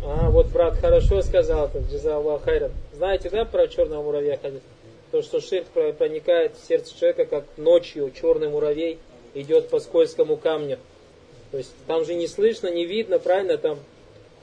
А, 0.04 0.30
вот 0.30 0.46
брат 0.48 0.76
хорошо 0.78 1.22
сказал, 1.22 1.68
тут 1.70 1.90
Джазаллах 1.90 2.42
Хайрат. 2.42 2.72
Знаете, 2.92 3.30
да, 3.30 3.44
про 3.44 3.68
черного 3.68 4.02
муравья 4.02 4.38
ходит? 4.38 4.62
То, 5.10 5.22
что 5.22 5.40
ширк 5.40 5.66
проникает 5.68 6.56
в 6.56 6.66
сердце 6.66 6.96
человека, 6.96 7.26
как 7.26 7.44
ночью 7.56 8.10
черный 8.10 8.48
муравей 8.48 8.98
идет 9.34 9.68
по 9.68 9.80
скользкому 9.80 10.36
камню. 10.36 10.78
То 11.50 11.58
есть 11.58 11.72
там 11.86 12.04
же 12.04 12.14
не 12.14 12.26
слышно, 12.26 12.68
не 12.68 12.84
видно, 12.84 13.18
правильно, 13.18 13.56
там 13.56 13.78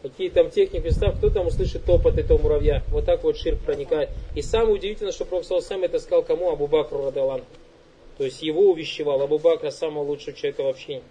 какие 0.03 0.29
там 0.29 0.51
техники, 0.51 0.81
представь, 0.81 1.17
кто 1.17 1.29
там 1.29 1.47
услышит 1.47 1.85
топот 1.85 2.17
этого 2.17 2.37
муравья. 2.37 2.83
Вот 2.89 3.05
так 3.05 3.23
вот 3.23 3.37
ширк 3.37 3.59
проникает. 3.61 4.09
И 4.35 4.41
самое 4.41 4.75
удивительное, 4.75 5.13
что 5.13 5.25
Пророк 5.25 5.45
сам 5.63 5.83
это 5.83 5.97
сказал 5.97 6.23
кому? 6.23 6.51
Абу 6.51 6.67
Бакру 6.67 7.05
Радалан. 7.05 7.41
То 8.17 8.25
есть 8.25 8.43
его 8.43 8.69
увещевал. 8.69 9.21
Абу 9.21 9.39
Бакра 9.39 9.71
самого 9.71 10.03
лучшего 10.03 10.33
человека 10.33 10.63
в 10.63 10.67
общине. 10.67 11.01